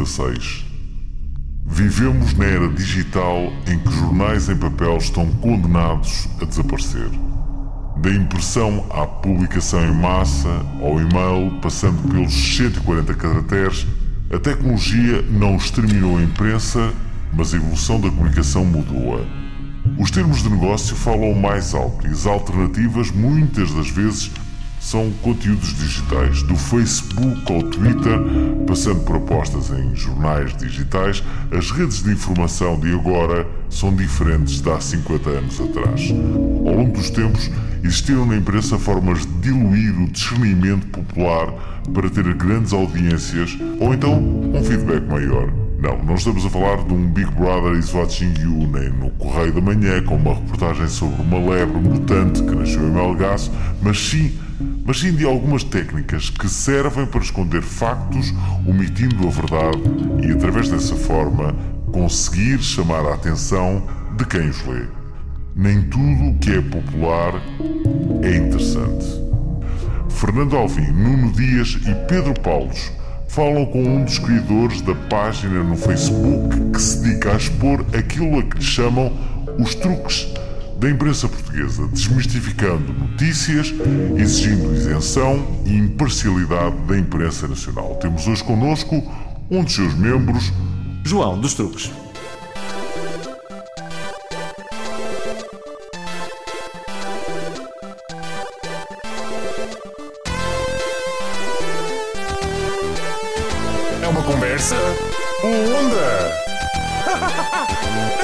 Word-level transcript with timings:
2016. 0.00 0.66
Vivemos 1.66 2.34
na 2.34 2.44
era 2.44 2.68
digital 2.68 3.52
em 3.66 3.78
que 3.78 3.92
jornais 3.92 4.48
em 4.48 4.56
papel 4.56 4.96
estão 4.96 5.26
condenados 5.26 6.28
a 6.40 6.44
desaparecer. 6.44 7.08
Da 7.98 8.10
impressão 8.10 8.86
à 8.90 9.06
publicação 9.06 9.84
em 9.84 9.92
massa, 9.92 10.48
ao 10.80 10.98
e-mail, 11.00 11.60
passando 11.60 12.08
pelos 12.08 12.32
140 12.32 13.14
caracteres, 13.14 13.86
a 14.32 14.38
tecnologia 14.38 15.22
não 15.22 15.56
exterminou 15.56 16.16
a 16.16 16.22
imprensa, 16.22 16.92
mas 17.32 17.52
a 17.52 17.58
evolução 17.58 18.00
da 18.00 18.08
comunicação 18.08 18.64
mudou-a. 18.64 19.20
Os 19.98 20.10
termos 20.10 20.42
de 20.42 20.48
negócio 20.48 20.96
falam 20.96 21.34
mais 21.34 21.74
alto 21.74 22.06
e 22.06 22.10
as 22.10 22.26
alternativas, 22.26 23.10
muitas 23.10 23.72
das 23.74 23.90
vezes, 23.90 24.30
são 24.80 25.10
conteúdos 25.22 25.74
digitais, 25.76 26.42
do 26.42 26.56
Facebook 26.56 27.52
ao 27.52 27.62
Twitter, 27.64 28.18
passando 28.70 29.00
por 29.00 29.16
apostas 29.16 29.68
em 29.70 29.96
jornais 29.96 30.56
digitais, 30.56 31.24
as 31.50 31.72
redes 31.72 32.04
de 32.04 32.12
informação 32.12 32.78
de 32.78 32.94
agora 32.94 33.44
são 33.68 33.92
diferentes 33.92 34.60
de 34.60 34.70
há 34.70 34.80
50 34.80 35.28
anos 35.28 35.60
atrás. 35.60 36.08
Ao 36.08 36.74
longo 36.76 36.92
dos 36.92 37.10
tempos, 37.10 37.50
existiram 37.82 38.24
na 38.24 38.36
imprensa 38.36 38.78
formas 38.78 39.26
de 39.26 39.32
diluir 39.40 40.00
o 40.00 40.06
discernimento 40.08 40.86
popular 40.86 41.52
para 41.92 42.08
ter 42.10 42.32
grandes 42.34 42.72
audiências 42.72 43.58
ou 43.80 43.92
então 43.92 44.22
um 44.54 44.62
feedback 44.62 45.02
maior. 45.08 45.59
Não, 45.80 45.96
não 46.04 46.14
estamos 46.14 46.44
a 46.44 46.50
falar 46.50 46.84
de 46.84 46.92
um 46.92 47.06
Big 47.06 47.30
Brother 47.30 47.72
is 47.72 47.94
watching 47.94 48.34
you, 48.38 48.66
nem 48.66 48.90
no 48.90 49.10
Correio 49.12 49.54
da 49.54 49.62
Manhã 49.62 50.02
com 50.02 50.16
uma 50.16 50.34
reportagem 50.34 50.86
sobre 50.86 51.22
uma 51.22 51.38
lebre 51.38 51.80
mutante 51.80 52.42
que 52.42 52.54
nasceu 52.54 52.86
em 52.86 52.90
Melgaço, 52.90 53.50
mas 53.80 53.98
sim, 53.98 54.38
mas 54.84 55.00
sim 55.00 55.12
de 55.12 55.24
algumas 55.24 55.64
técnicas 55.64 56.28
que 56.28 56.50
servem 56.50 57.06
para 57.06 57.22
esconder 57.22 57.62
factos, 57.62 58.34
omitindo 58.66 59.26
a 59.26 59.30
verdade 59.30 59.80
e, 60.22 60.32
através 60.32 60.68
dessa 60.68 60.94
forma, 60.94 61.56
conseguir 61.90 62.58
chamar 62.58 63.06
a 63.06 63.14
atenção 63.14 63.82
de 64.18 64.26
quem 64.26 64.50
os 64.50 64.62
lê. 64.66 64.82
Nem 65.56 65.80
tudo 65.84 66.28
o 66.28 66.38
que 66.38 66.56
é 66.56 66.60
popular 66.60 67.40
é 68.22 68.36
interessante. 68.36 69.06
Fernando 70.10 70.58
Alvim, 70.58 70.92
Nuno 70.92 71.32
Dias 71.32 71.78
e 71.86 71.94
Pedro 72.06 72.38
Paulos 72.38 72.99
falam 73.30 73.64
com 73.64 73.80
um 73.80 74.04
dos 74.04 74.18
criadores 74.18 74.80
da 74.82 74.94
página 75.08 75.62
no 75.62 75.76
Facebook 75.76 76.72
que 76.72 76.82
se 76.82 76.98
dedica 76.98 77.32
a 77.32 77.36
expor 77.36 77.86
aquilo 77.96 78.40
a 78.40 78.42
que 78.42 78.58
lhe 78.58 78.64
chamam 78.64 79.12
os 79.56 79.74
truques 79.76 80.26
da 80.78 80.90
imprensa 80.90 81.28
portuguesa, 81.28 81.86
desmistificando 81.88 82.92
notícias, 82.92 83.72
exigindo 84.16 84.74
isenção 84.74 85.46
e 85.64 85.76
imparcialidade 85.76 86.76
da 86.88 86.98
imprensa 86.98 87.46
nacional. 87.46 87.94
Temos 87.96 88.26
hoje 88.26 88.42
connosco 88.42 89.00
um 89.48 89.62
dos 89.62 89.74
seus 89.74 89.94
membros, 89.94 90.52
João 91.04 91.38
dos 91.38 91.54
Truques. 91.54 91.90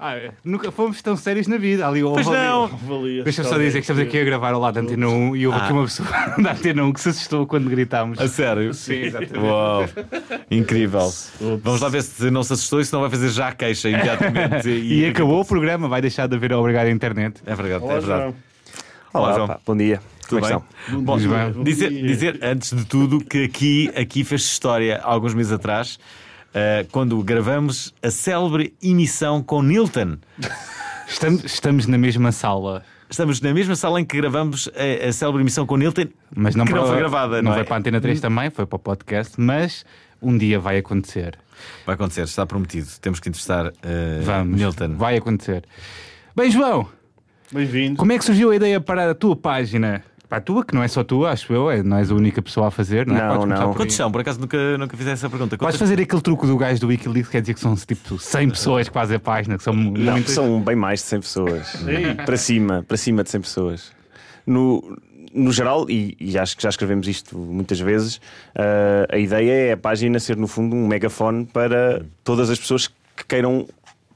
Ah, 0.00 0.16
nunca 0.44 0.70
fomos 0.70 1.02
tão 1.02 1.16
sérios 1.16 1.48
na 1.48 1.56
vida. 1.56 1.84
Ali, 1.84 2.02
Pois 2.02 2.24
houve 2.24 2.38
ali- 2.38 2.46
não. 2.46 3.24
Deixa-me 3.24 3.48
só 3.48 3.58
dizer 3.58 3.72
que 3.72 3.78
estamos 3.80 4.00
aqui 4.02 4.16
a 4.20 4.24
gravar 4.24 4.52
ao 4.54 4.60
lado 4.60 4.74
da 4.74 4.80
Antena 4.80 5.08
1 5.08 5.34
e 5.34 5.44
houve 5.46 5.58
aqui 5.58 5.72
uma 5.72 5.82
pessoa 5.84 6.08
da 6.40 6.52
Antena 6.52 6.84
1 6.84 6.92
que 6.92 7.00
se 7.00 7.08
assustou 7.08 7.46
quando 7.48 7.68
gritámos. 7.68 8.16
A 8.20 8.28
sério? 8.28 8.72
Sim, 8.74 8.94
exatamente. 8.94 9.38
Uau, 9.38 9.84
incrível. 10.50 11.12
Vamos 11.64 11.80
lá 11.80 11.88
ver 11.88 12.02
se 12.04 12.30
não 12.30 12.44
se 12.44 12.52
assustou 12.52 12.80
e 12.80 12.84
se 12.84 12.92
não 12.92 13.00
vai 13.00 13.10
fazer 13.10 13.28
já 13.30 13.48
a 13.48 13.52
queixa 13.52 13.88
imediatamente. 13.88 14.68
E 14.88 15.04
acabou 15.06 15.40
o 15.40 15.44
programa, 15.44 15.88
vai 15.88 16.00
deixar 16.00 16.28
de 16.28 16.36
haver 16.36 16.52
a 16.52 16.58
obrigar 16.58 16.86
a 16.86 16.90
internet. 16.90 17.40
É 17.44 17.54
verdade, 17.54 17.82
Olá, 17.82 17.94
é 17.94 17.98
verdade. 18.00 18.20
João. 18.22 18.34
Olá, 19.12 19.26
Olá, 19.26 19.34
João. 19.34 19.46
pá, 19.48 19.60
bom 19.66 19.76
dia. 19.76 20.00
Tudo 20.28 20.40
Como 20.40 20.46
é 20.46 20.48
bem? 20.50 20.58
que 20.60 20.82
estão? 20.84 21.02
Bom, 21.02 21.18
dia, 21.18 21.52
bom 21.56 21.64
dizer, 21.64 21.88
dia. 21.90 22.02
dizer, 22.06 22.38
antes 22.42 22.72
de 22.76 22.84
tudo, 22.84 23.18
que 23.24 23.44
aqui, 23.44 23.90
aqui 23.96 24.22
fez 24.22 24.42
história 24.42 24.98
há 25.02 25.10
alguns 25.10 25.34
meses 25.34 25.50
atrás, 25.50 25.98
eh, 26.54 26.86
quando 26.90 27.22
gravamos 27.22 27.94
a 28.02 28.10
célebre 28.10 28.74
emissão 28.82 29.42
com 29.42 29.62
Nilton. 29.62 30.18
Estamos, 31.06 31.44
estamos 31.44 31.86
na 31.86 31.96
mesma 31.98 32.32
sala, 32.32 32.82
Estamos 33.10 33.40
na 33.40 33.54
mesma 33.54 33.74
sala 33.74 33.98
em 33.98 34.04
que 34.04 34.18
gravamos 34.18 34.68
a, 34.76 35.08
a 35.08 35.12
célebre 35.12 35.40
emissão 35.42 35.64
com 35.64 35.78
Nilton, 35.78 36.08
mas 36.36 36.54
não, 36.54 36.66
que 36.66 36.72
não 36.72 36.80
para- 36.80 36.88
foi 36.90 36.98
gravada, 36.98 37.36
Não 37.36 37.44
não, 37.44 37.52
foi 37.52 37.62
é? 37.62 37.64
para 37.64 37.76
a 37.76 37.78
Antena 37.78 38.00
3 38.02 38.20
também, 38.20 38.50
foi 38.50 38.66
para 38.66 38.76
o 38.76 38.78
podcast, 38.78 39.40
mas 39.40 39.84
um 40.20 40.36
dia 40.36 40.60
vai 40.60 40.76
acontecer. 40.76 41.38
Vai 41.86 41.94
acontecer, 41.94 42.22
está 42.24 42.44
prometido. 42.44 42.86
Temos 43.00 43.18
que 43.18 43.28
entrevistar 43.30 43.72
eh, 43.82 44.20
Vamos, 44.22 44.60
Nilton. 44.60 44.94
vai 44.96 45.16
acontecer. 45.16 45.64
Bem, 46.36 46.50
João, 46.50 46.86
Bem-vindo. 47.50 47.96
como 47.96 48.12
é 48.12 48.18
que 48.18 48.24
surgiu 48.26 48.50
a 48.50 48.56
ideia 48.56 48.78
para 48.78 49.10
a 49.10 49.14
tua 49.14 49.34
página? 49.34 50.04
Para 50.28 50.38
a 50.38 50.40
tua, 50.42 50.62
que 50.62 50.74
não 50.74 50.82
é 50.82 50.88
só 50.88 51.02
tua, 51.02 51.30
acho 51.30 51.50
eu, 51.52 51.70
é- 51.70 51.82
não 51.82 51.96
és 51.96 52.10
a 52.10 52.14
única 52.14 52.42
pessoa 52.42 52.68
a 52.68 52.70
fazer, 52.70 53.06
não 53.06 53.16
é? 53.16 53.20
Não, 53.28 53.36
Podes 53.38 53.58
não. 53.60 53.72
Quantos 53.74 53.96
são? 53.96 54.12
Por 54.12 54.20
acaso 54.20 54.38
nunca, 54.38 54.76
nunca 54.76 54.94
fiz 54.96 55.06
essa 55.06 55.30
pergunta. 55.30 55.56
Podes 55.56 55.76
Quantas- 55.76 55.88
fazer 55.88 56.02
aquele 56.02 56.20
truque 56.20 56.46
do 56.46 56.56
gajo 56.58 56.80
do 56.80 56.88
Wikileaks, 56.88 57.30
quer 57.30 57.40
dizer 57.40 57.54
que 57.54 57.60
são 57.60 57.74
tipo 57.74 58.18
100 58.18 58.50
pessoas 58.50 58.88
que 58.88 58.92
fazem 58.94 59.16
a 59.16 59.20
página, 59.20 59.56
que 59.56 59.64
são 59.64 59.72
Não, 59.72 60.12
muitas. 60.12 60.32
são 60.32 60.60
bem 60.60 60.76
mais 60.76 61.00
de 61.00 61.06
100 61.06 61.20
pessoas. 61.20 61.82
para 62.26 62.36
cima, 62.36 62.84
para 62.86 62.96
cima 62.98 63.22
de 63.24 63.30
100 63.30 63.40
pessoas. 63.40 63.92
No, 64.46 64.98
no 65.34 65.50
geral, 65.50 65.88
e, 65.88 66.14
e 66.20 66.38
acho 66.38 66.56
que 66.56 66.62
já 66.62 66.68
escrevemos 66.68 67.08
isto 67.08 67.36
muitas 67.38 67.80
vezes, 67.80 68.20
ah, 68.54 69.06
a 69.10 69.16
ideia 69.18 69.50
é 69.70 69.72
a 69.72 69.76
página 69.78 70.18
ser, 70.20 70.36
no 70.36 70.46
fundo, 70.46 70.76
um 70.76 70.86
megafone 70.86 71.46
para 71.46 72.02
todas 72.22 72.50
as 72.50 72.58
pessoas 72.58 72.86
que 72.86 73.24
queiram 73.26 73.66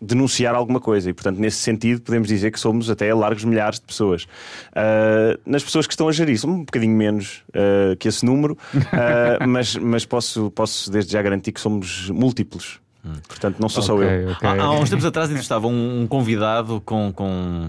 denunciar 0.03 0.55
alguma 0.55 0.81
coisa. 0.81 1.11
E 1.11 1.13
portanto 1.13 1.39
nesse 1.39 1.59
sentido 1.59 2.03
podemos 2.03 2.29
dizer 2.29 2.51
que 2.51 2.59
somos 2.59 2.91
até 2.91 3.13
largos 3.15 3.45
milhares 3.45 3.79
de 3.79 3.87
pessoas. 3.87 4.27
Ah, 4.75 5.39
nas 5.47 5.63
pessoas 5.63 5.87
que 5.87 5.93
estão 5.93 6.09
a 6.09 6.13
gerir 6.13 6.39
somos 6.39 6.57
um 6.57 6.65
bocadinho 6.65 6.97
menos 6.97 7.43
ah, 7.55 7.95
que 7.99 8.09
esse 8.09 8.25
número 8.25 8.59
ah, 8.93 9.47
mas, 9.47 9.77
mas 9.77 10.05
posso, 10.05 10.51
posso 10.51 10.91
desde 10.91 11.13
já 11.13 11.23
garantir 11.23 11.53
que 11.53 11.61
somos 11.61 12.11
múltiplos. 12.11 12.81
Portanto 13.27 13.59
não 13.59 13.69
sou 13.69 13.83
só 13.83 13.95
Ok, 13.97 14.07
eu. 14.07 14.31
ok. 14.31 14.49
Há, 14.49 14.63
há 14.63 14.71
uns 14.73 14.89
tempos 14.89 15.05
atrás 15.05 15.29
entrevistava 15.29 15.67
um, 15.67 16.03
um 16.03 16.07
convidado 16.07 16.81
com, 16.85 17.13
com, 17.13 17.69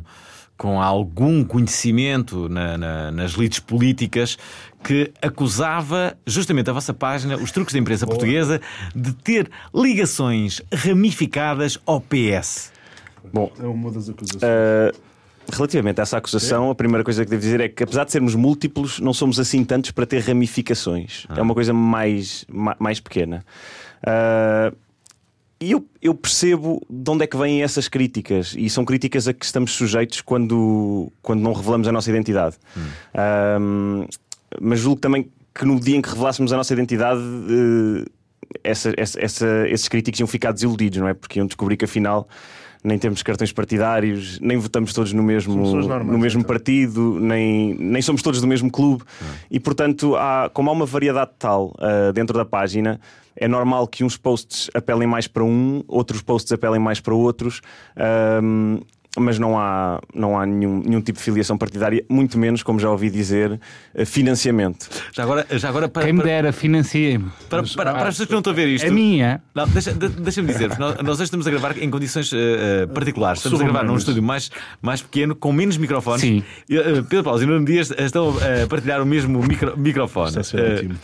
com 0.64 0.82
algum 0.82 1.44
conhecimento 1.44 2.48
na- 2.48 2.78
na- 2.78 3.12
nas 3.12 3.32
lides 3.34 3.60
políticas 3.60 4.38
que 4.82 5.12
acusava 5.22 6.16
justamente 6.26 6.70
a 6.70 6.74
vossa 6.74 6.94
página, 6.94 7.36
os 7.36 7.52
truques 7.52 7.74
da 7.74 7.80
imprensa 7.82 8.08
portuguesa, 8.08 8.62
de 8.96 9.12
ter 9.14 9.52
ligações 9.76 10.62
ramificadas 10.74 11.78
ao 11.86 12.00
PS. 12.00 12.72
bom 13.34 13.52
É 13.60 13.66
uma 13.66 13.92
das 13.92 14.08
acusações. 14.10 14.42
Uh, 14.42 14.98
relativamente 15.52 16.00
a 16.00 16.04
essa 16.04 16.16
acusação, 16.18 16.70
a 16.72 16.76
primeira 16.76 17.04
coisa 17.04 17.26
que 17.26 17.30
devo 17.30 17.42
dizer 17.42 17.60
é 17.60 17.68
que, 17.68 17.84
apesar 17.84 18.06
de 18.06 18.14
sermos 18.14 18.34
múltiplos, 18.34 19.02
não 19.02 19.12
somos 19.14 19.42
assim 19.42 19.66
tantos 19.66 19.92
para 19.92 20.06
ter 20.06 20.20
ramificações. 20.22 21.28
É 21.36 21.42
uma 21.42 21.54
coisa 21.54 21.74
mais, 21.74 22.46
ma- 22.50 22.78
mais 22.80 23.02
pequena. 23.02 23.44
Uh, 24.02 24.74
e 25.64 25.72
eu, 25.72 25.86
eu 26.02 26.14
percebo 26.14 26.82
de 26.90 27.10
onde 27.12 27.24
é 27.24 27.28
que 27.28 27.38
vêm 27.38 27.64
essas 27.64 27.88
críticas, 27.88 28.54
e 28.58 28.70
são 28.70 28.84
críticas 28.86 29.28
a 29.28 29.34
que 29.34 29.46
estamos 29.46 29.72
sujeitos 29.72 30.22
quando, 30.22 31.12
quando 31.22 31.42
não 31.42 31.54
revelamos 31.54 31.88
a 31.88 31.92
nossa 31.92 32.10
identidade. 32.10 32.56
Um, 33.60 34.06
mas 34.62 34.80
julgo 34.80 35.00
também 35.00 35.30
que 35.56 35.66
no 35.66 35.80
dia 35.80 35.96
em 35.96 36.02
que 36.02 36.10
revelássemos 36.10 36.52
a 36.54 36.58
nossa 36.58 36.74
identidade. 36.74 37.20
uh, 37.22 38.06
essa, 38.64 38.94
essa, 38.98 39.20
essa- 39.20 39.68
esses 39.68 39.88
críticos 39.88 40.20
iam 40.20 40.28
ficar 40.28 40.52
desiludidos, 40.52 41.00
não 41.00 41.08
é? 41.08 41.14
Porque 41.14 41.40
iam 41.40 41.48
descobrir 41.48 41.76
que 41.76 41.86
afinal 41.86 42.28
nem 42.84 43.00
temos 43.00 43.24
cartões 43.24 43.52
partidários, 43.52 44.40
nem 44.40 44.58
votamos 44.58 44.94
todos 44.94 45.14
no 45.14 45.24
mesmo, 45.24 45.56
normais, 45.56 46.06
no 46.06 46.18
mesmo 46.18 46.42
então. 46.42 46.48
partido, 46.48 47.18
nem, 47.20 47.74
nem 47.76 48.02
somos 48.02 48.22
todos 48.22 48.42
do 48.42 48.48
mesmo 48.48 48.70
clube. 48.70 49.04
E 49.50 49.60
portanto, 49.60 50.16
há, 50.16 50.50
como 50.54 50.70
há 50.70 50.74
uma 50.74 50.86
variedade 50.86 51.32
tal 51.40 51.74
ah, 51.80 52.12
dentro 52.12 52.38
da 52.38 52.44
página, 52.44 53.00
é 53.36 53.48
normal 53.48 53.88
que 53.88 54.04
uns 54.04 54.18
posts 54.18 54.70
apelem 54.74 55.08
mais 55.08 55.28
para 55.28 55.44
um, 55.44 55.84
outros 55.88 56.22
posts 56.22 56.52
apelem 56.52 56.80
mais 56.80 57.00
para 57.00 57.14
outros. 57.14 57.62
ahm, 57.96 58.80
mas 59.18 59.38
não 59.38 59.58
há, 59.60 60.00
não 60.14 60.38
há 60.40 60.46
nenhum, 60.46 60.82
nenhum 60.84 61.02
tipo 61.02 61.20
de 61.20 61.24
filiação 61.24 61.58
partidária, 61.58 62.04
muito 62.10 62.38
menos, 62.38 62.64
como 62.64 62.80
já 62.80 62.90
ouvi 62.90 63.10
dizer, 63.10 63.60
eh, 63.94 64.06
financiamento. 64.06 64.90
Já 65.12 65.24
agora, 65.24 65.46
já 65.52 65.70
agora 65.70 65.88
para, 65.88 66.04
Quem 66.06 66.14
me 66.14 66.20
para, 66.20 66.30
dera, 66.30 66.52
financia-me. 66.52 67.26
para, 67.50 67.62
para, 67.64 67.92
para 67.94 68.02
as 68.04 68.08
pessoas 68.16 68.28
que 68.28 68.32
não 68.34 68.40
estão 68.40 68.54
a 68.54 68.56
ver 68.56 68.68
isto. 68.70 68.88
É 68.88 68.90
minha. 68.90 69.42
Não, 69.54 69.68
deixa- 69.68 69.94
de- 69.94 70.10
deixa-me 70.10 70.48
dizer, 70.48 70.70
nós, 70.80 70.96
nós 70.98 71.16
hoje 71.16 71.24
estamos 71.26 71.46
a 71.46 71.52
gravar 71.52 71.78
em 71.78 71.90
condições 71.90 72.32
eh, 72.34 72.88
particulares. 72.88 73.40
Estamos 73.40 73.62
a 73.62 73.64
gravar 73.64 73.84
num 73.84 73.98
Sobre-humanas. 74.00 74.02
estúdio 74.02 74.24
mais, 74.24 74.52
mais 74.82 75.02
pequeno, 75.02 75.36
com 75.36 75.52
menos 75.54 75.78
microfones. 75.78 76.22
Sim. 76.22 76.44
Pedro 77.08 77.24
Paulo 77.24 77.42
e 77.42 77.46
Nuno 77.46 77.66
Dias 77.66 77.92
estão 77.98 78.30
a 78.64 78.68
partilhar 78.68 79.02
o 79.02 79.06
mesmo 79.06 79.42
micro- 79.44 79.78
microfone. 79.78 80.30
Está 80.30 80.42
a 80.42 80.44
ser 80.44 80.74
ótimo. 80.74 80.96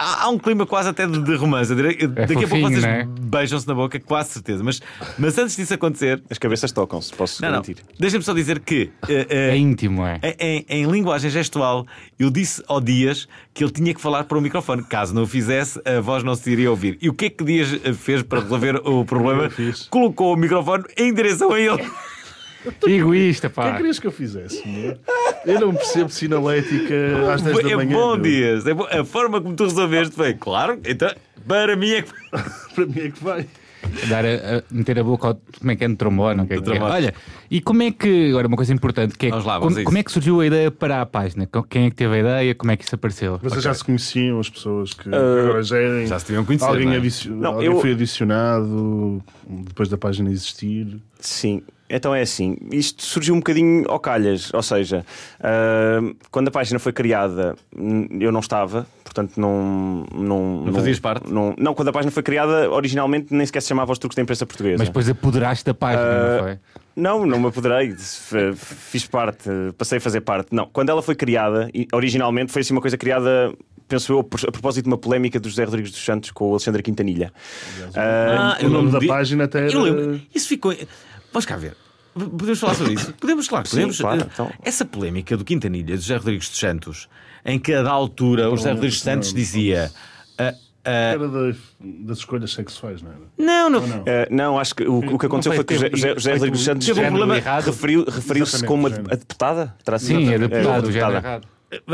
Há, 0.00 0.24
há 0.24 0.28
um 0.28 0.38
clima 0.38 0.64
quase 0.64 0.88
até 0.88 1.06
de, 1.06 1.20
de 1.20 1.34
romance. 1.34 1.74
Direi- 1.74 2.06
Daqui 2.06 2.22
a 2.22 2.26
pouco 2.26 2.46
fofinho, 2.48 2.68
vocês 2.70 2.84
é? 2.84 3.04
beijam-se 3.20 3.66
na 3.66 3.74
boca, 3.74 3.98
quase 3.98 4.30
certeza. 4.30 4.62
Mas, 4.62 4.80
mas 5.18 5.36
antes 5.36 5.56
disso 5.56 5.74
acontecer, 5.74 6.22
As 6.30 6.38
cabeças 6.38 6.70
tocam-se, 6.70 7.12
posso 7.12 7.42
não, 7.42 7.50
garantir. 7.50 7.78
deixa-me 7.98 8.22
só 8.22 8.32
dizer 8.32 8.60
que 8.60 8.90
eh, 9.08 9.26
eh, 9.28 9.50
É 9.50 9.56
íntimo, 9.56 10.06
é. 10.06 10.20
em, 10.22 10.36
em- 10.38 10.66
em 10.68 10.86
linguagem 10.90 11.30
gestual, 11.30 11.84
eu 12.18 12.30
disse 12.30 12.62
ao 12.68 12.80
Dias 12.80 13.26
que 13.52 13.64
ele 13.64 13.72
tinha 13.72 13.92
que 13.92 14.00
falar 14.00 14.24
para 14.24 14.38
o 14.38 14.40
microfone. 14.40 14.84
Caso 14.84 15.12
não 15.14 15.22
o 15.22 15.26
fizesse, 15.26 15.80
a 15.84 16.00
voz 16.00 16.22
não 16.22 16.34
se 16.36 16.48
iria 16.50 16.70
ouvir. 16.70 16.96
E 17.02 17.08
o 17.08 17.12
que 17.14 17.24
é 17.26 17.30
que 17.30 17.42
Dias 17.42 17.80
eh, 17.84 17.92
fez 17.92 18.22
para 18.22 18.40
resolver 18.40 18.76
o 18.84 19.04
problema? 19.04 19.50
Colocou 19.90 20.32
o 20.32 20.36
microfone 20.36 20.84
em 20.96 21.12
direção 21.12 21.52
a 21.52 21.58
ele. 21.60 21.84
Egoísta, 22.86 23.46
O 23.46 23.50
que 23.50 23.60
é 23.60 23.62
pá. 23.62 23.70
que 23.70 23.76
querias 23.78 23.98
que 23.98 24.06
eu 24.06 24.12
fizesse? 24.12 24.66
meu? 24.66 24.96
Eu 25.46 25.60
não 25.60 25.74
percebo 25.74 26.10
sinalética 26.10 26.94
às 27.32 27.42
10 27.42 27.62
da 27.62 27.70
É 27.70 27.76
manhã. 27.76 27.96
bom, 27.96 28.14
meu. 28.14 28.22
Dias. 28.22 28.66
É 28.66 28.74
bom. 28.74 28.86
A 28.90 29.04
forma 29.04 29.40
como 29.40 29.54
tu 29.54 29.64
resolveste 29.64 30.14
foi, 30.14 30.34
claro, 30.34 30.78
então, 30.84 31.10
para 31.46 31.76
mim 31.76 31.90
é 31.90 32.02
que. 32.02 32.12
Para 32.74 32.86
mim 32.86 33.00
é 33.00 33.10
que 33.10 33.24
vai. 33.24 33.46
Dar 34.08 34.24
a, 34.24 34.28
a- 34.58 34.62
meter 34.70 34.98
a 34.98 35.04
boca 35.04 35.28
ao 35.28 35.34
como 35.58 35.70
é 35.70 35.76
que 35.76 35.84
é 35.84 35.88
no 35.88 35.96
trombone. 35.96 36.42
o 36.42 36.46
que 36.46 36.52
é 36.52 36.56
que 36.56 36.62
é. 36.62 36.64
trombone. 36.64 36.92
Olha, 36.92 37.14
e 37.50 37.60
como 37.60 37.82
é 37.82 37.90
que. 37.92 38.28
Agora, 38.30 38.46
uma 38.48 38.56
coisa 38.56 38.72
importante 38.74 39.16
que 39.16 39.26
é 39.26 39.34
lá, 39.34 39.58
como, 39.60 39.82
como 39.84 39.98
é 39.98 40.02
que 40.02 40.12
surgiu 40.12 40.40
a 40.40 40.46
ideia 40.46 40.70
para 40.70 41.00
a 41.00 41.06
página? 41.06 41.48
Quem 41.70 41.86
é 41.86 41.90
que 41.90 41.96
teve 41.96 42.14
a 42.16 42.18
ideia? 42.18 42.54
Como 42.54 42.70
é 42.72 42.76
que 42.76 42.84
isso 42.84 42.94
apareceu? 42.94 43.38
Vocês 43.42 43.62
já 43.62 43.72
se 43.72 43.82
conheciam, 43.84 44.38
as 44.40 44.50
pessoas 44.50 44.92
que, 44.94 45.08
Uh, 45.08 45.14
agora 45.44 45.62
gerem. 45.62 46.06
Já 46.06 46.18
se 46.18 46.26
deviam 46.26 46.44
conhecer, 46.44 46.66
Alguém, 46.66 46.86
não 46.86 46.92
é? 46.92 46.96
adici- 46.96 47.30
Não, 47.30 47.52
alguém 47.54 47.66
eu- 47.66 47.80
foi 47.80 47.92
adicionado 47.92 49.22
depois 49.46 49.88
da 49.88 49.96
página 49.96 50.30
existir. 50.30 50.98
Sim, 51.20 51.62
então 51.88 52.14
é 52.14 52.20
assim. 52.22 52.56
Isto 52.72 53.02
surgiu 53.02 53.34
um 53.34 53.38
bocadinho 53.38 53.84
ao 53.88 53.98
calhas, 54.00 54.52
ou 54.54 54.62
seja, 54.62 55.04
ah, 55.40 56.00
quando 56.30 56.48
a 56.48 56.50
página 56.50 56.78
foi 56.78 56.92
criada, 56.92 57.54
eu 58.20 58.30
não 58.32 58.40
estava, 58.40 58.86
portanto 59.04 59.32
não. 59.38 60.04
Não, 60.14 60.64
Não 60.66 60.72
fazias 60.74 60.98
parte? 61.00 61.32
Não, 61.32 61.54
não, 61.58 61.74
quando 61.74 61.88
a 61.88 61.92
página 61.92 62.10
foi 62.10 62.22
criada, 62.22 62.70
originalmente 62.70 63.32
nem 63.34 63.44
sequer 63.46 63.60
se 63.62 63.68
chamava 63.68 63.92
Os 63.92 63.98
Truques 63.98 64.16
da 64.16 64.22
Imprensa 64.22 64.44
Portuguesa. 64.46 64.78
Mas 64.78 64.88
depois 64.88 65.08
apoderaste 65.08 65.64
da 65.64 65.74
página, 65.74 66.02
Ah, 66.02 66.32
não 66.36 66.42
foi? 66.44 66.58
Não, 66.96 67.24
não 67.24 67.38
me 67.38 67.46
apoderei, 67.46 67.94
fiz 68.56 69.06
parte, 69.06 69.48
passei 69.76 69.98
a 69.98 70.00
fazer 70.00 70.20
parte. 70.20 70.48
Não, 70.52 70.66
quando 70.72 70.88
ela 70.90 71.00
foi 71.00 71.14
criada, 71.14 71.70
originalmente 71.92 72.50
foi 72.50 72.62
assim 72.62 72.72
uma 72.72 72.80
coisa 72.80 72.98
criada, 72.98 73.52
penso 73.86 74.12
eu, 74.12 74.18
a 74.18 74.24
propósito 74.24 74.82
de 74.84 74.90
uma 74.90 74.98
polémica 74.98 75.38
do 75.38 75.48
José 75.48 75.62
Rodrigues 75.62 75.92
dos 75.92 76.04
Santos 76.04 76.32
com 76.32 76.48
o 76.48 76.50
Alexandre 76.50 76.82
Quintanilha. 76.82 77.32
Ah, 77.94 78.56
Ah, 78.60 78.66
o 78.66 78.68
nome 78.68 78.90
da 78.90 78.98
página 79.06 79.44
até 79.44 79.60
era. 79.66 79.72
Eu 79.72 79.82
lembro. 79.82 80.20
Isso 80.34 80.48
ficou. 80.48 80.74
Vamos 81.32 81.46
cá 81.46 81.56
ver. 81.56 81.76
Podemos 82.14 82.58
falar 82.58 82.74
sobre 82.74 82.94
isso? 82.94 83.12
Podemos, 83.14 83.46
claro, 83.48 83.66
Sim, 83.68 83.76
podemos. 83.76 84.00
claro, 84.00 84.26
então. 84.32 84.50
Essa 84.62 84.84
polémica 84.84 85.36
do 85.36 85.44
Quintanilha, 85.44 85.94
do 85.94 86.00
José 86.02 86.16
Rodrigues 86.16 86.48
dos 86.48 86.58
Santos, 86.58 87.08
em 87.44 87.58
que 87.58 87.72
a 87.72 87.82
da 87.82 87.90
altura 87.90 88.50
o 88.50 88.56
José 88.56 88.72
Rodrigues 88.72 88.96
dos 88.96 89.04
Santos 89.04 89.32
dizia. 89.32 89.90
ah, 90.38 90.54
Era 90.84 91.28
da- 91.28 91.54
das 91.80 92.18
escolhas 92.18 92.52
sexuais, 92.52 93.02
não 93.02 93.10
era? 93.10 93.20
não, 93.36 93.68
não. 93.70 93.86
Não. 93.86 93.98
Ah, 94.06 94.26
não, 94.30 94.58
acho 94.58 94.74
que 94.74 94.84
o, 94.84 94.98
o 94.98 95.18
que 95.18 95.26
aconteceu 95.26 95.52
foi 95.52 95.64
foi 95.64 95.64
que 95.64 95.74
o 95.94 95.96
José, 96.14 96.32
Rodrigues 96.32 96.58
dos 96.58 96.64
Santos 96.64 96.86
teve 96.86 96.98
um 96.98 97.02
género 97.04 97.16
problema 97.18 97.36
errado. 97.36 97.66
referiu- 97.66 98.04
referiu-se 98.04 98.56
Exatamente, 98.56 98.66
como 98.66 98.86
a, 99.10 99.12
a 99.12 99.16
deputada? 99.16 99.74
Terá? 99.84 99.98
Sim, 99.98 100.28
é 100.30 100.34
É, 100.34 100.38
deputado, 100.38 100.86
o 100.88 100.92
género 100.92 101.12
deputada. 101.20 101.40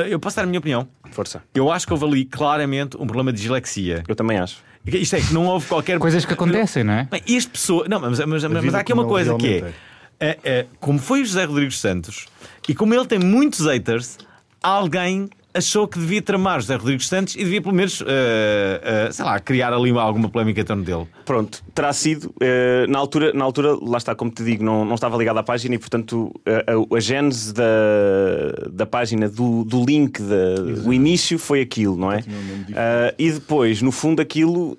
Eu 0.08 0.20
posso 0.20 0.36
dar 0.36 0.42
a 0.44 0.46
minha 0.46 0.60
opinião. 0.60 0.86
Força. 1.10 1.42
Eu 1.52 1.70
acho 1.72 1.84
que 1.86 1.92
houve 1.92 2.04
ali 2.04 2.24
claramente 2.24 2.96
um 2.96 3.04
problema 3.06 3.32
de 3.32 3.40
dislexia. 3.40 4.04
Eu 4.06 4.14
também 4.14 4.38
acho. 4.38 4.58
Isto 4.86 5.16
é 5.16 5.20
que 5.20 5.32
não 5.32 5.46
houve 5.46 5.66
qualquer. 5.66 5.98
Coisas 5.98 6.24
que 6.24 6.32
acontecem, 6.34 6.84
não 6.84 6.92
é? 6.94 7.08
Bem, 7.10 7.22
este 7.26 7.50
pessoa. 7.50 7.86
Não, 7.88 7.98
mas, 8.00 8.18
mas, 8.18 8.44
mas 8.44 8.74
há 8.74 8.80
aqui 8.80 8.92
uma 8.92 9.06
coisa 9.06 9.34
que 9.36 9.46
realmente 9.46 9.74
é, 10.20 10.28
é, 10.28 10.38
é, 10.44 10.66
Como 10.78 10.98
foi 10.98 11.22
o 11.22 11.24
José 11.24 11.44
Rodrigues 11.44 11.78
Santos 11.78 12.26
e 12.68 12.74
como 12.74 12.94
ele 12.94 13.06
tem 13.06 13.18
muitos 13.18 13.66
haters, 13.66 14.18
alguém 14.62 15.30
achou 15.54 15.86
que 15.86 15.98
devia 15.98 16.20
tramar 16.20 16.60
José 16.60 16.74
Rodrigues 16.74 17.06
Santos 17.06 17.36
e 17.36 17.38
devia 17.38 17.62
pelo 17.62 17.74
menos, 17.74 18.02
eh, 18.06 18.80
eh, 18.82 19.12
sei 19.12 19.24
lá, 19.24 19.38
criar 19.38 19.72
ali 19.72 19.90
alguma 19.96 20.28
polémica 20.28 20.60
em 20.60 20.64
torno 20.64 20.82
dele. 20.82 21.06
Pronto, 21.24 21.62
terá 21.72 21.92
sido. 21.92 22.34
eh, 22.40 22.86
na, 22.88 22.98
altura, 22.98 23.32
na 23.32 23.44
altura, 23.44 23.76
lá 23.80 23.98
está, 23.98 24.14
como 24.14 24.30
te 24.30 24.42
digo, 24.42 24.64
não, 24.64 24.84
não 24.84 24.96
estava 24.96 25.16
ligado 25.16 25.38
à 25.38 25.42
página 25.42 25.76
e, 25.76 25.78
portanto, 25.78 26.32
a, 26.44 26.72
a, 26.72 26.96
a 26.96 27.00
gênese 27.00 27.54
da, 27.54 27.62
da 28.70 28.84
página, 28.86 29.28
do, 29.28 29.64
do 29.64 29.84
link, 29.84 30.20
da, 30.20 30.84
o 30.84 30.92
início 30.92 31.38
foi 31.38 31.60
aquilo, 31.60 31.96
não 31.96 32.10
é? 32.10 32.24
E 33.16 33.30
depois, 33.30 33.80
no 33.80 33.92
fundo, 33.92 34.20
aquilo. 34.20 34.76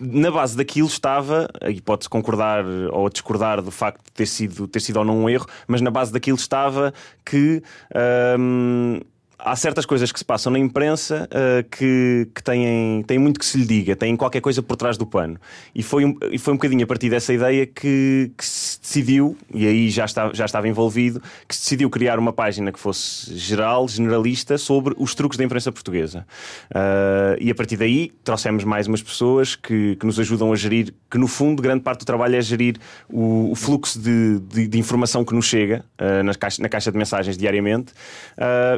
Na 0.00 0.30
base 0.30 0.56
daquilo 0.56 0.88
estava, 0.88 1.48
e 1.68 1.80
pode-se 1.80 2.08
concordar 2.08 2.64
ou 2.92 3.08
discordar 3.08 3.62
do 3.62 3.70
facto 3.70 4.04
de 4.04 4.12
ter 4.12 4.26
sido, 4.26 4.66
ter 4.66 4.80
sido 4.80 4.96
ou 4.96 5.04
não 5.04 5.24
um 5.24 5.28
erro, 5.28 5.46
mas 5.66 5.80
na 5.80 5.90
base 5.90 6.12
daquilo 6.12 6.36
estava 6.36 6.92
que 7.24 7.62
ahm, 7.94 9.00
há 9.44 9.54
certas 9.56 9.84
coisas 9.86 10.10
que 10.10 10.18
se 10.18 10.24
passam 10.24 10.52
na 10.52 10.58
imprensa 10.58 11.28
ah, 11.30 11.62
que, 11.70 12.28
que 12.34 12.42
têm, 12.42 13.02
têm 13.06 13.18
muito 13.18 13.38
que 13.38 13.46
se 13.46 13.58
lhe 13.58 13.66
diga, 13.66 13.94
têm 13.94 14.16
qualquer 14.16 14.40
coisa 14.40 14.62
por 14.62 14.76
trás 14.76 14.96
do 14.96 15.06
pano. 15.06 15.38
E 15.74 15.82
foi 15.82 16.04
um, 16.04 16.16
e 16.30 16.38
foi 16.38 16.54
um 16.54 16.56
bocadinho 16.56 16.84
a 16.84 16.86
partir 16.86 17.10
dessa 17.10 17.32
ideia 17.32 17.66
que, 17.66 18.32
que 18.36 18.44
se 18.44 18.80
decidiu, 18.80 19.36
e 19.52 19.66
aí 19.66 19.90
já 19.90 20.04
estava, 20.04 20.34
já 20.34 20.44
estava 20.44 20.66
envolvido, 20.68 21.20
que 21.48 21.54
se 21.54 21.62
decidiu 21.62 21.90
criar 21.90 22.18
uma 22.18 22.32
página 22.32 22.72
que 22.72 22.78
fosse 22.78 23.36
geral, 23.36 23.86
generalista, 23.88 24.56
sobre 24.56 24.94
os 24.98 25.14
truques 25.14 25.36
da 25.36 25.44
imprensa 25.44 25.70
portuguesa. 25.70 26.26
Ah, 26.74 27.36
e 27.40 27.50
a 27.50 27.54
partir 27.54 27.76
daí 27.76 28.12
trouxemos 28.24 28.64
mais 28.64 28.86
umas 28.86 29.02
pessoas 29.02 29.54
que, 29.56 29.96
que 29.96 30.06
nos 30.06 30.18
ajudam 30.18 30.52
a 30.52 30.56
gerir, 30.56 30.94
que 31.10 31.18
no 31.18 31.26
fundo 31.28 31.62
grande 31.62 31.82
parte 31.82 32.00
do 32.00 32.06
trabalho 32.06 32.36
é 32.36 32.40
gerir 32.40 32.76
o, 33.08 33.50
o 33.50 33.54
fluxo 33.54 33.98
de, 33.98 34.38
de- 34.40 34.66
de 34.68 34.78
informação 34.78 35.24
que 35.24 35.34
nos 35.34 35.44
chega 35.46 35.84
ah, 35.98 36.22
nas 36.22 36.36
caixa- 36.36 36.62
na 36.62 36.68
caixa 36.68 36.90
de 36.90 36.96
mensagens 36.98 37.36
diariamente 37.36 37.92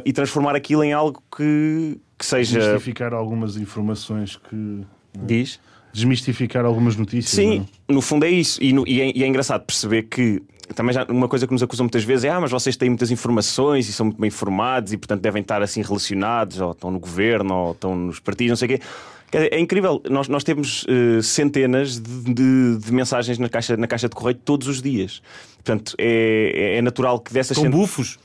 e 0.03 0.11
transformar 0.11 0.55
aquilo 0.57 0.83
em 0.83 0.91
algo 0.93 1.21
que, 1.35 1.97
que 2.17 2.25
seja. 2.25 2.59
Desmistificar 2.59 3.13
algumas 3.13 3.55
informações 3.57 4.35
que. 4.35 4.81
Diz? 5.25 5.59
Desmistificar 5.93 6.65
algumas 6.65 6.95
notícias. 6.95 7.31
Sim, 7.33 7.65
não? 7.87 7.95
no 7.95 8.01
fundo 8.01 8.25
é 8.25 8.29
isso. 8.29 8.61
E, 8.61 8.71
no- 8.73 8.87
e 8.87 9.01
é, 9.01 9.11
e 9.17 9.23
é 9.23 9.27
engraçado 9.27 9.63
perceber 9.65 10.03
que 10.03 10.41
também 10.75 10.93
já 10.93 11.05
uma 11.05 11.27
coisa 11.27 11.47
que 11.47 11.53
nos 11.53 11.63
acusam 11.63 11.85
muitas 11.85 12.03
vezes 12.03 12.25
é 12.25 12.29
ah, 12.29 12.41
mas 12.41 12.51
vocês 12.51 12.75
têm 12.75 12.89
muitas 12.89 13.09
informações 13.09 13.87
e 13.89 13.93
são 13.93 14.07
muito 14.07 14.19
bem 14.19 14.27
informados 14.27 14.91
e 14.93 14.97
portanto 14.97 15.21
devem 15.21 15.41
estar 15.41 15.61
assim 15.63 15.81
relacionados, 15.81 16.59
ou 16.59 16.71
estão 16.71 16.91
no 16.91 16.99
governo, 16.99 17.55
ou 17.55 17.71
estão 17.71 17.95
nos 17.95 18.19
partidos, 18.19 18.49
não 18.51 18.55
sei 18.57 18.65
o 18.65 18.69
quê. 18.77 18.85
Quer 19.31 19.37
dizer, 19.39 19.53
é 19.53 19.59
incrível, 19.59 20.01
nós, 20.09 20.27
nós 20.29 20.43
temos 20.43 20.85
eh, 20.87 21.21
centenas 21.21 21.99
de, 21.99 22.33
de- 22.33 22.77
de 22.77 22.93
mensagens 22.93 23.37
na 23.39 23.49
caixa, 23.49 23.75
na 23.75 23.87
caixa 23.87 24.07
de 24.07 24.15
correio 24.15 24.37
todos 24.37 24.67
os 24.67 24.81
dias. 24.81 25.21
Portanto, 25.55 25.95
é, 25.97 26.77
é 26.77 26.81
natural 26.81 27.19
que 27.19 27.33
dessas 27.33 27.57
Com 27.57 27.63
cent- 27.63 27.71
bufos. 27.71 28.19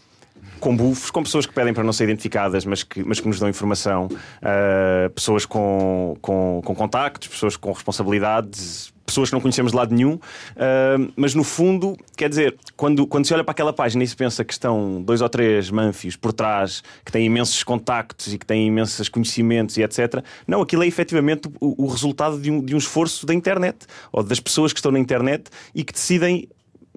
Com 0.62 0.76
bufos, 0.76 1.10
com 1.10 1.24
pessoas 1.24 1.44
que 1.44 1.52
pedem 1.52 1.74
para 1.74 1.82
não 1.82 1.92
ser 1.92 2.04
identificadas, 2.04 2.64
mas 2.64 2.84
que, 2.84 3.02
mas 3.02 3.18
que 3.18 3.26
nos 3.26 3.40
dão 3.40 3.48
informação, 3.48 4.06
uh, 4.06 5.10
pessoas 5.10 5.44
com, 5.44 6.16
com, 6.22 6.62
com 6.64 6.72
contactos, 6.72 7.26
pessoas 7.26 7.56
com 7.56 7.72
responsabilidades, 7.72 8.92
pessoas 9.04 9.28
que 9.28 9.34
não 9.34 9.40
conhecemos 9.40 9.72
de 9.72 9.76
lado 9.76 9.92
nenhum. 9.92 10.14
Uh, 10.14 11.12
mas 11.16 11.34
no 11.34 11.42
fundo, 11.42 11.96
quer 12.16 12.28
dizer, 12.28 12.56
quando, 12.76 13.08
quando 13.08 13.26
se 13.26 13.34
olha 13.34 13.42
para 13.42 13.50
aquela 13.50 13.72
página 13.72 14.04
e 14.04 14.06
se 14.06 14.14
pensa 14.14 14.44
que 14.44 14.52
estão 14.52 15.02
dois 15.02 15.20
ou 15.20 15.28
três 15.28 15.68
manfios 15.68 16.14
por 16.14 16.32
trás, 16.32 16.80
que 17.04 17.10
têm 17.10 17.26
imensos 17.26 17.64
contactos 17.64 18.32
e 18.32 18.38
que 18.38 18.46
têm 18.46 18.68
imensos 18.68 19.08
conhecimentos 19.08 19.76
e 19.76 19.82
etc., 19.82 20.22
não, 20.46 20.62
aquilo 20.62 20.84
é 20.84 20.86
efetivamente 20.86 21.50
o, 21.60 21.86
o 21.86 21.88
resultado 21.88 22.40
de 22.40 22.52
um, 22.52 22.64
de 22.64 22.72
um 22.72 22.78
esforço 22.78 23.26
da 23.26 23.34
internet 23.34 23.78
ou 24.12 24.22
das 24.22 24.38
pessoas 24.38 24.72
que 24.72 24.78
estão 24.78 24.92
na 24.92 25.00
internet 25.00 25.50
e 25.74 25.82
que 25.82 25.92
decidem 25.92 26.48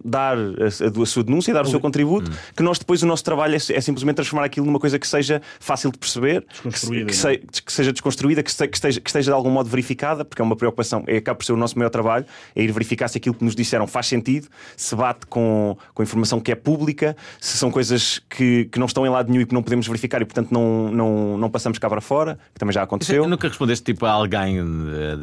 dar 0.03 0.37
a, 0.37 1.01
a, 1.01 1.05
sua 1.05 1.23
denúncia, 1.23 1.53
dar 1.53 1.63
o 1.65 1.69
seu 1.69 1.79
contributo, 1.79 2.29
que 2.55 2.61
nós 2.63 2.77
depois 2.77 3.01
o 3.01 3.05
nosso 3.07 3.23
trabalho 3.23 3.53
é, 3.53 3.57
é 3.57 3.81
simplesmente 3.81 4.15
transformar 4.15 4.45
aquilo 4.45 4.65
numa 4.65 4.79
coisa 4.79 4.99
que 4.99 5.07
seja 5.07 5.41
fácil 5.59 5.91
de 5.91 5.97
perceber, 5.97 6.41
que, 6.41 6.63
Desconstruída, 6.69 7.05
que 7.05 7.11
é? 7.11 7.15
se- 7.15 7.61
que 7.63 7.71
seja 7.73 7.91
desconstruída, 7.93 8.43
que, 8.43 8.51
se- 8.51 8.67
que 8.67 8.75
esteja, 8.77 8.99
que 9.01 9.09
esteja 9.09 9.31
de 9.31 9.35
algum 9.35 9.49
modo 9.49 9.69
verificada, 9.69 10.25
porque 10.25 10.41
é 10.41 10.45
uma 10.45 10.55
preocupação, 10.55 11.03
é 11.07 11.17
acaba 11.17 11.37
por 11.37 11.45
ser 11.45 11.53
o 11.53 11.57
nosso 11.57 11.77
maior 11.77 11.89
trabalho, 11.89 12.25
é 12.55 12.61
ir 12.63 12.71
verificar 12.71 13.07
se 13.07 13.17
aquilo 13.17 13.35
que 13.35 13.43
nos 13.43 13.55
disseram 13.55 13.87
faz 13.87 14.07
sentido, 14.07 14.47
se 14.75 14.95
bate 14.95 15.25
com, 15.27 15.77
com 15.93 16.03
informação 16.03 16.39
que 16.39 16.51
é 16.51 16.55
pública, 16.55 17.15
se 17.39 17.57
são 17.57 17.71
coisas 17.71 18.19
que, 18.29 18.65
que 18.65 18.77
não 18.79 18.85
estão 18.87 19.05
em 19.05 19.09
lado 19.09 19.29
nenhum 19.29 19.41
e 19.43 19.45
que 19.45 19.53
não 19.53 19.63
podemos 19.63 19.87
verificar 19.87 20.21
e, 20.21 20.25
portanto, 20.25 20.51
não, 20.51 20.91
não, 20.91 21.37
não 21.37 21.49
passamos 21.49 21.79
cá 21.79 21.89
para 21.89 22.01
fora, 22.01 22.37
que 22.53 22.59
também 22.59 22.73
já 22.73 22.83
aconteceu. 22.83 23.27
Nunca 23.27 23.47
respondeste 23.47 23.83
tipo 23.85 24.05
a 24.05 24.11
alguém 24.11 24.59
eh, 24.59 24.63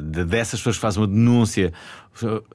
de- 0.03 0.25
dessas 0.25 0.61
pessoas 0.61 0.77
que 0.77 0.83
fazem 0.83 1.01
uma 1.03 1.07
denúncia, 1.09 1.73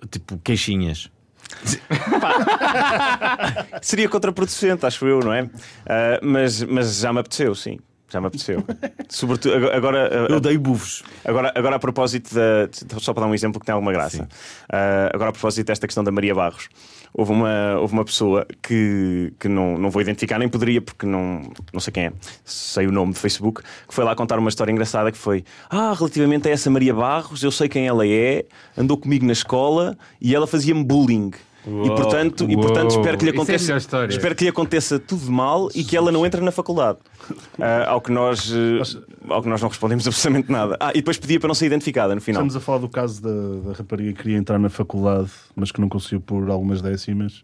tipo 0.09 0.37
queixinhas. 0.43 1.09
Seria 3.81 4.09
contraproducente, 4.09 4.85
acho 4.85 5.07
eu, 5.07 5.19
não 5.19 5.33
é? 5.33 5.49
Ah, 5.85 6.19
mas, 6.21 6.61
mas 6.63 6.99
já 6.99 7.13
me 7.13 7.19
apeteceu, 7.19 7.55
sim. 7.55 7.79
Já 8.09 8.21
me 8.21 8.27
apeteceu. 8.27 8.63
Sobretudo 9.09 9.69
agora. 9.71 10.27
Eu 10.29 10.39
dei 10.39 10.57
bufos. 10.57 11.03
Agora, 11.25 11.51
agora 11.53 11.75
a 11.75 11.79
propósito 11.79 12.33
da. 12.33 12.69
Só 12.99 13.13
para 13.13 13.21
dar 13.23 13.29
um 13.29 13.33
exemplo 13.33 13.59
que 13.59 13.65
tem 13.65 13.73
alguma 13.73 13.91
graça. 13.91 14.27
Ah, 14.71 15.09
agora 15.13 15.29
a 15.29 15.33
propósito 15.33 15.67
desta 15.67 15.87
questão 15.87 16.03
da 16.03 16.11
Maria 16.11 16.33
Barros. 16.33 16.69
Houve 17.13 17.31
uma, 17.31 17.77
houve 17.79 17.93
uma 17.93 18.05
pessoa 18.05 18.45
que, 18.61 19.33
que 19.39 19.47
não, 19.47 19.77
não 19.77 19.89
vou 19.89 20.01
identificar, 20.01 20.37
nem 20.37 20.47
poderia, 20.47 20.81
porque 20.81 21.05
não, 21.05 21.41
não 21.73 21.79
sei 21.79 21.91
quem 21.91 22.05
é, 22.05 22.13
sei 22.45 22.85
o 22.85 22.91
nome 22.91 23.13
de 23.13 23.19
Facebook, 23.19 23.63
que 23.87 23.93
foi 23.93 24.03
lá 24.03 24.13
contar 24.13 24.37
uma 24.37 24.49
história 24.49 24.71
engraçada 24.71 25.11
que 25.11 25.17
foi: 25.17 25.43
Ah, 25.69 25.93
relativamente 25.97 26.47
a 26.47 26.51
essa 26.51 26.69
Maria 26.69 26.93
Barros, 26.93 27.43
eu 27.43 27.51
sei 27.51 27.67
quem 27.67 27.87
ela 27.87 28.07
é, 28.07 28.45
andou 28.77 28.97
comigo 28.97 29.25
na 29.25 29.33
escola 29.33 29.97
e 30.21 30.35
ela 30.35 30.47
fazia-me 30.47 30.83
bullying. 30.83 31.31
E 31.67 31.87
portanto, 31.89 32.45
e 32.49 32.55
portanto 32.55 32.91
Uou. 32.91 32.99
espero 33.01 33.17
que 33.17 33.25
lhe 33.25 33.31
é 33.31 33.33
a 33.33 33.35
aconteça, 33.35 33.75
história. 33.75 34.09
espero 34.13 34.33
que 34.35 34.43
lhe 34.45 34.49
aconteça 34.49 34.97
tudo 34.97 35.29
mal 35.29 35.69
e 35.75 35.83
que 35.83 35.97
ela 35.97 36.11
não 36.11 36.25
entre 36.25 36.39
na 36.41 36.51
faculdade. 36.51 36.99
Ah, 37.59 37.89
ao, 37.89 37.99
que 37.99 38.11
nós, 38.11 38.51
eh, 38.53 38.81
ao 39.27 39.41
que 39.41 39.49
nós 39.49 39.59
não 39.61 39.67
respondemos 39.67 40.05
absolutamente 40.07 40.49
nada. 40.51 40.77
Ah, 40.79 40.91
e 40.91 40.99
depois 40.99 41.17
pedia 41.17 41.39
para 41.39 41.47
não 41.47 41.55
ser 41.55 41.65
identificada 41.65 42.13
no 42.15 42.21
final. 42.21 42.41
Estamos 42.43 42.55
a 42.55 42.59
falar 42.61 42.77
do 42.77 42.87
caso 42.87 43.21
da, 43.21 43.69
da 43.69 43.73
rapariga 43.77 44.13
que 44.13 44.21
queria 44.21 44.37
entrar 44.37 44.57
na 44.59 44.69
faculdade, 44.69 45.29
mas 45.55 45.71
que 45.71 45.81
não 45.81 45.89
conseguiu 45.89 46.21
por 46.21 46.49
algumas 46.49 46.81
décimas 46.81 47.43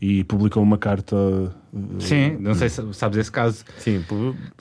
e 0.00 0.22
publicou 0.24 0.62
uma 0.62 0.76
carta. 0.78 1.16
eh, 1.74 1.78
Sim, 2.00 2.36
não 2.38 2.54
sei 2.54 2.68
se 2.68 2.82
sabes 2.92 3.18
esse 3.18 3.32
caso. 3.32 3.64
Sim, 3.78 4.04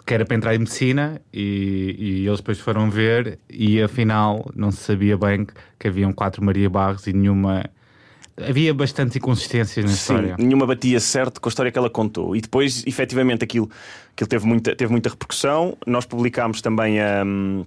Que 0.05 0.13
era 0.15 0.25
para 0.25 0.35
entrar 0.37 0.55
em 0.55 0.59
medicina 0.59 1.21
e, 1.31 1.95
e 1.99 2.25
eles 2.27 2.39
depois 2.39 2.57
foram 2.59 2.89
ver 2.89 3.37
e 3.49 3.81
afinal 3.81 4.49
não 4.55 4.71
se 4.71 4.77
sabia 4.77 5.15
bem 5.17 5.45
que, 5.45 5.53
que 5.77 5.87
haviam 5.89 6.11
quatro 6.13 6.43
Maria 6.43 6.69
Barros 6.69 7.05
e 7.05 7.13
nenhuma. 7.13 7.65
Havia 8.37 8.73
bastantes 8.73 9.15
inconsistências 9.15 9.85
na 9.85 9.91
Sim, 9.91 9.95
história. 9.97 10.35
nenhuma 10.37 10.65
batia 10.67 10.99
certo 10.99 11.39
com 11.39 11.47
a 11.47 11.51
história 11.51 11.71
que 11.71 11.77
ela 11.77 11.89
contou. 11.89 12.35
E 12.35 12.41
depois, 12.41 12.83
efetivamente, 12.85 13.43
aquilo, 13.43 13.69
aquilo 14.13 14.27
teve, 14.27 14.45
muita, 14.45 14.75
teve 14.75 14.91
muita 14.91 15.09
repercussão. 15.09 15.77
Nós 15.87 16.05
publicámos 16.05 16.61
também 16.61 16.97
hum, 17.25 17.63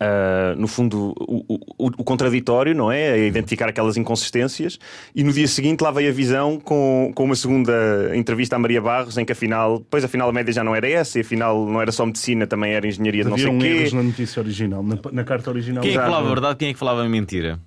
ah, 0.00 0.54
no 0.56 0.66
fundo, 0.66 1.12
o, 1.20 1.44
o- 1.46 1.86
o- 1.98 2.04
contraditório, 2.04 2.74
não 2.74 2.90
é? 2.90 3.12
A 3.12 3.18
identificar 3.18 3.68
aquelas 3.68 3.96
inconsistências. 3.98 4.78
E 5.14 5.22
no 5.22 5.30
dia 5.32 5.46
seguinte 5.46 5.82
lá 5.82 5.90
veio 5.90 6.08
a 6.08 6.12
visão 6.12 6.58
com, 6.58 7.12
com 7.14 7.24
uma 7.24 7.36
segunda 7.36 8.10
entrevista 8.16 8.56
à 8.56 8.58
Maria 8.58 8.80
Barros, 8.80 9.18
em 9.18 9.24
que 9.26 9.32
afinal, 9.32 9.80
pois 9.90 10.02
afinal 10.02 10.28
a 10.28 10.32
média 10.32 10.52
já 10.54 10.64
não 10.64 10.74
era 10.74 10.88
essa, 10.90 11.18
e 11.18 11.20
afinal 11.20 11.66
não 11.66 11.80
era 11.82 11.92
só 11.92 12.04
medicina, 12.06 12.46
também 12.46 12.72
era 12.72 12.86
engenharia 12.86 13.24
de 13.24 13.30
não 13.30 13.36
sei 13.36 13.46
o 13.46 13.52
um 13.52 13.58
quê. 13.58 13.66
erros 13.66 13.92
na 13.92 14.02
notícia 14.02 14.40
original, 14.40 14.82
na, 14.82 14.98
na 15.12 15.22
carta 15.22 15.50
original. 15.50 15.82
Quem 15.82 15.92
é 15.92 15.98
que 15.98 16.02
falava 16.02 16.26
a 16.26 16.30
verdade? 16.30 16.56
Quem 16.58 16.68
é 16.70 16.72
que 16.72 16.78
falava 16.78 17.02
a 17.04 17.08
mentira? 17.08 17.60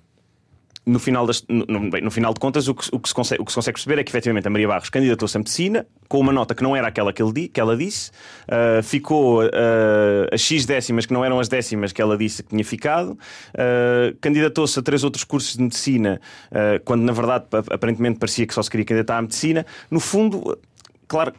No 0.88 1.00
final, 1.00 1.26
das- 1.26 1.44
no, 1.48 1.90
bem, 1.90 2.00
no 2.00 2.10
final 2.12 2.32
de 2.32 2.38
contas, 2.38 2.68
o 2.68 2.74
que, 2.74 2.88
o 2.92 3.00
que 3.00 3.08
se 3.08 3.14
consegue, 3.14 3.42
o 3.42 3.44
que 3.44 3.50
se 3.50 3.56
consegue 3.56 3.74
perceber 3.74 4.00
é 4.00 4.04
que 4.04 4.10
efetivamente 4.10 4.46
a 4.46 4.50
Maria 4.50 4.68
Barros 4.68 4.88
candidatou-se 4.88 5.36
a 5.36 5.40
medicina 5.40 5.84
com 6.08 6.20
uma 6.20 6.32
nota 6.32 6.54
que 6.54 6.62
não 6.62 6.76
era 6.76 6.86
aquela 6.86 7.12
que, 7.12 7.20
ele 7.20 7.48
que 7.48 7.60
ela 7.60 7.76
disse, 7.76 8.12
ah, 8.48 8.80
ficou 8.84 9.40
a 9.42 10.36
X 10.36 10.64
décimas 10.64 11.04
que 11.04 11.12
não 11.12 11.24
eram 11.24 11.40
as 11.40 11.48
décimas 11.48 11.92
que 11.92 12.00
ela 12.00 12.16
disse 12.16 12.42
que 12.44 12.50
tinha 12.50 12.64
ficado, 12.64 13.18
ah, 13.58 14.14
candidatou-se 14.20 14.78
a 14.78 14.82
três 14.82 15.02
outros 15.02 15.24
cursos 15.24 15.56
de 15.56 15.62
medicina, 15.64 16.20
quando 16.84 17.02
na 17.02 17.12
verdade 17.12 17.46
pa- 17.50 17.64
aparentemente 17.70 18.18
parecia 18.20 18.46
que 18.46 18.54
só 18.54 18.62
se 18.62 18.70
queria 18.70 18.86
candidatar 18.86 19.18
à 19.18 19.22
medicina. 19.22 19.66
No 19.90 19.98
fundo. 19.98 20.56
Claro, 21.08 21.32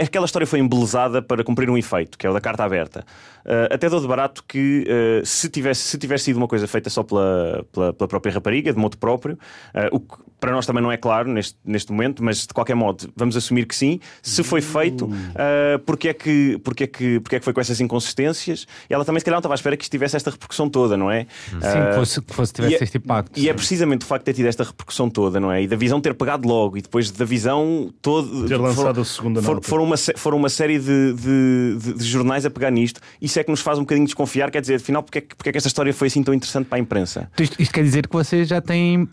aquela 0.00 0.26
história 0.26 0.44
foi 0.44 0.58
embelezada 0.58 1.22
para 1.22 1.44
cumprir 1.44 1.70
um 1.70 1.78
efeito, 1.78 2.18
que 2.18 2.26
é 2.26 2.30
o 2.30 2.32
da 2.32 2.40
carta 2.40 2.64
aberta. 2.64 3.06
Ah, 3.46 3.74
até 3.74 3.88
dou 3.88 4.00
de 4.00 4.06
barato 4.06 4.42
que 4.46 4.86
ah, 4.88 5.22
se, 5.24 5.48
tivesse, 5.48 5.82
se 5.82 5.98
tivesse 5.98 6.24
sido 6.24 6.36
uma 6.36 6.48
coisa 6.48 6.66
feita 6.66 6.88
só 6.90 7.02
pela, 7.02 7.64
pela, 7.72 7.92
pela 7.92 8.08
própria 8.08 8.32
rapariga, 8.32 8.72
de 8.72 8.78
modo 8.78 8.96
próprio, 8.96 9.38
ah, 9.74 9.88
o 9.92 10.00
que 10.00 10.16
para 10.40 10.52
nós 10.52 10.66
também 10.66 10.82
não 10.82 10.92
é 10.92 10.96
claro 10.98 11.26
neste, 11.32 11.56
neste 11.64 11.90
momento, 11.90 12.22
mas 12.22 12.46
de 12.46 12.52
qualquer 12.52 12.74
modo 12.74 13.10
vamos 13.16 13.34
assumir 13.34 13.64
que 13.64 13.74
sim. 13.74 13.98
Se 14.22 14.42
foi 14.42 14.60
feito, 14.60 15.10
ah, 15.34 15.80
porque, 15.86 16.08
é 16.08 16.12
que, 16.14 16.58
porque, 16.62 16.84
é 16.84 16.86
que, 16.86 17.20
porque 17.20 17.36
é 17.36 17.38
que 17.38 17.44
foi 17.44 17.52
com 17.54 17.60
essas 17.60 17.80
inconsistências? 17.80 18.66
E 18.90 18.92
ela 18.94 19.04
também, 19.04 19.20
se 19.20 19.24
calhar, 19.24 19.36
não 19.36 19.40
estava 19.40 19.54
à 19.54 19.56
espera 19.56 19.76
que 19.76 19.84
isto 19.84 19.90
tivesse 19.92 20.16
esta 20.16 20.30
repercussão 20.30 20.68
toda, 20.68 20.96
não 20.96 21.10
é? 21.10 21.26
Sim, 21.48 21.58
Ah, 21.62 21.88
que 21.90 21.94
fosse, 21.96 22.20
que 22.22 22.34
fosse 22.34 22.52
tivesse 22.52 22.74
e 22.74 22.76
é- 22.76 22.82
este 22.84 22.98
impacto. 22.98 23.40
e 23.40 23.48
é 23.48 23.54
precisamente 23.54 24.02
o 24.02 24.06
facto 24.06 24.22
de 24.22 24.26
ter 24.26 24.34
tido 24.34 24.46
esta 24.46 24.64
repercussão 24.64 25.08
toda, 25.08 25.40
não 25.40 25.50
é? 25.50 25.62
E 25.62 25.66
da 25.66 25.76
visão 25.76 26.00
ter 26.00 26.12
pegado 26.14 26.46
logo, 26.46 26.76
e 26.76 26.82
depois 26.82 27.10
da 27.10 27.24
visão 27.24 27.90
toda. 28.02 28.46
Ter 28.46 28.56
lançado 28.58 29.00
a 29.00 29.04
segunda 29.04 29.40
foram, 29.40 29.54
nota. 29.54 29.68
foram, 29.68 29.84
uma, 29.84 29.96
foram 29.96 30.36
uma 30.38 30.48
série 30.50 30.78
de, 30.78 31.12
de- 31.14 31.78
de- 31.78 31.94
de 31.94 32.04
jornais 32.04 32.44
a 32.44 32.50
pegar 32.50 32.70
nisto. 32.70 33.00
Isso 33.34 33.40
é 33.40 33.42
que 33.44 33.50
nos 33.50 33.62
faz 33.62 33.78
um 33.80 33.82
bocadinho 33.82 34.06
desconfiar. 34.06 34.48
Quer 34.48 34.60
dizer, 34.60 34.76
afinal, 34.76 35.02
porque 35.02 35.18
é, 35.18 35.20
que, 35.20 35.34
porque 35.34 35.48
é 35.48 35.52
que 35.52 35.58
esta 35.58 35.66
história 35.66 35.92
foi 35.92 36.06
assim 36.06 36.22
tão 36.22 36.32
interessante 36.32 36.66
para 36.66 36.78
a 36.78 36.80
imprensa? 36.80 37.28
Então 37.34 37.42
Isto, 37.42 37.60
isto 37.60 37.74
quer 37.74 37.82
dizer 37.82 38.06
que 38.06 38.12
vocês 38.12 38.46
já 38.46 38.60
têm. 38.60 39.08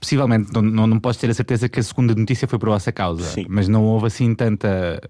Possivelmente, 0.00 0.52
não, 0.52 0.60
não, 0.60 0.86
não 0.88 0.98
posso 0.98 1.20
ter 1.20 1.30
a 1.30 1.34
certeza 1.34 1.68
que 1.68 1.78
a 1.78 1.82
segunda 1.82 2.14
notícia 2.16 2.48
foi 2.48 2.58
por 2.58 2.68
vossa 2.68 2.90
causa, 2.90 3.24
Sim. 3.24 3.46
mas 3.48 3.68
não 3.68 3.84
houve 3.84 4.08
assim 4.08 4.34
tanta 4.34 5.00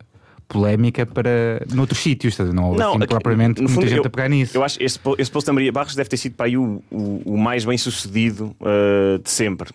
polémica 0.49 1.05
para 1.07 1.63
noutros 1.73 2.01
sítios, 2.01 2.39
não 2.39 2.71
houve 2.71 2.83
assim 2.83 2.97
aqui- 2.97 3.07
propriamente 3.07 3.61
no 3.63 3.69
muita 3.69 3.75
fundo, 3.75 3.89
gente 3.89 3.99
eu, 3.99 4.05
a 4.07 4.11
pegar 4.11 4.29
nisso. 4.29 4.57
Eu 4.57 4.63
acho 4.65 4.79
que 4.79 4.85
esse, 4.85 4.99
esse 5.19 5.31
post 5.31 5.47
da 5.47 5.53
Maria 5.53 5.73
Barros 5.73 5.95
deve 5.95 6.09
ter 6.09 6.17
sido 6.17 6.35
para 6.35 6.47
aí 6.47 6.57
o, 6.57 6.83
o, 6.91 7.23
o 7.25 7.39
mais 7.39 7.65
bem 7.65 7.77
sucedido 7.79 8.55
uh, 8.61 9.19
de 9.23 9.31
sempre. 9.31 9.71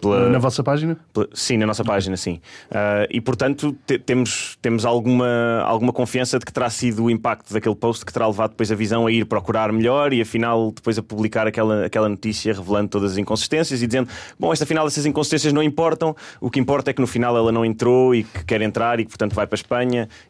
Pela- 0.00 0.28
Na 0.30 0.38
vossa 0.38 0.62
página? 0.62 0.96
Pela- 1.12 1.28
Sim, 1.34 1.56
na 1.58 1.66
nossa 1.66 1.84
página, 1.84 2.16
sim. 2.16 2.40
Ah, 2.70 3.06
e 3.10 3.20
portanto 3.20 3.76
te- 3.86 3.98
temos, 3.98 4.56
temos 4.62 4.84
alguma, 4.84 5.62
alguma 5.64 5.92
confiança 5.92 6.38
de 6.38 6.44
que 6.44 6.52
terá 6.52 6.70
sido 6.70 7.04
o 7.04 7.10
impacto 7.10 7.52
daquele 7.52 7.74
post 7.74 8.04
que 8.04 8.12
terá 8.12 8.26
levado 8.26 8.50
depois 8.50 8.70
a 8.70 8.74
visão 8.74 9.06
a 9.06 9.12
ir 9.12 9.24
procurar 9.24 9.72
melhor 9.72 10.12
e 10.12 10.20
afinal 10.20 10.72
depois 10.72 10.98
a 10.98 11.02
publicar 11.02 11.46
aquela, 11.46 11.86
aquela 11.86 12.08
notícia 12.08 12.52
revelando 12.52 12.88
todas 12.88 13.12
as 13.12 13.18
inconsistências 13.18 13.82
e 13.82 13.86
dizendo: 13.86 14.08
bom, 14.38 14.52
esta 14.52 14.64
final 14.66 14.86
essas 14.86 15.04
inconsistências 15.06 15.52
não 15.52 15.62
importam, 15.62 16.14
o 16.40 16.50
que 16.50 16.60
importa 16.60 16.90
é 16.90 16.92
que 16.94 17.00
no 17.00 17.06
final 17.06 17.36
ela 17.36 17.50
não 17.52 17.64
entrou 17.64 18.14
e 18.14 18.22
que 18.24 18.44
quer 18.44 18.60
entrar 18.62 19.00
e 19.00 19.04
que 19.04 19.10
portanto 19.10 19.34
vai 19.34 19.46
para 19.46 19.54
a 19.54 19.60
Espanha 19.60 19.79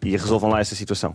e 0.04 0.10
resolvam 0.16 0.50
lá 0.50 0.60
essa 0.60 0.74
situação. 0.74 1.14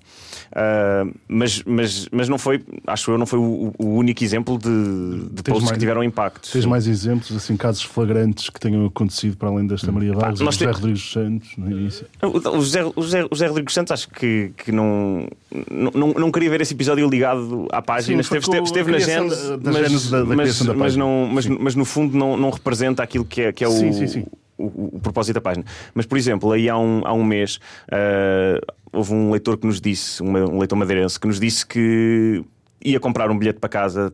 Ah, 0.53 1.05
mas, 1.27 1.63
mas, 1.65 2.07
mas 2.11 2.29
não 2.29 2.37
foi, 2.37 2.61
acho 2.87 3.11
eu, 3.11 3.17
não 3.17 3.25
foi 3.25 3.39
o, 3.39 3.73
o 3.77 3.85
único 3.95 4.23
exemplo 4.23 4.57
de, 4.57 5.29
de 5.31 5.43
posts 5.43 5.63
mais- 5.63 5.71
que 5.73 5.79
tiveram 5.79 6.03
impacto. 6.03 6.49
Tens 6.51 6.65
mais 6.65 6.87
exemplos, 6.87 7.35
assim, 7.35 7.55
casos 7.57 7.83
flagrantes 7.83 8.49
que 8.49 8.59
tenham 8.59 8.85
acontecido 8.85 9.37
para 9.37 9.49
além 9.49 9.67
desta 9.67 9.91
Maria 9.91 10.13
Vargas, 10.13 10.39
nós 10.39 10.55
o 10.55 10.59
José 10.59 10.71
te- 10.71 10.75
Rodrigues 10.75 11.11
Santos, 11.11 11.49
no 11.57 11.71
início. 11.71 12.07
O 12.21 12.61
José, 12.61 12.83
o 12.83 12.93
José, 13.01 13.23
o 13.23 13.29
José 13.31 13.47
Rodrigues 13.47 13.73
Santos 13.73 13.91
acho 13.91 14.09
que, 14.09 14.51
que 14.57 14.71
não, 14.71 15.27
não, 15.69 15.91
não, 15.93 16.07
não 16.13 16.31
queria 16.31 16.49
ver 16.49 16.61
esse 16.61 16.73
episódio 16.73 17.07
ligado 17.09 17.67
à 17.71 17.81
página. 17.81 18.21
Sim, 18.23 18.35
esteve, 18.37 18.63
esteve, 18.63 18.91
na 18.91 18.97
da 18.97 19.71
mas, 19.71 20.61
mas, 20.61 20.61
mas, 20.61 20.95
não, 20.95 21.29
mas, 21.31 21.45
mas 21.47 21.75
no 21.75 21.85
fundo 21.85 22.17
não, 22.17 22.37
não 22.37 22.49
representa 22.49 23.03
aquilo 23.03 23.25
que 23.25 23.41
é, 23.41 23.51
que 23.53 23.63
é 23.63 23.67
o, 23.67 23.71
Sim, 23.71 23.91
sim, 23.93 24.07
sim. 24.07 24.25
O, 24.57 24.95
o- 24.95 25.00
propósito 25.01 25.35
da 25.35 25.41
página. 25.41 25.65
Mas, 25.93 26.05
por 26.05 26.17
exemplo, 26.17 26.51
aí 26.53 26.69
há 26.69 26.77
um, 26.77 27.01
há 27.05 27.12
um 27.13 27.24
mês 27.25 27.59
ah, 27.91 28.59
houve 28.93 29.13
um 29.13 29.31
leitor 29.31 29.57
que 29.57 29.67
nos 29.67 29.81
disse, 29.81 30.21
uma- 30.21 30.45
um 30.50 30.59
leitor 30.59 30.77
madeirense, 30.77 31.19
que 31.19 31.27
nos 31.27 31.39
disse 31.39 31.65
que 31.67 32.41
ia 32.83 33.00
comprar 33.00 33.29
um 33.31 33.38
bilhete 33.38 33.59
para 33.59 33.67
casa 33.69 34.13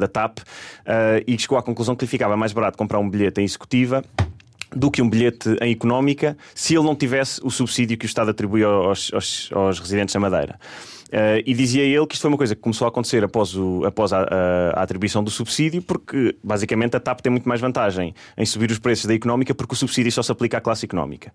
da 0.00 0.08
TAP 0.08 0.38
ah, 0.84 1.22
e 1.26 1.38
chegou 1.38 1.56
à 1.58 1.62
conclusão 1.62 1.94
que 1.94 2.04
lhe 2.04 2.10
ficava 2.10 2.36
mais 2.36 2.52
barato 2.52 2.76
comprar 2.76 2.98
um 2.98 3.08
bilhete 3.08 3.40
em 3.40 3.44
executiva 3.44 4.02
do 4.74 4.90
que 4.90 5.00
um 5.02 5.08
bilhete 5.08 5.50
em 5.60 5.70
económica 5.72 6.36
se 6.54 6.74
ele 6.74 6.84
não 6.84 6.96
tivesse 6.96 7.40
o 7.44 7.50
subsídio 7.50 7.96
que 7.98 8.04
o 8.04 8.08
Estado 8.08 8.30
atribui 8.30 8.64
aos, 8.64 9.12
aos- 9.12 9.50
aos 9.52 9.78
residentes 9.78 10.14
na 10.14 10.20
Madeira. 10.20 10.58
Eh, 11.12 11.42
e 11.46 11.52
dizia 11.54 11.82
ele 11.84 12.06
que 12.06 12.14
isto 12.14 12.22
foi 12.22 12.30
uma 12.30 12.38
coisa 12.38 12.54
que 12.54 12.60
começou 12.62 12.86
a 12.86 12.88
acontecer 12.88 13.22
após, 13.22 13.54
o- 13.54 13.84
após 13.84 14.12
a, 14.14 14.22
a- 14.22 14.70
a 14.76 14.82
atribuição 14.82 15.22
do 15.22 15.30
subsídio, 15.30 15.82
porque 15.82 16.34
basicamente 16.42 16.96
a 16.96 17.00
TAP 17.00 17.20
tem 17.20 17.30
muito 17.30 17.46
mais 17.46 17.60
vantagem 17.60 18.14
em 18.36 18.46
subir 18.46 18.70
os 18.70 18.78
preços 18.78 19.04
da 19.06 19.14
económica, 19.14 19.54
porque 19.54 19.74
o 19.74 19.76
subsídio 19.76 20.10
só 20.10 20.22
se 20.22 20.32
aplica 20.32 20.56
à 20.56 20.60
classe 20.60 20.86
económica. 20.86 21.32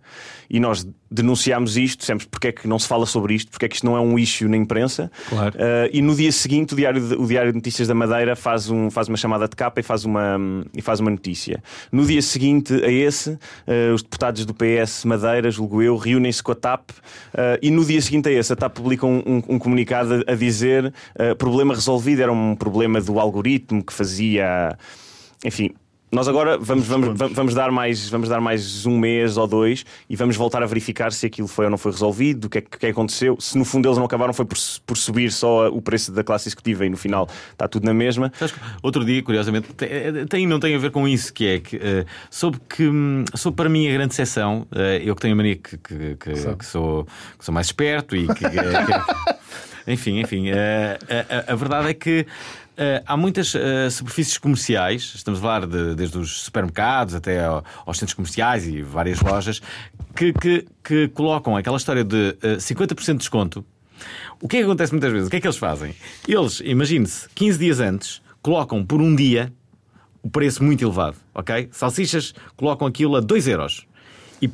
E 0.50 0.60
nós 0.60 0.88
denunciámos 1.12 1.77
isto, 1.77 2.03
sempre 2.03 2.25
porque 2.27 2.48
é 2.48 2.51
que 2.51 2.67
não 2.67 2.79
se 2.79 2.88
fala 2.88 3.05
sobre 3.05 3.36
isto, 3.36 3.51
porque 3.51 3.65
é 3.65 3.69
que 3.69 3.75
isto 3.75 3.86
não 3.86 3.96
é 3.96 4.01
um 4.01 4.17
issue 4.17 4.48
na 4.50 4.57
imprensa. 4.57 5.12
Claro. 5.29 5.53
Eh, 5.57 5.89
e 5.93 6.01
no 6.01 6.15
dia 6.15 6.31
seguinte, 6.31 6.74
o 6.74 6.75
Diário 6.77 7.00
de, 7.07 7.13
o 7.15 7.25
Diário 7.27 7.51
de 7.51 7.55
Notícias 7.57 7.88
da 7.88 7.93
Madeira 7.93 8.36
faz, 8.36 8.69
um, 8.69 8.89
faz 8.89 9.07
uma 9.07 9.17
chamada 9.17 9.48
de 9.48 9.55
capa 9.55 9.79
e 9.79 9.84
faz 9.84 10.03
uma, 10.05 10.39
e 10.75 10.81
faz 10.81 11.00
uma 11.00 11.12
notícia. 11.12 11.62
No 11.91 12.03
dia 12.05 12.22
seguinte 12.22 12.74
a 12.74 12.91
esse, 12.91 13.38
eh, 13.67 13.91
os 13.93 14.01
deputados 14.01 14.46
do 14.46 14.53
PS 14.53 15.05
Madeira, 15.05 15.51
julgo 15.51 15.81
eu, 15.81 15.96
reúnem-se 15.98 16.41
com 16.41 16.51
a 16.51 16.55
TAP 16.55 16.89
e 17.62 17.69
no 17.69 17.86
dia 17.86 18.01
seguinte 18.01 18.27
a 18.29 18.31
esse, 18.31 18.51
a 18.51 18.55
TAP 18.55 18.74
publica 18.75 19.05
um, 19.05 19.17
um- 19.25 19.43
um 19.50 19.60
comunicado 19.67 20.24
a, 20.25 20.33
dizer 20.33 20.93
eh, 21.15 21.36
problema 21.36 21.75
resolvido, 21.75 22.21
era 22.21 22.31
um 22.31 22.55
problema 22.55 23.01
do 23.01 23.19
algoritmo 23.19 23.83
que 23.83 23.93
fazia. 23.93 24.77
Enfim, 25.43 25.71
nós 26.09 26.27
agora 26.27 26.57
vamos, 26.57 26.87
vamos, 26.87 27.17
vamos, 27.33 27.53
dar 27.53 27.69
mais, 27.71 28.09
vamos 28.09 28.29
dar 28.29 28.39
mais 28.39 28.85
um 28.85 28.97
mês 28.97 29.35
ou 29.35 29.45
dois 29.45 29.83
e 30.09 30.15
vamos 30.15 30.37
voltar 30.37 30.63
a 30.63 30.65
verificar 30.65 31.11
se 31.11 31.25
aquilo 31.25 31.47
foi 31.49 31.65
ou 31.65 31.71
não 31.71 31.77
foi 31.77 31.91
resolvido, 31.91 32.45
o 32.45 32.49
que 32.49 32.59
é 32.59 32.61
que, 32.61 32.69
que 32.69 32.75
é 32.77 32.79
que 32.79 32.85
aconteceu. 32.87 33.35
Se 33.41 33.57
no 33.57 33.65
fundo 33.65 33.87
eles 33.89 33.97
não 33.97 34.05
acabaram 34.05 34.33
foi 34.33 34.45
por, 34.45 34.57
por 34.85 34.97
subir 34.97 35.31
só 35.31 35.67
o 35.67 35.81
preço 35.81 36.11
da 36.13 36.23
classe 36.23 36.47
executiva 36.47 36.85
e 36.85 36.89
no 36.89 36.95
final 36.97 37.27
está 37.51 37.67
tudo 37.67 37.83
na 37.85 37.93
mesma. 37.93 38.31
Outro 38.81 39.03
dia, 39.03 39.21
curiosamente, 39.21 39.67
tem, 40.29 40.47
não 40.47 40.59
tem 40.59 40.75
a 40.75 40.79
ver 40.79 40.91
com 40.91 41.05
isso, 41.07 41.33
que 41.33 41.45
é 41.45 41.59
que 41.59 41.75
eh, 41.75 42.05
soube 42.31 42.57
que 42.69 42.87
hum, 42.87 43.25
soube 43.35 43.57
para 43.57 43.67
mim 43.69 43.87
a 43.89 43.91
grande 43.93 44.13
exceção, 44.13 44.65
eh, 44.73 45.01
eu 45.03 45.13
que 45.13 45.21
tenho 45.21 45.33
a 45.33 45.37
mania 45.37 45.55
que, 45.57 45.77
que, 45.77 46.15
que- 46.15 46.55
que 46.55 46.65
sou, 46.65 47.05
que 47.37 47.43
sou 47.45 47.53
mais 47.53 47.67
esperto 47.67 48.15
e 48.15 48.27
que. 48.33 48.45
eh, 48.45 49.37
enfim, 49.91 50.19
enfim, 50.19 50.49
eh, 50.49 50.97
a, 51.09 51.51
a- 51.51 51.53
a 51.53 51.55
verdade 51.55 51.89
é 51.89 51.93
que. 51.93 52.25
Eh, 52.77 53.03
há 53.05 53.17
muitas 53.17 53.53
eh, 53.55 53.89
superfícies 53.89 54.38
comerciais, 54.38 55.13
estamos 55.15 55.39
a 55.39 55.41
falar 55.41 55.65
de- 55.67 55.96
desde 55.96 56.17
os 56.17 56.41
supermercados 56.43 57.13
até 57.15 57.43
ao- 57.43 57.63
aos 57.86 57.98
centros 57.98 58.13
comerciais 58.13 58.67
e 58.67 58.81
várias 58.81 59.19
lojas, 59.22 59.62
que, 60.15 60.31
que- 60.34 60.65
que 60.84 61.07
colocam 61.10 61.55
aquela 61.57 61.77
história 61.77 62.03
de 62.03 62.38
eh, 62.41 62.57
50% 62.57 63.12
de 63.13 63.17
desconto 63.19 63.65
o 64.39 64.48
que 64.48 64.57
é 64.57 64.60
que 64.60 64.65
acontece 64.65 64.91
muitas 64.93 65.12
vezes? 65.12 65.27
O 65.27 65.31
que 65.31 65.38
é 65.38 65.41
que 65.41 65.48
eles 65.48 65.57
fazem? 65.57 65.96
Eles, 66.27 66.62
imagine-se, 66.63 67.27
15 67.34 67.57
dias 67.57 67.79
antes, 67.79 68.22
colocam 68.43 68.86
por 68.86 69.01
um 69.01 69.15
dia 69.15 69.51
o 70.22 70.29
preço 70.29 70.63
muito 70.63 70.86
elevado, 70.86 71.17
ok? 71.34 71.67
Salsichas 71.72 72.36
colocam 72.55 72.86
aquilo 72.88 73.15
a 73.15 73.22
2 73.22 73.48
euros. 73.48 73.88
E, 74.39 74.48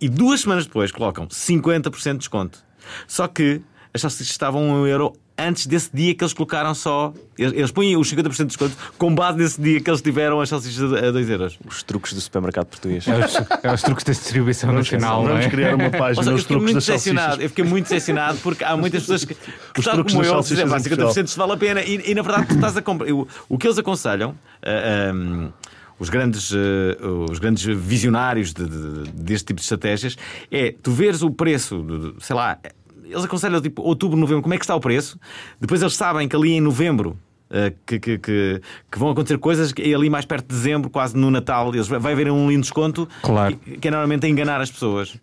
e 0.00 0.08
duas 0.08 0.40
semanas 0.40 0.66
depois 0.66 0.90
colocam 0.90 1.28
50% 1.28 2.12
de 2.14 2.18
desconto. 2.18 2.58
Só 3.06 3.28
que 3.28 3.60
as 3.94 4.00
salsichas 4.00 4.30
estavam 4.32 4.68
a 4.68 4.80
1 4.80 4.86
euro 4.88 5.12
antes 5.38 5.66
desse 5.66 5.90
dia 5.94 6.14
que 6.14 6.22
eles 6.24 6.32
colocaram 6.34 6.74
só. 6.74 7.12
Eles, 7.38 7.52
eles 7.52 7.70
põem 7.70 7.96
os 7.96 8.12
50% 8.12 8.36
de 8.38 8.44
desconto 8.46 8.76
com 8.98 9.14
base 9.14 9.38
nesse 9.38 9.60
dia 9.60 9.80
que 9.80 9.88
eles 9.88 10.02
tiveram 10.02 10.40
as 10.40 10.48
salsichas 10.48 10.92
a 10.92 11.10
2 11.12 11.30
euros. 11.30 11.58
Os 11.66 11.82
truques 11.84 12.12
do 12.12 12.20
supermercado 12.20 12.66
português. 12.66 13.06
É 13.06 13.16
os, 13.24 13.34
é 13.62 13.72
os 13.74 13.82
truques 13.82 14.04
da 14.04 14.12
distribuição 14.12 14.72
nacional, 14.72 15.22
Vamos 15.24 15.44
é? 15.46 15.48
criar 15.48 15.74
uma 15.76 15.90
página 15.90 16.24
seja, 16.24 16.44
truques 16.44 16.62
muito 16.62 16.74
das 16.74 16.86
decepcionado. 16.86 17.26
salsichas. 17.28 17.44
Eu 17.44 17.48
fiquei 17.50 17.64
muito 17.64 17.84
decepcionado 17.84 18.38
porque 18.38 18.64
há 18.64 18.76
muitas 18.76 19.02
pessoas 19.02 19.24
que, 19.24 19.34
que 19.34 19.82
tal 19.82 19.94
truques 19.94 20.14
como 20.14 20.24
eu, 20.26 20.40
dizem, 20.40 20.56
salsichas 20.56 20.70
"Pá, 20.70 20.78
em 20.78 20.82
Portugal." 20.82 21.12
50% 21.14 21.26
isto 21.26 21.36
vale 21.38 21.52
a 21.52 21.56
pena. 21.56 21.82
E, 21.82 22.10
e, 22.10 22.14
na 22.14 22.22
verdade 22.22 22.46
tu 22.48 22.54
estás 22.56 22.76
a 22.76 22.82
comprar. 22.82 23.12
O, 23.12 23.28
o 23.48 23.56
que 23.56 23.66
eles 23.66 23.78
aconselham, 23.78 24.34
ah, 24.62 24.68
ah, 25.12 25.52
os 26.00 26.08
grandes, 26.08 26.52
ah, 26.52 27.06
os 27.30 27.38
grandes 27.38 27.64
visionários 27.64 28.52
de- 28.52 28.64
de- 28.68 29.10
deste 29.12 29.46
tipo 29.46 29.58
de 29.58 29.62
estratégias, 29.64 30.16
é 30.50 30.74
tu 30.82 30.90
veres 30.90 31.22
o 31.22 31.30
preço, 31.30 31.82
de- 31.82 32.12
de- 32.12 32.24
sei 32.24 32.34
lá, 32.34 32.58
eles 33.08 33.24
aconselham 33.24 33.60
tipo 33.60 33.82
outubro, 33.82 34.16
novembro, 34.18 34.42
como 34.42 34.54
é 34.54 34.58
que 34.58 34.64
está 34.64 34.74
o 34.74 34.80
preço. 34.80 35.18
Depois 35.60 35.80
eles 35.82 35.94
sabem 35.96 36.28
que 36.28 36.36
ali 36.36 36.52
em 36.52 36.60
novembro. 36.60 37.16
ah, 37.50 37.72
Que, 37.86 37.98
que, 37.98 38.18
que, 38.18 38.60
que 38.90 38.98
vão 38.98 39.10
acontecer 39.10 39.38
coisas 39.38 39.72
é 39.78 39.94
ali 39.94 40.08
mais 40.10 40.24
perto 40.24 40.48
de 40.48 40.54
dezembro, 40.54 40.90
quase 40.90 41.16
no 41.16 41.30
Natal, 41.30 41.74
eles 41.74 41.88
vai 41.88 42.12
haver 42.12 42.30
um 42.30 42.48
lindo 42.48 42.62
desconto 42.62 43.08
Claro. 43.22 43.56
que, 43.56 43.78
que 43.78 43.88
é 43.88 43.90
normalmente 43.90 44.26
a 44.26 44.28
enganar 44.28 44.60
as 44.60 44.70
pessoas. 44.70 45.16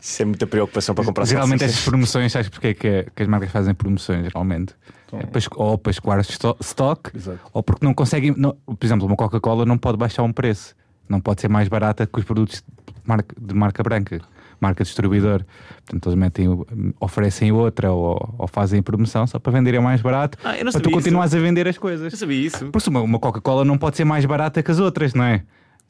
Isso 0.00 0.22
é 0.22 0.24
muita 0.24 0.46
preocupação 0.46 0.94
para 0.94 1.04
comprar 1.04 1.24
Geralmente 1.24 1.60
salsichas. 1.60 1.78
estas 1.78 1.88
promoções, 1.90 2.30
sabes 2.32 2.48
porque 2.48 2.68
é 2.68 2.74
que, 2.74 3.06
que 3.14 3.22
as 3.22 3.28
marcas 3.28 3.50
fazem 3.50 3.74
promoções, 3.74 4.22
geralmente? 4.24 4.74
É 5.12 5.24
para, 5.26 5.40
ou 5.56 5.78
para 5.78 5.90
escoar 5.90 6.20
stock, 6.20 7.10
Exato. 7.16 7.38
ou 7.52 7.62
porque 7.62 7.84
não 7.84 7.94
conseguem. 7.94 8.34
não- 8.36 8.52
por 8.66 8.84
exemplo, 8.84 9.06
uma 9.06 9.16
Coca-Cola 9.16 9.64
não 9.64 9.78
pode 9.78 9.96
baixar 9.96 10.22
um 10.24 10.32
preço, 10.32 10.74
não 11.08 11.20
pode 11.20 11.40
ser 11.40 11.48
mais 11.48 11.68
barata 11.68 12.06
que 12.06 12.18
os 12.18 12.24
produtos 12.24 12.56
de 12.86 12.94
marca, 13.04 13.34
de 13.40 13.54
marca 13.54 13.82
branca, 13.82 14.20
marca 14.60 14.84
distribuidor. 14.84 15.44
Portanto, 15.84 16.08
eles 16.08 16.18
metem, 16.18 16.64
oferecem 17.00 17.52
outra 17.52 17.92
ou, 17.92 18.34
ou 18.38 18.46
fazem 18.48 18.82
promoção 18.82 19.26
só 19.26 19.38
para 19.38 19.52
venderem 19.52 19.80
mais 19.80 20.00
barato, 20.02 20.38
Ah, 20.44 20.56
eu 20.56 20.64
não 20.64 20.72
para 20.72 20.80
tu 20.80 20.84
sabia 20.84 20.92
continuares 20.92 21.34
a 21.34 21.38
vender 21.38 21.68
as 21.68 21.78
coisas. 21.78 22.12
Eu 22.12 22.18
sabia 22.18 22.46
isso. 22.46 22.66
Por 22.66 22.78
isso, 22.78 22.90
uma, 22.90 23.00
uma 23.00 23.18
Coca-Cola 23.18 23.64
não 23.64 23.78
pode 23.78 23.96
ser 23.96 24.04
mais 24.04 24.24
barata 24.24 24.62
que 24.62 24.70
as 24.70 24.78
outras, 24.78 25.14
não 25.14 25.24
é? 25.24 25.42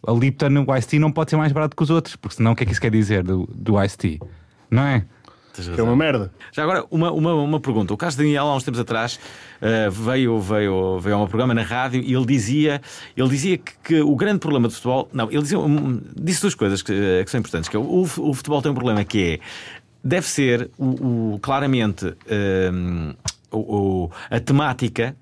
A 0.06 0.12
Lipton, 0.12 0.64
o 0.66 0.76
Ice 0.76 0.88
Tea 0.88 1.00
não 1.00 1.10
pode 1.10 1.30
ser 1.30 1.36
mais 1.36 1.52
barato 1.52 1.74
que 1.74 1.82
os 1.82 1.90
outros, 1.90 2.16
porque 2.16 2.36
senão 2.36 2.52
o 2.52 2.56
que 2.56 2.62
é 2.62 2.66
que 2.66 2.72
isso 2.72 2.80
quer 2.80 2.90
dizer 2.90 3.22
do, 3.22 3.48
do 3.54 3.82
Ice 3.82 3.96
Tea? 3.96 4.18
Não 4.70 4.82
é? 4.82 5.04
Que 5.74 5.80
é 5.80 5.82
uma 5.82 5.96
merda. 5.96 6.30
Já 6.52 6.62
agora, 6.62 6.84
uma, 6.90 7.10
uma, 7.12 7.34
uma 7.34 7.60
pergunta. 7.60 7.92
O 7.92 7.96
Carlos 7.96 8.16
Daniel, 8.16 8.46
há 8.46 8.54
uns 8.56 8.62
tempos 8.64 8.80
atrás, 8.80 9.18
eh, 9.60 9.88
veio, 9.90 10.38
veio, 10.40 10.98
veio 11.00 11.16
a 11.16 11.22
um 11.22 11.26
programa 11.26 11.54
na 11.54 11.62
rádio 11.62 12.00
e 12.02 12.14
ele 12.14 12.26
dizia, 12.26 12.80
ele 13.16 13.28
dizia 13.28 13.58
que, 13.58 13.72
que 13.84 14.00
o 14.00 14.14
grande 14.16 14.38
problema 14.40 14.68
do 14.68 14.74
futebol. 14.74 15.08
Não, 15.12 15.30
ele 15.30 15.42
dizia, 15.42 15.58
hum, 15.58 16.00
disse 16.16 16.40
duas 16.42 16.54
coisas 16.54 16.82
que, 16.82 16.92
eh, 16.92 17.24
que 17.24 17.30
são 17.30 17.40
importantes: 17.40 17.68
que 17.68 17.76
é, 17.76 17.80
o, 17.80 18.02
o 18.02 18.34
futebol 18.34 18.60
tem 18.62 18.70
um 18.70 18.74
problema 18.74 19.04
que 19.04 19.34
é. 19.34 19.38
Deve 20.04 20.26
ser 20.26 20.70
o, 20.78 21.34
o- 21.34 21.38
claramente 21.40 22.14
hum, 22.72 23.14
o- 23.50 23.76
o- 24.04 24.10
a 24.30 24.38
temática 24.38 25.16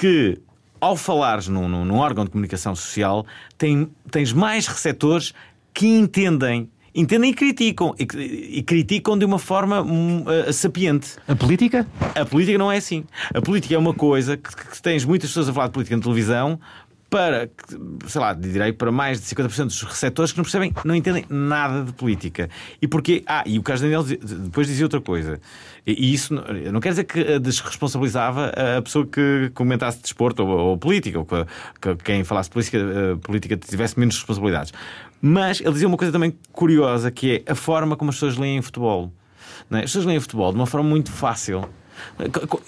que, 0.00 0.38
ao 0.80 0.96
falares 0.96 1.48
num, 1.48 1.68
num, 1.68 1.84
num 1.84 1.96
órgão 1.96 2.24
de 2.24 2.30
comunicação 2.30 2.74
social, 2.74 3.26
tem, 3.56 3.88
tens 4.10 4.32
mais 4.32 4.66
receptores 4.66 5.34
que 5.74 5.86
entendem. 5.86 6.70
Entendem 6.98 7.30
e 7.30 7.34
criticam. 7.34 7.94
E, 7.96 8.58
e 8.58 8.62
criticam 8.62 9.16
de 9.16 9.24
uma 9.24 9.38
forma 9.38 9.86
eh, 10.46 10.50
sapiente. 10.52 11.10
A 11.28 11.36
política? 11.36 11.86
A 12.14 12.24
política 12.24 12.58
não 12.58 12.72
é 12.72 12.76
assim. 12.78 13.04
A 13.32 13.40
política 13.40 13.74
é 13.74 13.78
uma 13.78 13.94
coisa 13.94 14.36
que, 14.36 14.54
que 14.54 14.82
tens 14.82 15.04
muitas 15.04 15.30
pessoas 15.30 15.48
a 15.48 15.52
falar 15.52 15.68
de 15.68 15.74
política 15.74 15.96
na 15.96 16.02
televisão 16.02 16.58
para, 17.10 17.48
sei 18.06 18.20
lá, 18.20 18.34
direi 18.34 18.72
para 18.72 18.92
mais 18.92 19.20
de 19.20 19.26
50% 19.34 19.64
dos 19.64 19.82
receptores 19.82 20.32
que 20.32 20.38
não 20.38 20.44
percebem, 20.44 20.74
não 20.84 20.94
entendem 20.94 21.24
nada 21.28 21.84
de 21.84 21.92
política. 21.92 22.50
E 22.82 22.86
porquê? 22.88 23.22
Ah, 23.26 23.42
e 23.46 23.58
o 23.58 23.62
Carlos 23.62 23.80
Daniel 23.80 24.02
depois 24.02 24.66
dizia 24.66 24.84
outra 24.84 25.00
coisa. 25.00 25.40
E, 25.86 26.12
isso 26.12 26.34
não- 26.34 26.80
quer 26.80 26.90
dizer 26.90 27.04
que 27.04 27.20
eh, 27.20 27.38
desresponsabilizava 27.38 28.52
a 28.76 28.82
pessoa 28.82 29.06
que 29.06 29.50
comentasse 29.54 30.02
desporto 30.02 30.42
ou, 30.44 30.48
ou 30.50 30.76
política, 30.76 31.18
ou 31.18 31.24
que, 31.24 31.46
que 31.80 31.94
quem 32.04 32.24
falasse 32.24 32.50
política, 32.50 32.76
eh, 32.76 33.16
política 33.22 33.56
tivesse 33.56 33.98
menos 33.98 34.16
responsabilidades. 34.16 34.72
Mas 35.20 35.60
ele 35.60 35.72
dizia 35.72 35.88
uma 35.88 35.96
coisa 35.96 36.12
também 36.12 36.34
curiosa, 36.52 37.10
que 37.10 37.42
é 37.46 37.52
a 37.52 37.54
forma 37.54 37.96
como 37.96 38.10
as 38.10 38.16
pessoas 38.16 38.36
leem 38.36 38.62
futebol. 38.62 39.12
Não 39.68 39.78
é? 39.78 39.82
As 39.82 39.90
pessoas 39.90 40.04
leem 40.04 40.20
futebol 40.20 40.50
de 40.52 40.56
uma 40.58 40.66
forma 40.66 40.88
muito 40.88 41.10
fácil. 41.10 41.68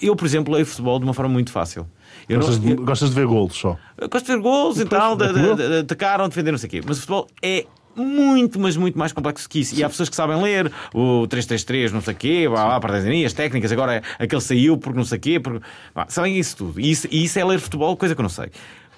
Eu, 0.01 0.15
por 0.15 0.25
exemplo, 0.25 0.53
leio 0.53 0.65
futebol 0.65 0.99
de 0.99 1.05
uma 1.05 1.13
forma 1.13 1.31
muito 1.31 1.51
fácil. 1.51 1.87
Eu 2.27 2.39
não- 2.39 2.45
Gostas, 2.45 2.59
de, 2.61 2.71
eu- 2.71 2.83
gostas 2.85 3.09
de 3.09 3.15
ver 3.15 3.25
golos 3.25 3.55
só. 3.55 3.77
eu 3.97 4.09
gosto 4.09 4.25
de 4.25 4.31
ver 4.33 4.41
gols 4.41 4.79
e 4.79 4.85
tal, 4.85 5.15
de, 5.15 5.23
é 5.25 5.33
de, 5.33 5.55
de, 5.55 5.55
de 5.69 5.77
atacar 5.79 6.19
ou 6.19 6.27
defender, 6.27 6.51
não 6.51 6.57
sei 6.57 6.67
o 6.67 6.71
quê. 6.71 6.81
Mas 6.85 6.97
o 6.97 7.01
futebol 7.01 7.27
é 7.41 7.65
muito, 7.95 8.59
mas 8.59 8.75
muito 8.77 8.97
mais 8.99 9.11
complexo 9.13 9.47
que 9.49 9.59
isso. 9.61 9.73
E 9.75 9.83
há 9.83 9.89
pessoas 9.89 10.09
que 10.09 10.15
sabem 10.15 10.41
ler 10.41 10.71
o 10.93 11.25
3-3-3, 11.27 11.91
não 11.91 12.01
sei 12.01 12.13
o 12.13 12.17
quê, 12.17 12.47
blá, 12.49 12.65
blá, 12.65 12.79
partidarias, 12.79 13.31
técnicas, 13.33 13.71
agora 13.71 14.01
é 14.19 14.23
aquele 14.23 14.41
saiu 14.41 14.77
porque 14.77 14.97
não 14.97 15.05
sei 15.05 15.17
o 15.17 15.21
quê. 15.21 15.39
Porque... 15.39 15.61
Blá, 15.95 16.05
sabem 16.09 16.37
isso 16.37 16.57
tudo. 16.57 16.79
E 16.79 16.91
isso, 16.91 17.07
e 17.09 17.23
isso 17.23 17.39
é 17.39 17.45
ler 17.45 17.59
futebol, 17.59 17.95
coisa 17.95 18.13
que 18.13 18.19
eu 18.21 18.23
não 18.23 18.29
sei. 18.29 18.49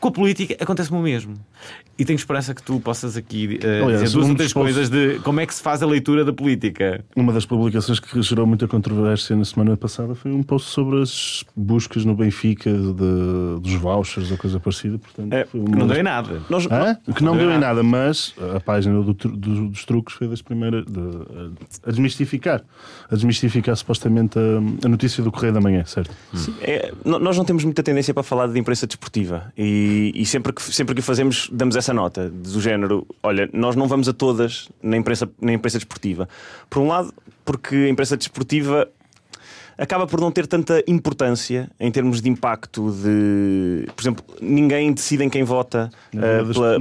Com 0.03 0.09
a 0.09 0.11
política 0.11 0.57
acontece-me 0.61 0.97
o 0.99 1.01
mesmo. 1.01 1.33
E 1.97 2.03
tenho 2.03 2.17
esperança 2.17 2.53
que 2.53 2.61
tu 2.61 2.77
possas 2.79 3.15
aqui 3.15 3.57
Aliás, 3.63 4.01
dizer 4.01 4.13
duas 4.13 4.25
um 4.25 4.29
ou 4.31 4.35
dos 4.35 4.35
três 4.35 4.51
coisas 4.51 4.89
de 4.89 5.19
como 5.19 5.39
é 5.39 5.45
que 5.45 5.53
se 5.53 5.61
faz 5.61 5.81
a 5.81 5.85
leitura 5.85 6.25
da 6.25 6.33
política. 6.33 7.05
Uma 7.15 7.31
das 7.31 7.45
publicações 7.45 8.01
que 8.01 8.21
gerou 8.21 8.45
muita 8.45 8.67
controvérsia 8.67 9.33
na 9.33 9.45
semana 9.45 9.77
passada 9.77 10.13
foi 10.13 10.31
um 10.33 10.43
post 10.43 10.71
sobre 10.71 11.01
as 11.01 11.45
buscas 11.55 12.03
no 12.03 12.15
Benfica 12.15 12.69
de- 12.69 13.61
dos 13.61 13.75
vouchers 13.75 14.29
ou 14.29 14.37
coisa 14.37 14.59
parecida. 14.59 14.97
Portanto, 14.97 15.31
É, 15.31 15.45
foi 15.45 15.61
Que 15.61 15.67
uma 15.69 15.77
não 15.77 15.87
deu 15.87 15.97
em 15.97 16.03
nada. 16.03 16.41
Nós, 16.49 16.65
Hã? 16.65 16.97
Que 17.15 17.23
não 17.23 17.31
Não 17.31 17.37
deu 17.37 17.47
em 17.47 17.51
deu 17.51 17.59
nada, 17.61 17.81
mas 17.81 18.35
a 18.53 18.59
página 18.59 19.01
do 19.01 19.13
do- 19.13 19.69
dos 19.69 19.85
truques 19.85 20.15
foi 20.15 20.27
das 20.27 20.41
primeiras 20.41 20.83
de- 20.85 20.99
a 21.85 21.89
desmistificar. 21.91 22.61
A 23.09 23.15
desmistificar 23.15 23.73
supostamente 23.77 24.37
a, 24.37 24.85
a 24.85 24.89
notícia 24.89 25.23
do 25.23 25.31
Correio 25.31 25.53
da 25.53 25.61
Manhã, 25.61 25.85
certo? 25.85 26.11
É, 26.61 26.91
no- 27.05 27.19
nós 27.19 27.37
não 27.37 27.45
temos 27.45 27.63
muita 27.63 27.81
tendência 27.83 28.13
para 28.13 28.23
falar 28.23 28.47
de 28.47 28.59
imprensa 28.59 28.85
desportiva 28.87 29.53
e, 29.57 29.92
e 30.15 30.25
sempre, 30.25 30.53
que, 30.53 30.61
sempre 30.61 30.95
que 30.95 31.01
o 31.01 31.03
fazemos 31.03 31.49
damos 31.51 31.75
essa 31.75 31.93
nota 31.93 32.29
do 32.29 32.61
género: 32.61 33.05
olha, 33.21 33.49
nós 33.53 33.75
não 33.75 33.87
vamos 33.87 34.07
a 34.07 34.13
todas 34.13 34.69
na 34.81 34.97
imprensa, 34.97 35.29
na 35.41 35.53
imprensa 35.53 35.77
desportiva. 35.77 36.27
Por 36.69 36.81
um 36.81 36.87
lado, 36.87 37.13
porque 37.45 37.75
a 37.75 37.89
imprensa 37.89 38.17
desportiva 38.17 38.89
acaba 39.77 40.05
por 40.07 40.19
não 40.19 40.31
ter 40.31 40.47
tanta 40.47 40.83
importância 40.87 41.69
em 41.79 41.91
termos 41.91 42.21
de 42.21 42.29
impacto 42.29 42.91
de, 42.91 43.87
por 43.95 44.01
exemplo, 44.01 44.23
ninguém 44.41 44.91
decide 44.93 45.23
em 45.23 45.29
quem 45.29 45.43
vota 45.43 45.89
eh, 46.13 46.43
pela, 46.53 46.77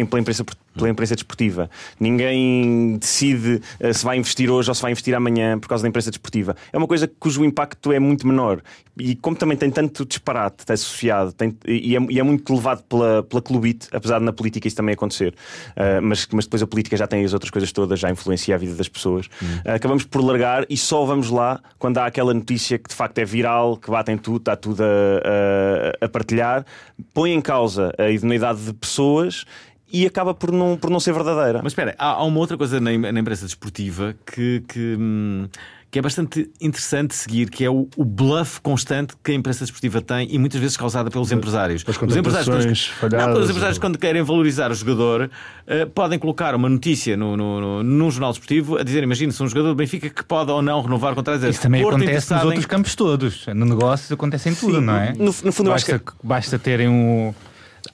imprensa- 0.00 0.44
pela 0.74 0.90
imprensa, 0.90 1.14
desportiva. 1.14 1.68
Ninguém 2.00 2.96
decide 2.98 3.60
eh, 3.80 3.92
se 3.92 4.04
vai 4.04 4.18
investir 4.18 4.50
hoje 4.50 4.68
ou 4.70 4.74
se 4.74 4.82
vai 4.82 4.90
investir 4.92 5.14
amanhã 5.14 5.58
por 5.58 5.68
causa 5.68 5.82
da 5.82 5.88
imprensa 5.88 6.10
desportiva. 6.10 6.56
É 6.72 6.78
uma 6.78 6.86
coisa 6.86 7.10
cujo 7.18 7.44
impacto 7.44 7.92
é 7.92 7.98
muito 7.98 8.26
menor. 8.26 8.60
E 8.98 9.14
como 9.16 9.34
também 9.36 9.56
tem 9.56 9.70
tanto 9.70 10.04
disparate 10.04 10.56
está 10.60 10.74
associado 10.74 11.32
tem- 11.32 11.56
e, 11.66 11.96
é, 11.96 12.00
e 12.10 12.18
é 12.20 12.22
muito 12.22 12.52
levado 12.54 12.82
pela, 12.84 13.22
pela 13.22 13.40
clubite, 13.40 13.88
apesar 13.90 14.18
de 14.18 14.24
na 14.24 14.32
política 14.34 14.68
isso 14.68 14.76
também 14.76 14.92
acontecer, 14.92 15.34
eh, 15.76 16.00
mas, 16.00 16.26
mas 16.32 16.44
depois 16.44 16.62
a 16.62 16.66
política 16.66 16.96
já 16.96 17.06
tem 17.06 17.24
as 17.24 17.32
outras 17.32 17.50
coisas 17.50 17.72
todas, 17.72 17.98
já 17.98 18.10
influencia 18.10 18.54
a 18.54 18.58
vida 18.58 18.74
das 18.74 18.88
pessoas. 18.88 19.28
Eh, 19.64 19.74
acabamos 19.74 20.04
por 20.04 20.22
largar 20.22 20.66
e 20.68 20.76
só 20.76 21.04
vamos 21.06 21.30
lá 21.34 21.60
quando 21.78 21.98
há 21.98 22.06
aquela 22.06 22.32
notícia 22.34 22.78
que 22.78 22.88
de 22.88 22.94
facto 22.94 23.18
é 23.18 23.24
viral, 23.24 23.76
que 23.76 23.90
batem 23.90 24.16
tudo, 24.16 24.38
está 24.38 24.56
tudo 24.56 24.82
a, 24.82 24.86
a- 24.86 26.04
a 26.06 26.08
partilhar, 26.08 26.64
põe 27.12 27.32
em 27.32 27.40
causa 27.40 27.92
a 27.98 28.08
idoneidade 28.10 28.64
de 28.64 28.72
pessoas 28.72 29.44
e 29.92 30.06
acaba 30.06 30.32
por 30.32 30.50
não, 30.50 30.76
por 30.76 30.88
não 30.90 30.98
ser 31.00 31.12
verdadeira. 31.12 31.60
Mas 31.62 31.72
espera, 31.72 31.94
há, 31.98 32.12
há 32.12 32.24
uma 32.24 32.38
outra 32.38 32.56
coisa 32.56 32.80
na, 32.80 32.96
na 33.12 33.20
imprensa 33.20 33.44
desportiva 33.44 34.14
que, 34.24 34.62
que, 34.66 34.96
hum, 34.98 35.46
que 35.92 35.98
é 35.98 36.02
bastante 36.02 36.50
interessante 36.58 37.14
seguir, 37.14 37.50
que 37.50 37.62
é 37.62 37.68
o, 37.70 37.86
o 37.98 38.02
bluff 38.04 38.62
constante 38.62 39.14
que 39.22 39.30
a 39.30 39.34
imprensa 39.34 39.60
desportiva 39.62 40.00
tem 40.00 40.26
e 40.34 40.38
muitas 40.38 40.58
vezes 40.58 40.74
causada 40.74 41.10
pelos 41.10 41.30
empresários. 41.30 41.84
as 41.86 41.96
os 42.00 42.16
empresários, 42.16 42.48
quando- 42.48 43.10
falhadas, 43.10 43.34
não, 43.34 43.42
os 43.42 43.50
empresários, 43.50 43.76
ou- 43.76 43.80
quando 43.82 43.98
querem 43.98 44.22
valorizar 44.22 44.70
o 44.70 44.74
jogador, 44.74 45.30
eh, 45.66 45.84
podem 45.84 46.18
colocar 46.18 46.54
uma 46.54 46.70
notícia 46.70 47.14
no, 47.14 47.36
no, 47.36 47.60
no, 47.60 47.82
num 47.82 48.10
jornal 48.10 48.30
desportivo 48.32 48.78
a 48.78 48.82
dizer: 48.82 49.02
imagina-se 49.02 49.42
um 49.42 49.46
jogador 49.46 49.68
do 49.68 49.74
Benfica 49.74 50.08
que 50.08 50.24
pode 50.24 50.50
ou 50.50 50.62
não 50.62 50.80
renovar 50.80 51.12
o 51.12 51.14
contrato. 51.14 51.46
Isso 51.46 51.60
também 51.60 51.82
Porto 51.82 51.96
acontece 51.96 52.32
nos 52.32 52.42
em- 52.42 52.46
outros 52.46 52.64
campos 52.66 52.94
todos. 52.94 53.46
No 53.48 53.66
negócio 53.66 54.14
acontece 54.14 54.48
em 54.48 54.54
tudo, 54.54 54.80
não 54.80 54.96
é? 54.96 55.12
no- 55.12 55.24
no 55.26 55.52
fundo 55.52 55.68
eu 55.68 55.74
acho 55.74 55.84
basta, 55.86 56.14
basta 56.24 56.58
terem 56.58 56.88
um. 56.88 57.34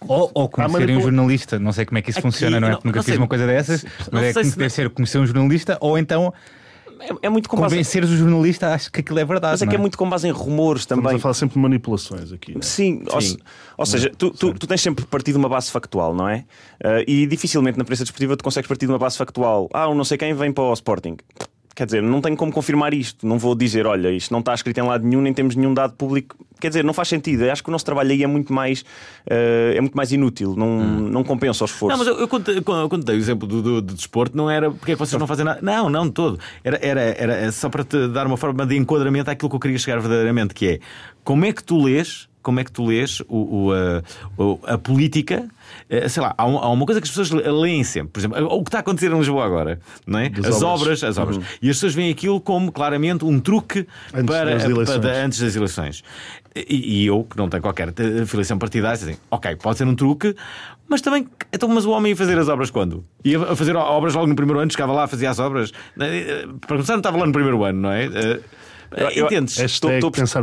Ou, 0.07 0.31
ou 0.35 0.49
conhecerem 0.49 0.97
um 0.97 1.01
jornalista, 1.01 1.59
não 1.59 1.73
sei 1.73 1.85
como 1.85 1.99
é 1.99 2.03
que 2.03 2.11
isso 2.11 2.21
Aqui, 2.21 2.29
funciona, 2.29 2.61
não 2.61 2.69
é? 2.69 2.71
não- 2.73 2.81
Nunca 2.85 2.99
não 2.99 3.03
fiz 3.03 3.15
sei. 3.15 3.17
uma 3.19 3.27
coisa 3.27 3.45
dessas, 3.47 3.83
Não 3.83 3.91
mas 4.13 4.23
é 4.25 4.33
que 4.35 4.45
se- 4.45 4.57
deve 4.57 4.71
ser 4.71 4.91
conhecer 4.91 5.19
um 5.19 5.27
jornalista 5.27 5.77
ou 5.81 5.99
então 5.99 6.33
É, 7.01 7.27
é 7.27 7.29
muito 7.29 7.49
com 7.49 7.57
base, 7.57 7.75
convenceres 7.75 8.11
o 8.11 8.17
jornalista 8.17 8.73
acho 8.75 8.91
que 8.93 9.01
aquilo 9.01 9.19
é 9.19 9.25
verdade. 9.25 9.53
mas 9.53 9.63
é 9.63 9.65
não 9.65 9.71
que 9.71 9.77
é 9.77 9.79
muito 9.79 9.97
com 9.99 10.09
base 10.09 10.27
em 10.27 10.31
rumores 10.31 10.83
Estamos 10.83 11.03
também. 11.05 11.17
a 11.17 11.21
falar 11.21 11.35
sempre 11.35 11.55
de 11.55 11.61
manipulações 11.61 12.33
aqui. 12.33 12.53
né? 12.55 12.61
Sim, 12.63 13.03
ou, 13.13 13.21
se- 13.21 13.39
ou 13.77 13.87
seja, 13.87 14.11
tu, 14.17 14.31
tu, 14.31 14.53
tu 14.55 14.67
tens 14.67 14.81
sempre 14.81 15.05
partido 15.07 15.35
de 15.35 15.39
uma 15.41 15.49
base 15.49 15.71
factual, 15.71 16.15
não 16.15 16.29
é? 16.29 16.45
Ah, 16.83 17.03
e 17.07 17.27
dificilmente 17.27 17.79
na 17.79 17.85
prensa 17.85 18.05
desportiva 18.05 18.37
tu 18.37 18.45
consegues 18.45 18.67
partir 18.69 18.87
de 18.87 18.93
uma 18.93 18.99
base 18.99 19.17
factual. 19.17 19.69
Ah, 19.73 19.89
um 19.89 19.95
não 19.95 20.05
sei 20.05 20.19
quem 20.19 20.35
vem 20.35 20.53
para 20.53 20.65
o 20.65 20.73
Sporting. 20.73 21.17
Quer 21.79 21.85
dizer, 21.87 22.03
não 22.03 22.21
tenho 22.21 22.37
como 22.37 22.51
confirmar 22.51 22.93
isto. 22.93 23.25
Não 23.25 23.39
vou 23.39 23.55
dizer, 23.55 23.87
olha, 23.87 24.11
isto 24.11 24.33
não 24.33 24.41
está 24.41 24.53
escrito 24.53 24.79
em 24.79 24.83
lado 24.83 25.07
nenhum, 25.07 25.21
nem 25.23 25.33
temos 25.33 25.55
nenhum 25.55 25.73
dado 25.73 25.93
público. 25.93 26.35
Quer 26.61 26.67
dizer, 26.71 26.83
não 26.83 26.93
faz 26.93 27.07
sentido. 27.07 27.45
Eu 27.45 27.53
acho 27.53 27.63
que 27.63 27.69
o 27.69 27.71
nosso 27.71 27.85
trabalho 27.85 28.11
aí 28.11 28.25
é 28.25 28.27
muito 28.27 28.53
mais, 28.53 28.85
ah, 29.31 29.73
é 29.77 29.81
muito 29.81 29.95
mais 29.97 30.11
inútil. 30.11 30.57
Não, 30.57 30.81
não 30.83 31.23
compensa 31.23 31.63
o 31.63 31.67
esforço. 31.67 31.97
Não, 31.97 32.05
mas 32.05 32.09
eu, 32.09 32.19
eu 32.29 32.99
dei 32.99 33.15
o 33.15 33.19
exemplo 33.21 33.47
do, 33.47 33.63
do, 33.63 33.81
do 33.81 33.95
desporto, 33.95 34.37
não 34.37 34.51
era 34.51 34.73
porque 34.73 34.91
é 34.91 34.95
que 34.97 34.99
vocês 34.99 35.21
não 35.21 35.27
fazem 35.29 35.45
nada. 35.45 35.61
Não, 35.63 35.89
não, 35.89 36.07
de 36.09 36.13
todo. 36.15 36.41
Era, 36.65 36.81
era, 36.83 37.01
era 37.01 37.53
só 37.53 37.69
para 37.69 37.85
te 37.85 38.09
dar 38.09 38.27
uma 38.27 38.37
forma 38.37 38.67
de 38.67 38.77
enquadramento 38.77 39.31
àquilo 39.31 39.49
que 39.49 39.55
eu 39.55 39.61
queria 39.61 39.79
chegar 39.79 40.01
verdadeiramente, 40.01 40.55
que 40.55 40.67
é 40.67 40.81
como 41.23 41.45
é 41.45 41.53
que 41.53 41.63
tu 41.63 41.81
lês. 41.81 42.27
Como 42.41 42.61
é 42.61 42.65
que 42.65 42.73
tu 42.73 42.87
lês 42.87 43.21
o, 43.29 43.67
o, 43.67 43.73
a, 43.73 44.03
o- 44.43 44.59
a 44.65 44.79
política? 44.79 45.47
Eh, 45.91 46.09
Sei 46.09 46.23
lá, 46.23 46.35
há, 46.37 46.47
um- 46.47 46.59
uma 46.73 46.85
coisa 46.87 47.01
que 47.01 47.05
as 47.07 47.11
pessoas 47.11 47.31
le- 47.31 47.51
leem 47.51 47.83
sempre. 47.83 48.11
Por 48.13 48.21
exemplo, 48.21 48.45
o 48.47 48.63
que 48.63 48.69
está 48.69 48.79
a 48.79 48.81
acontecer 48.81 49.11
em 49.11 49.19
Lisboa 49.19 49.45
agora, 49.47 49.81
não 50.07 50.19
é? 50.19 50.29
Das 50.29 50.47
as 50.47 50.63
obras. 50.63 50.83
obras, 50.83 51.05
as 51.05 51.19
obras. 51.19 51.37
E 51.63 51.71
as 51.71 51.77
pessoas 51.77 51.95
veem 51.95 52.11
aquilo 52.11 52.41
como 52.41 52.71
claramente 52.71 53.25
um 53.25 53.41
truque 53.41 53.87
Antes 54.13 54.27
para, 54.27 54.57
das 54.59 54.99
para- 54.99 55.25
antes 55.25 55.41
das 55.41 55.57
eleições. 55.57 56.05
E, 56.55 57.03
e 57.03 57.07
eu, 57.07 57.25
que 57.25 57.37
não 57.37 57.49
tenho 57.49 57.63
qualquer 57.63 57.89
eh, 57.89 58.27
filiação 58.27 58.59
partidária, 58.59 58.95
assim, 58.95 59.17
ok, 59.31 59.55
pode 59.57 59.79
ser 59.79 59.87
um 59.87 59.95
truque, 59.95 60.35
mas 60.89 61.01
também, 61.01 61.27
então, 61.53 61.69
mas 61.69 61.85
o 61.87 61.91
homem 61.91 62.11
ia 62.11 62.17
fazer 62.17 62.37
as 62.39 62.49
obras 62.49 62.71
quando? 62.71 63.05
Ia 63.25 63.55
fazer 63.55 63.77
obras 63.77 64.15
logo 64.15 64.27
no 64.27 64.35
primeiro 64.35 64.59
ano, 64.61 64.71
chegava 64.71 64.93
lá, 64.93 65.07
fazia 65.07 65.31
as 65.31 65.39
obras. 65.39 65.73
Eh, 66.01 66.47
Para 66.61 66.69
começar, 66.77 66.95
não 66.95 66.99
estava 67.01 67.17
lá 67.17 67.27
no 67.27 67.33
primeiro 67.33 67.63
ano, 67.65 67.81
não 67.81 67.93
é? 67.93 68.07
Eu- 68.97 69.27
Entendes? 69.27 69.59
é- 69.59 69.65
Estou, 69.65 69.91
a 69.91 70.11
perceber, 70.11 70.41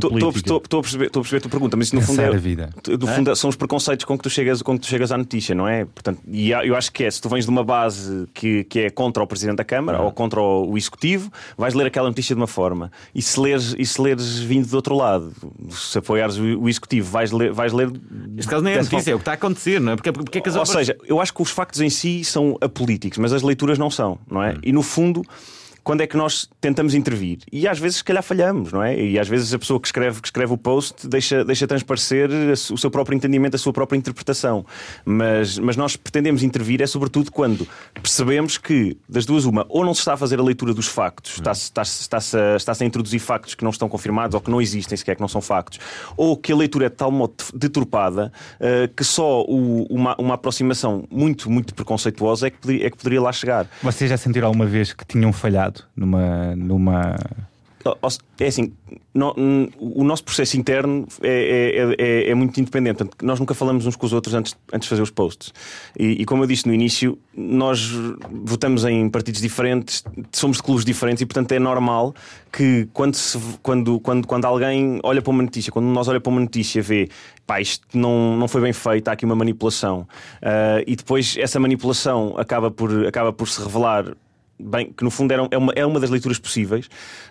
estou 0.58 0.79
a 0.79 0.81
perceber 0.81 1.38
a 1.38 1.41
tua 1.41 1.49
pergunta, 1.49 1.75
mas 1.77 1.88
isso 1.88 1.95
no 1.95 2.01
fundo 2.01 2.21
é, 2.21 2.27
a 2.27 2.31
vida. 2.31 2.69
no 2.99 3.08
fundo 3.08 3.36
são 3.36 3.49
os 3.49 3.55
preconceitos 3.55 4.05
com 4.05 4.17
que 4.17 4.23
tu 4.23 4.29
chegas, 4.29 4.62
com 4.62 4.75
que 4.75 4.81
tu 4.81 4.88
chegas 4.88 5.12
à 5.12 5.17
notícia, 5.17 5.55
não 5.55 5.67
é? 5.67 5.86
Portanto, 5.86 6.19
e 6.27 6.51
eu 6.51 6.75
acho 6.75 6.91
que 6.91 7.03
é, 7.03 7.12
se 7.12 7.21
tu 7.21 7.27
vens 7.29 7.45
de 7.45 7.49
uma 7.51 7.63
base 7.63 8.27
que, 8.34 8.63
que 8.65 8.79
é 8.81 8.89
contra 8.89 9.23
o 9.23 9.27
Presidente 9.27 9.58
da 9.58 9.63
Câmara 9.63 10.01
ou 10.01 10.12
contra 10.12 10.39
o, 10.39 10.71
o 10.71 10.77
Executivo, 10.77 11.31
vais 11.58 11.73
ler 11.73 11.88
aquela 11.88 12.08
notícia 12.08 12.36
de 12.36 12.41
uma 12.41 12.47
forma. 12.47 12.91
E 13.13 13.21
se 13.21 13.39
leres, 13.39 13.75
e 13.77 13.86
se 13.86 13.99
leres 14.01 14.39
vindo 14.39 14.67
do 14.67 14.75
outro 14.75 14.95
lado, 14.95 15.34
se 15.71 15.97
apoiares 15.97 16.38
o, 16.38 16.43
o 16.60 16.69
Executivo, 16.69 17.10
vais 17.10 17.31
ler. 17.31 17.51
Vais 17.51 17.73
ler 17.73 17.91
Neste 18.29 18.49
caso 18.49 18.63
nem 18.63 18.73
é 18.73 18.77
dessa 18.77 18.91
notícia, 18.91 19.12
é 19.12 19.15
o 19.15 19.17
que 19.17 19.21
está 19.21 19.31
a 19.31 19.36
acontecer, 19.36 19.79
não 19.79 19.93
é? 19.93 19.95
Porque, 19.95 20.12
porque 20.12 20.38
é 20.38 20.41
que 20.41 20.49
as 20.49 20.55
ou 20.55 20.62
obras. 20.62 20.75
seja, 20.77 20.97
eu 21.08 21.19
acho 21.19 21.34
que 21.34 21.41
os 21.41 21.49
factos 21.49 21.81
em 21.81 21.89
si 21.89 22.23
são 22.23 22.58
apolíticos, 22.62 23.17
mas 23.17 23.34
as 23.34 23.41
leituras 23.41 23.77
não 23.77 23.89
são, 23.89 24.17
não 24.29 24.43
é? 24.43 24.55
E 24.63 24.71
no 24.71 24.81
fundo, 24.81 25.21
quando 25.85 26.01
é 26.01 26.07
que 26.07 26.17
nós 26.17 26.49
tentamos 26.59 26.93
intervir? 26.93 27.37
E 27.49 27.65
às 27.67 27.79
vezes, 27.79 27.97
se 27.99 28.03
calhar, 28.03 28.21
falhamos, 28.23 28.73
não 28.73 28.83
é? 28.83 28.99
E 28.99 29.17
às 29.17 29.27
vezes 29.29 29.53
a 29.53 29.59
pessoa 29.59 29.79
que 29.79 29.87
escreve, 29.87 30.19
que 30.19 30.27
escreve 30.27 30.51
o 30.51 30.57
post 30.57 31.07
deixa, 31.07 31.45
deixa 31.45 31.65
transparecer 31.67 32.29
o 32.71 32.77
seu 32.77 32.91
próprio 32.91 33.15
entendimento, 33.15 33.55
a 33.55 33.57
sua 33.57 33.71
própria 33.71 33.95
interpretação. 33.97 34.65
Mas, 35.05 35.57
mas 35.59 35.77
nós 35.77 35.95
pretendemos 35.95 36.43
intervir 36.43 36.81
é 36.81 36.87
sobretudo 36.87 37.31
quando 37.31 37.67
percebemos 38.01 38.57
que, 38.57 38.97
das 39.07 39.25
duas, 39.25 39.45
uma, 39.45 39.65
ou 39.69 39.85
não 39.85 39.93
se 39.93 39.99
está 40.01 40.13
a 40.13 40.17
fazer 40.17 40.39
a 40.39 40.43
leitura 40.43 40.73
dos 40.73 40.87
factos, 40.87 41.33
está-se 41.35 41.61
está 41.69 41.81
está 41.83 42.17
a, 42.17 42.55
está 42.57 42.73
a 42.81 42.85
introduzir 42.85 43.19
factos 43.19 43.53
que 43.53 43.63
não 43.63 43.69
estão 43.71 43.87
confirmados 43.87 44.33
ou 44.35 44.41
que 44.41 44.49
não 44.49 44.59
existem 44.61 44.97
sequer, 44.97 45.15
que 45.15 45.21
não 45.21 45.27
são 45.27 45.39
factos, 45.41 45.79
ou 46.17 46.35
que 46.35 46.51
a 46.51 46.55
leitura 46.55 46.87
é 46.87 46.89
de 46.89 46.95
tal 46.95 47.11
modo 47.11 47.35
deturpada 47.53 48.31
eh, 48.59 48.89
que 48.95 49.03
só 49.03 49.43
o- 49.43 49.85
uma, 49.89 50.15
uma 50.19 50.33
aproximação 50.33 51.05
muito, 51.11 51.49
muito 51.49 51.75
preconceituosa 51.75 52.47
é 52.47 52.49
que, 52.49 52.83
é 52.83 52.89
que 52.89 52.97
poderia 52.97 53.21
lá 53.21 53.31
chegar. 53.31 53.67
Vocês 53.83 54.09
já 54.09 54.17
sentiram 54.17 54.47
alguma 54.47 54.65
vez 54.65 54.91
que 54.93 55.05
tinham 55.05 55.31
falhado 55.31 55.74
numa. 55.95 56.55
numa... 56.55 57.15
É 58.39 58.47
assim, 58.47 58.73
no- 59.13 59.35
o 59.79 60.03
nosso 60.03 60.23
processo 60.23 60.57
interno 60.57 61.07
é, 61.21 61.95
é- 61.99 62.03
é- 62.03 62.29
é 62.31 62.33
muito 62.33 62.59
independente. 62.59 62.97
Portanto, 62.97 63.23
nós 63.23 63.39
nunca 63.39 63.53
falamos 63.53 63.85
uns 63.85 63.95
com 63.95 64.07
os 64.07 64.11
outros 64.11 64.33
antes, 64.33 64.57
antes 64.73 64.85
de 64.88 64.89
fazer 64.89 65.03
os 65.03 65.11
posts. 65.11 65.53
E, 65.97 66.19
e 66.21 66.25
como 66.25 66.41
eu 66.43 66.47
disse 66.47 66.65
no 66.67 66.73
início, 66.73 67.15
nós 67.38 67.88
votamos 68.43 68.83
em 68.85 69.07
partidos 69.07 69.39
diferentes, 69.39 70.03
somos 70.31 70.57
de 70.57 70.63
clubes 70.63 70.83
diferentes 70.83 71.21
e, 71.21 71.27
portanto, 71.27 71.51
é 71.51 71.59
normal 71.59 72.15
que 72.51 72.88
quando, 72.91 73.13
se- 73.13 73.38
quando, 73.61 73.99
quando, 73.99 74.25
quando 74.25 74.45
alguém 74.45 74.99
olha 75.03 75.21
para 75.21 75.29
uma 75.29 75.43
notícia, 75.43 75.71
quando 75.71 75.85
nós 75.85 76.07
olha 76.07 76.19
para 76.19 76.31
uma 76.31 76.41
notícia, 76.41 76.81
vê 76.81 77.07
pá, 77.45 77.61
isto 77.61 77.85
não, 77.93 78.35
não 78.35 78.47
foi 78.47 78.61
bem 78.61 78.73
feito, 78.73 79.07
há 79.09 79.11
aqui 79.11 79.25
uma 79.25 79.35
manipulação. 79.35 80.07
Ah, 80.41 80.81
e 80.88 80.95
depois 80.95 81.35
essa 81.38 81.59
manipulação 81.59 82.33
acaba 82.35 82.71
por, 82.71 83.05
acaba 83.05 83.31
por 83.31 83.47
se 83.47 83.61
revelar 83.61 84.05
Bem, 84.57 84.93
que 84.95 85.03
no 85.03 85.11
fundo 85.11 85.33
era, 85.33 85.45
é, 85.51 85.57
uma, 85.57 85.73
é 85.75 85.85
uma 85.85 85.99
das 85.99 86.09
leituras 86.09 86.39
possíveis. 86.39 86.85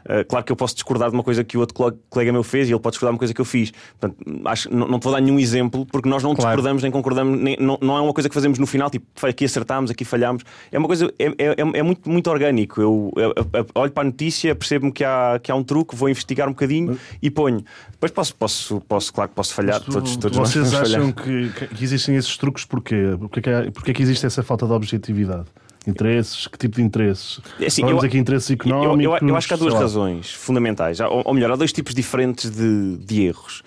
Uh, 0.04 0.22
claro 0.28 0.44
que 0.44 0.52
eu 0.52 0.56
posso 0.56 0.74
discordar 0.74 1.08
de 1.08 1.14
uma 1.16 1.22
coisa 1.22 1.42
que 1.42 1.56
o 1.56 1.60
outro 1.60 1.74
colega 2.10 2.30
meu 2.30 2.42
fez 2.42 2.68
e 2.68 2.72
ele 2.72 2.78
pode 2.78 2.92
discordar 2.94 3.12
de 3.12 3.14
uma 3.14 3.18
coisa 3.18 3.32
que 3.32 3.40
eu 3.40 3.46
fiz. 3.46 3.72
Portanto, 3.98 4.42
acho, 4.44 4.74
não, 4.74 4.86
não 4.86 4.98
te 4.98 5.04
vou 5.04 5.12
dar 5.14 5.22
nenhum 5.22 5.38
exemplo 5.38 5.86
porque 5.86 6.06
nós 6.06 6.22
não 6.22 6.34
Claro. 6.34 6.50
discordamos 6.50 6.82
nem 6.82 6.92
concordamos. 6.92 7.40
Nem, 7.40 7.56
não, 7.58 7.78
não 7.80 7.96
é 7.96 8.00
uma 8.02 8.12
coisa 8.12 8.28
que 8.28 8.34
fazemos 8.34 8.58
no 8.58 8.66
final, 8.66 8.90
tipo, 8.90 9.06
"Foi, 9.14 9.30
aqui 9.30 9.46
acertámos, 9.46 9.90
aqui 9.90 10.04
falhámos. 10.04 10.44
É 10.70 10.78
uma 10.78 10.86
coisa, 10.86 11.10
é, 11.18 11.24
é, 11.26 11.32
é- 11.38 11.78
é 11.78 11.82
muito, 11.82 12.10
muito 12.10 12.28
orgânico. 12.30 12.78
Eu, 12.82 13.10
eu- 13.16 13.34
eu 13.54 13.66
olho 13.74 13.90
para 13.92 14.02
a 14.02 14.04
notícia, 14.06 14.54
percebo-me 14.54 14.92
que 14.92 15.02
há, 15.02 15.40
que 15.42 15.50
há 15.50 15.54
um 15.54 15.64
truque, 15.64 15.96
vou 15.96 16.10
investigar 16.10 16.46
um 16.46 16.52
bocadinho 16.52 16.98
e 17.22 17.30
ponho. 17.30 17.64
Depois 17.92 18.12
posso, 18.12 18.34
posso, 18.36 18.80
posso, 18.82 19.12
claro 19.14 19.30
que 19.30 19.34
posso 19.34 19.54
falhar. 19.54 19.80
Tu- 19.80 19.90
todos, 19.90 20.14
todos 20.18 20.36
vocês 20.36 20.74
acham 20.74 21.10
que, 21.10 21.48
que 21.74 21.82
existem 21.82 22.16
esses 22.16 22.36
truques 22.36 22.66
porquê? 22.66 23.16
Porquê 23.18 23.40
que, 23.40 23.48
há- 23.48 23.70
porquê 23.72 23.94
que 23.94 24.02
existe 24.02 24.26
essa 24.26 24.42
falta 24.42 24.66
de 24.66 24.72
objetividade? 24.72 25.46
Interesses? 25.86 26.46
Que 26.46 26.58
tipo 26.58 26.76
de 26.76 26.82
interesses? 26.82 27.40
É 27.60 27.66
assim, 27.66 27.82
Falamos 27.82 28.02
eu- 28.04 28.08
aqui 28.08 28.18
interesses 28.18 28.48
Eu, 28.50 28.54
económicos. 28.54 29.20
eu- 29.22 29.28
eu 29.28 29.36
acho 29.36 29.46
que 29.48 29.54
há 29.54 29.56
duas 29.56 29.74
razões 29.74 30.32
fundamentais. 30.32 31.00
Ou, 31.00 31.22
ou 31.24 31.34
melhor, 31.34 31.50
há 31.52 31.56
dois 31.56 31.72
tipos 31.72 31.94
diferentes 31.94 32.50
de, 32.50 32.96
de 32.98 33.22
erros. 33.24 33.62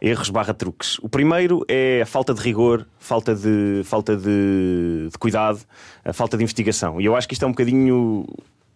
Erros 0.00 0.30
barra 0.30 0.52
truques. 0.52 0.98
O 0.98 1.08
primeiro 1.08 1.64
é 1.68 2.02
a 2.02 2.06
falta 2.06 2.34
de 2.34 2.40
rigor, 2.40 2.84
falta 2.98 3.34
de, 3.34 3.82
falta 3.84 4.16
de, 4.16 5.08
de 5.10 5.18
cuidado, 5.18 5.60
a 6.04 6.12
falta 6.12 6.36
de 6.36 6.42
investigação. 6.42 7.00
E 7.00 7.04
eu 7.04 7.14
acho 7.14 7.28
que 7.28 7.34
isto 7.34 7.44
é 7.44 7.46
um 7.46 7.52
bocadinho 7.52 8.26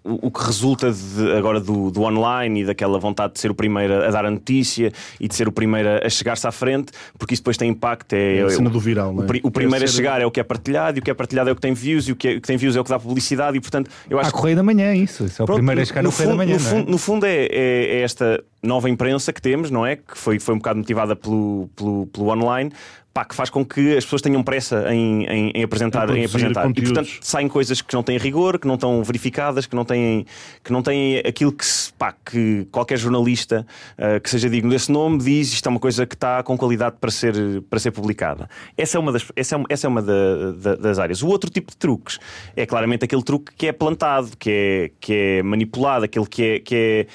o, 0.07 0.29
o 0.29 0.31
que 0.31 0.45
resulta 0.45 0.93
de- 0.93 1.33
agora 1.37 1.59
do, 1.61 1.91
do 1.91 2.03
online 2.03 2.63
e 2.63 2.65
daquela 2.65 2.99
vontade 2.99 3.35
de 3.35 3.41
ser 3.41 3.51
o 3.51 3.55
primeiro 3.55 4.05
a 4.05 4.11
dar 4.11 4.25
a 4.25 4.31
notícia 4.31 4.93
e 5.21 5.27
de 5.29 5.35
ser 5.35 5.49
o 5.49 5.53
primeiro 5.53 5.89
a 6.05 6.09
chegar-se 6.09 6.47
à 6.47 6.53
frente, 6.53 6.93
porque 7.19 7.35
isso 7.35 7.43
depois 7.43 7.57
tem 7.57 7.71
impacto. 7.71 8.13
É, 8.15 8.39
É 8.39 8.43
a 8.43 8.51
cena 8.51 8.69
o- 8.69 8.73
do 8.73 8.81
viral, 8.81 9.13
não 9.13 9.25
o, 9.25 9.37
é? 9.37 9.41
o 9.43 9.51
primeiro 9.51 9.85
a 9.85 9.89
chegar 9.89 10.21
é 10.21 10.27
o 10.27 10.31
que 10.31 10.41
é 10.41 10.45
partilhado 10.45 10.99
e 10.99 11.01
o 11.01 11.03
que 11.03 11.11
é 11.11 11.15
partilhado 11.15 11.51
é 11.51 11.53
o 11.53 11.57
que 11.57 11.61
tem 11.61 11.75
views 11.75 12.09
e 12.09 12.13
o 12.13 12.17
que, 12.17 12.29
é- 12.29 12.33
o 12.37 12.41
que 12.41 12.47
tem 12.47 12.57
views 12.57 12.77
é 12.77 12.81
o 12.81 12.85
que 12.85 12.91
dá 12.91 12.99
publicidade 12.99 13.57
e 13.57 13.61
portanto 13.61 13.91
eu 14.09 14.19
acho 14.19 14.29
À 14.29 14.33
que 14.33 14.39
Correia 14.39 14.57
da 14.57 14.63
Manhã, 14.63 14.95
isso. 14.95 15.25
Isso 15.25 15.41
é 15.41 15.45
o 15.45 15.47
Pronto, 15.47 15.59
primeiro 15.59 15.81
a 15.81 15.85
chegar 15.85 16.03
no, 16.03 16.11
Correio 16.13 16.31
da 16.31 16.37
Manhã. 16.37 16.51
no, 16.57 16.57
é? 16.57 16.59
fundo, 16.71 16.91
no 16.91 16.99
fundo 16.99 17.27
é, 17.27 17.47
é- 17.47 17.97
é 17.97 18.01
esta 18.03 18.43
nova 18.63 18.89
imprensa 18.91 19.33
que 19.33 19.41
temos, 19.43 19.71
não 19.71 19.85
é? 19.87 19.97
Que 19.97 20.17
foi, 20.17 20.39
foi 20.39 20.55
um 20.55 20.59
bocado 20.59 20.79
motivada 20.79 21.15
pelo, 21.17 21.69
pelo, 21.77 22.07
pelo 22.07 22.29
online. 22.31 22.71
Pá, 23.17 23.25
que 23.25 23.35
faz 23.35 23.49
com 23.49 23.65
que 23.65 23.97
as 23.97 24.05
pessoas 24.05 24.21
tenham 24.21 24.43
pressa 24.43 24.93
em, 24.93 25.25
em- 25.25 25.51
em 25.55 25.63
apresentar, 25.65 26.03
Em 26.11 26.27
apresentar. 26.27 26.61
E 26.69 26.83
portanto 26.83 27.19
saem 27.23 27.49
coisas 27.49 27.81
que 27.81 27.95
não 27.95 28.03
têm 28.03 28.19
rigor, 28.19 28.59
que 28.59 28.67
não 28.69 28.75
estão 28.75 29.03
verificadas, 29.03 29.65
que 29.65 29.75
não 29.75 29.87
têm, 29.87 30.27
que 30.63 30.71
não 30.71 30.83
têm 30.83 31.21
aquilo 31.21 31.51
que, 31.51 31.65
se- 31.65 31.91
pá, 31.95 32.13
que 32.13 32.67
qualquer 32.71 32.99
jornalista 32.99 33.67
ah, 33.97 34.21
que 34.21 34.29
seja 34.29 34.51
digno 34.51 34.69
desse 34.71 34.93
nome 34.93 35.17
diz 35.17 35.51
isto 35.51 35.67
é 35.67 35.71
uma 35.71 35.81
coisa 35.81 36.05
que 36.05 36.15
está 36.15 36.43
com 36.43 36.59
qualidade 36.59 36.97
para 37.01 37.11
ser, 37.11 37.63
para 37.71 37.79
ser 37.79 37.91
publicada. 37.91 38.51
Essa 38.77 38.99
é 38.99 39.01
uma, 39.01 39.11
das, 39.11 39.25
essa 39.35 39.55
é, 39.55 39.57
uma- 39.57 39.67
essa 39.71 39.87
é 39.87 39.89
uma 39.89 40.03
da- 40.03 40.53
da- 40.53 40.75
das 40.77 40.99
áreas. 40.99 41.23
O 41.23 41.29
outro 41.29 41.49
tipo 41.49 41.71
de 41.71 41.79
truques 41.79 42.19
é 42.55 42.67
claramente 42.67 43.07
aquele 43.07 43.23
truque 43.23 43.51
que 43.57 43.67
é 43.67 43.73
plantado, 43.73 44.29
que 44.39 44.51
é, 44.51 44.91
que 45.01 45.15
é 45.15 45.43
manipulado, 45.43 46.05
aquele 46.05 46.27
que 46.27 46.43
é. 46.45 46.59
Que 46.61 46.75
é 46.77 47.07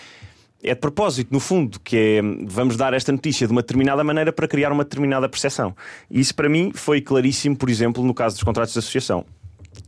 é 0.63 0.73
de 0.73 0.79
propósito, 0.79 1.29
no 1.31 1.39
fundo, 1.39 1.79
que 1.79 1.97
é 1.97 2.21
vamos 2.47 2.77
dar 2.77 2.93
esta 2.93 3.11
notícia 3.11 3.47
de 3.47 3.51
uma 3.51 3.61
determinada 3.61 4.03
maneira 4.03 4.31
para 4.31 4.47
criar 4.47 4.71
uma 4.71 4.83
determinada 4.83 5.27
percepção. 5.27 5.75
E 6.09 6.19
isso 6.19 6.35
para 6.35 6.49
mim 6.49 6.71
foi 6.73 7.01
claríssimo, 7.01 7.55
por 7.55 7.69
exemplo, 7.69 8.03
no 8.03 8.13
caso 8.13 8.35
dos 8.35 8.43
contratos 8.43 8.73
de 8.73 8.79
associação. 8.79 9.25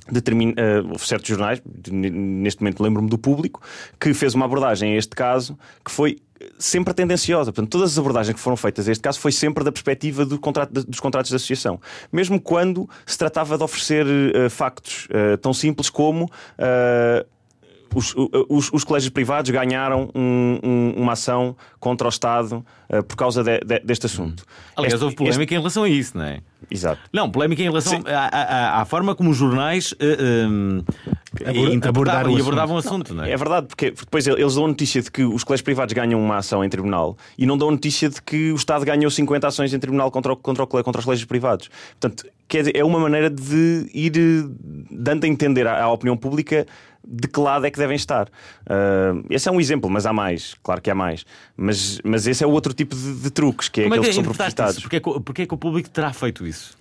Determin, 0.09 0.53
eh, 0.57 0.79
houve 0.79 1.05
certos 1.05 1.27
jornais, 1.27 1.61
neste 1.91 2.61
momento 2.61 2.81
lembro-me 2.81 3.09
do 3.09 3.17
público, 3.17 3.61
que 3.99 4.13
fez 4.13 4.33
uma 4.33 4.45
abordagem 4.45 4.93
a 4.93 4.97
este 4.97 5.15
caso 5.15 5.57
que 5.83 5.91
foi 5.91 6.17
sempre 6.57 6.93
tendenciosa. 6.93 7.51
Portanto, 7.51 7.71
todas 7.71 7.91
as 7.91 7.97
abordagens 7.97 8.35
que 8.35 8.39
foram 8.39 8.57
feitas 8.57 8.87
a 8.87 8.91
este 8.91 9.01
caso 9.01 9.19
foi 9.19 9.31
sempre 9.31 9.63
da 9.63 9.71
perspectiva 9.71 10.25
do 10.25 10.39
contrato, 10.39 10.71
dos 10.71 10.99
contratos 10.99 11.29
de 11.29 11.35
associação. 11.35 11.79
Mesmo 12.11 12.39
quando 12.39 12.89
se 13.05 13.17
tratava 13.17 13.57
de 13.57 13.63
oferecer 13.63 14.05
eh, 14.07 14.49
factos 14.49 15.07
eh, 15.09 15.37
tão 15.37 15.53
simples 15.53 15.89
como. 15.89 16.29
eh, 16.57 17.25
os, 17.95 18.13
os, 18.49 18.69
os 18.73 18.83
colégios 18.83 19.09
privados 19.11 19.49
ganharam 19.51 20.09
um- 20.15 20.59
um- 20.63 20.93
uma 20.97 21.13
ação 21.13 21.55
contra 21.79 22.07
o 22.07 22.09
Estado 22.09 22.65
eh, 22.89 23.01
por 23.01 23.15
causa 23.15 23.43
de- 23.43 23.59
de- 23.59 23.79
deste 23.79 24.05
assunto. 24.05 24.43
Aliás, 24.75 24.93
Este- 24.93 25.03
houve 25.03 25.15
polémica 25.15 25.53
em 25.53 25.57
relação 25.57 25.83
a 25.83 25.89
isso, 25.89 26.17
não 26.17 26.25
é? 26.25 26.33
este- 26.35 26.43
Exato. 26.71 27.01
Não, 27.11 27.29
polémica 27.29 27.61
em 27.61 27.65
relação 27.65 28.01
à, 28.05 28.77
à- 28.77 28.81
à 28.81 28.85
forma 28.85 29.13
como 29.15 29.29
os 29.31 29.37
jornais 29.37 29.93
eh, 29.99 30.17
eh, 30.19 31.49
Abor- 31.49 31.73
interpretavam 31.73 31.89
abordar 31.89 32.27
o 32.27 32.37
e 32.37 32.41
abordavam 32.41 32.75
o 32.75 32.79
assunto, 32.79 33.13
não 33.13 33.23
é? 33.23 33.31
É 33.31 33.37
verdade, 33.37 33.67
porque 33.67 33.91
depois 33.91 34.25
eles 34.27 34.55
dão 34.55 34.67
notícia 34.67 35.01
de 35.01 35.11
que 35.11 35.23
os 35.23 35.43
colégios 35.43 35.63
privados 35.63 35.93
ganham 35.93 36.19
uma 36.23 36.37
ação 36.37 36.63
em 36.63 36.69
tribunal 36.69 37.17
e 37.37 37.45
não 37.45 37.57
dão 37.57 37.69
notícia 37.71 38.09
de 38.09 38.21
que 38.21 38.51
o 38.51 38.55
Estado 38.55 38.85
ganhou 38.85 39.09
50 39.11 39.47
ações 39.47 39.73
em 39.73 39.79
tribunal 39.79 40.09
contra, 40.11 40.33
o- 40.33 40.37
contra, 40.37 40.63
o 40.63 40.67
contra 40.67 40.99
os 40.99 41.05
colégios 41.05 41.25
privados. 41.25 41.69
Portanto, 41.99 42.25
quer 42.47 42.59
dizer, 42.59 42.75
é 42.77 42.83
uma 42.83 42.99
maneira 42.99 43.29
de 43.29 43.89
ir 43.93 44.13
eh, 44.17 44.49
dando 44.91 45.23
a 45.25 45.27
entender 45.27 45.67
à, 45.67 45.83
à 45.83 45.91
opinião 45.91 46.15
pública 46.15 46.65
de 47.05 47.27
que 47.27 47.39
lado 47.39 47.65
é 47.65 47.71
que 47.71 47.77
devem 47.77 47.95
estar. 47.95 48.27
Ah, 48.67 49.13
esse 49.29 49.47
é 49.49 49.51
um 49.51 49.59
exemplo, 49.59 49.89
mas 49.89 50.05
há 50.05 50.13
mais, 50.13 50.55
claro 50.63 50.81
que 50.81 50.89
há 50.89 50.95
mais. 50.95 51.25
Mas, 51.57 51.99
mas 52.03 52.25
esse 52.27 52.43
é 52.43 52.47
o 52.47 52.51
outro 52.51 52.73
tipo 52.73 52.95
de, 52.95 53.13
de 53.15 53.29
truques, 53.29 53.69
que 53.69 53.81
é 53.81 53.83
Como 53.83 53.95
é 53.95 53.97
que 53.97 54.01
aqueles 54.01 54.15
que 54.17 54.23
são 54.23 54.31
interpretaste 54.31 54.55
propositados. 54.55 54.81
Porquê, 54.83 54.95
é 54.95 54.99
que 54.99 55.09
o- 55.09 55.21
porquê 55.21 55.41
é 55.41 55.45
que 55.45 55.53
o 55.53 55.57
público 55.57 55.89
terá 55.89 56.11
feito 56.13 56.45
isso? 56.47 56.75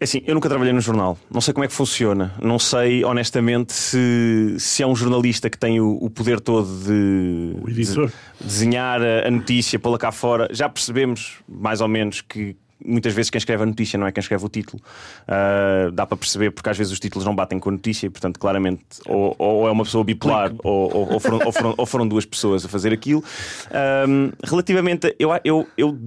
É 0.00 0.04
assim, 0.04 0.22
eu 0.28 0.34
nunca 0.34 0.48
trabalhei 0.48 0.72
no 0.72 0.80
jornal, 0.80 1.18
não 1.28 1.40
sei 1.40 1.52
como 1.52 1.64
é 1.64 1.66
que 1.66 1.74
funciona, 1.74 2.32
não 2.40 2.56
sei 2.56 3.04
honestamente 3.04 3.72
se, 3.72 4.54
se 4.56 4.80
é 4.80 4.86
um 4.86 4.94
jornalista 4.94 5.50
que 5.50 5.58
tem 5.58 5.80
o, 5.80 5.98
o 6.00 6.08
poder 6.08 6.38
todo 6.38 6.68
de, 6.84 7.56
O 7.60 7.66
de 7.68 8.12
desenhar 8.40 9.02
a, 9.02 9.26
a 9.26 9.30
notícia, 9.30 9.76
pô-la 9.76 9.98
cá 9.98 10.12
fora. 10.12 10.46
Já 10.52 10.68
percebemos, 10.68 11.38
mais 11.48 11.80
ou 11.80 11.88
menos, 11.88 12.20
que 12.20 12.54
muitas 12.84 13.12
vezes 13.12 13.30
quem 13.30 13.38
escreve 13.38 13.62
a 13.62 13.66
notícia 13.66 13.98
não 13.98 14.06
é 14.06 14.12
quem 14.12 14.20
escreve 14.20 14.44
o 14.44 14.48
título. 14.48 14.82
Ah, 15.26 15.90
dá 15.92 16.06
para 16.06 16.16
perceber, 16.16 16.50
porque 16.50 16.68
às 16.70 16.76
vezes 16.78 16.92
os 16.92 17.00
títulos 17.00 17.24
não 17.24 17.34
batem 17.34 17.58
com 17.58 17.68
a 17.68 17.72
notícia 17.72 18.06
e, 18.06 18.10
portanto, 18.10 18.38
claramente, 18.38 18.84
ou, 19.06 19.34
ou 19.38 19.68
é 19.68 19.70
uma 19.70 19.84
pessoa 19.84 20.04
bipolar 20.04 20.52
ou, 20.62 20.94
ou- 20.94 21.12
ou 21.14 21.20
foram, 21.20 21.40
ou 21.44 21.52
foram- 21.52 21.74
ou 21.76 21.86
foram 21.86 22.08
duas 22.08 22.24
pessoas 22.24 22.64
a 22.64 22.68
fazer 22.68 22.92
aquilo. 22.92 23.22
Ahm, 23.70 24.30
relativamente, 24.44 25.06
a- 25.08 25.14
eu, 25.18 25.30
eu, 25.44 25.66
eu 25.76 25.98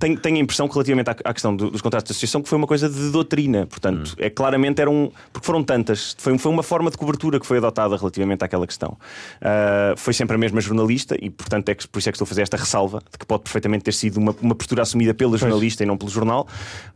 tenho, 0.00 0.18
tenho 0.18 0.36
a 0.36 0.40
impressão 0.40 0.66
que 0.66 0.74
relativamente 0.74 1.08
à, 1.10 1.16
à 1.24 1.32
questão 1.32 1.54
do- 1.54 1.70
dos 1.70 1.80
contratos 1.80 2.08
de 2.08 2.12
associação 2.12 2.42
que 2.42 2.48
foi 2.48 2.58
uma 2.58 2.66
coisa 2.66 2.88
de 2.88 3.10
doutrina, 3.10 3.66
portanto, 3.66 4.14
é 4.18 4.28
claramente 4.28 4.80
era 4.80 4.90
um. 4.90 5.10
Porque 5.32 5.46
foram 5.46 5.62
tantas, 5.62 6.16
foi, 6.18 6.36
foi 6.38 6.50
uma 6.50 6.62
forma 6.64 6.90
de 6.90 6.96
cobertura 6.98 7.38
que 7.38 7.46
foi 7.46 7.58
adotada 7.58 7.96
relativamente 7.96 8.42
àquela 8.44 8.66
questão. 8.66 8.96
Ah, 9.40 9.94
foi 9.96 10.12
sempre 10.12 10.34
a 10.34 10.38
mesma 10.38 10.60
jornalista 10.60 11.16
e, 11.20 11.30
portanto, 11.30 11.68
é 11.68 11.74
que, 11.74 11.86
por 11.86 11.98
isso 12.00 12.08
é 12.08 12.12
que 12.12 12.16
estou 12.16 12.24
a 12.24 12.28
fazer 12.28 12.42
esta 12.42 12.56
ressalva 12.56 13.00
de 13.12 13.18
que 13.18 13.26
pode 13.26 13.42
perfeitamente 13.44 13.84
ter 13.84 13.92
sido 13.92 14.16
uma, 14.16 14.34
uma 14.40 14.54
postura 14.54 14.82
assumida 14.82 15.14
pela 15.14 15.36
jornalista 15.38 15.82
e 15.82 15.86
não 15.86 15.96
pelo 15.96 16.10
jornal. 16.10 16.48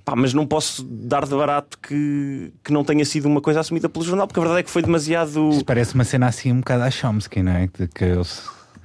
Pá, 0.04 0.16
mas 0.16 0.34
não 0.34 0.46
posso 0.46 0.82
dar 0.84 1.24
de 1.26 1.34
barato 1.34 1.78
que, 1.78 2.52
que 2.64 2.72
não 2.72 2.82
tenha 2.84 3.04
sido 3.04 3.26
uma 3.26 3.40
coisa 3.40 3.60
assumida 3.60 3.88
pelo 3.88 4.04
jornal, 4.04 4.26
porque 4.26 4.40
a 4.40 4.42
verdade 4.42 4.60
é 4.60 4.62
que 4.62 4.70
foi 4.70 4.82
demasiado. 4.82 5.50
Isto 5.50 5.64
parece 5.64 5.94
uma 5.94 6.04
cena 6.04 6.26
assim 6.26 6.52
um 6.52 6.58
bocado 6.58 6.82
a 6.84 6.90
Chomsky, 6.90 7.42
não 7.42 7.52
é? 7.52 7.68
De 7.78 7.86
que 7.88 8.04
eles- 8.04 8.42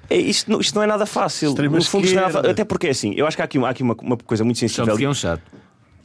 É, 0.09 0.17
isto, 0.17 0.49
não- 0.51 0.59
isto 0.59 0.73
não 0.75 0.83
é 0.83 0.87
nada 0.87 1.05
fácil. 1.05 1.49
Extrema 1.49 1.77
no 1.77 1.83
fundo, 1.83 2.05
isto 2.05 2.15
não 2.15 2.23
é 2.23 2.31
nada 2.33 2.49
até 2.51 2.63
porque 2.65 2.87
é 2.87 2.89
assim, 2.89 3.13
eu 3.15 3.27
acho 3.27 3.35
que 3.37 3.41
há 3.41 3.45
aqui, 3.45 3.57
uma- 3.57 3.67
há 3.67 3.71
aqui 3.71 3.83
uma, 3.83 3.95
uma 4.01 4.17
coisa 4.17 4.43
muito 4.43 4.57
sensível. 4.59 4.85
Chomsky 4.87 5.05
é 5.05 5.09
um 5.09 5.13
chato. 5.13 5.41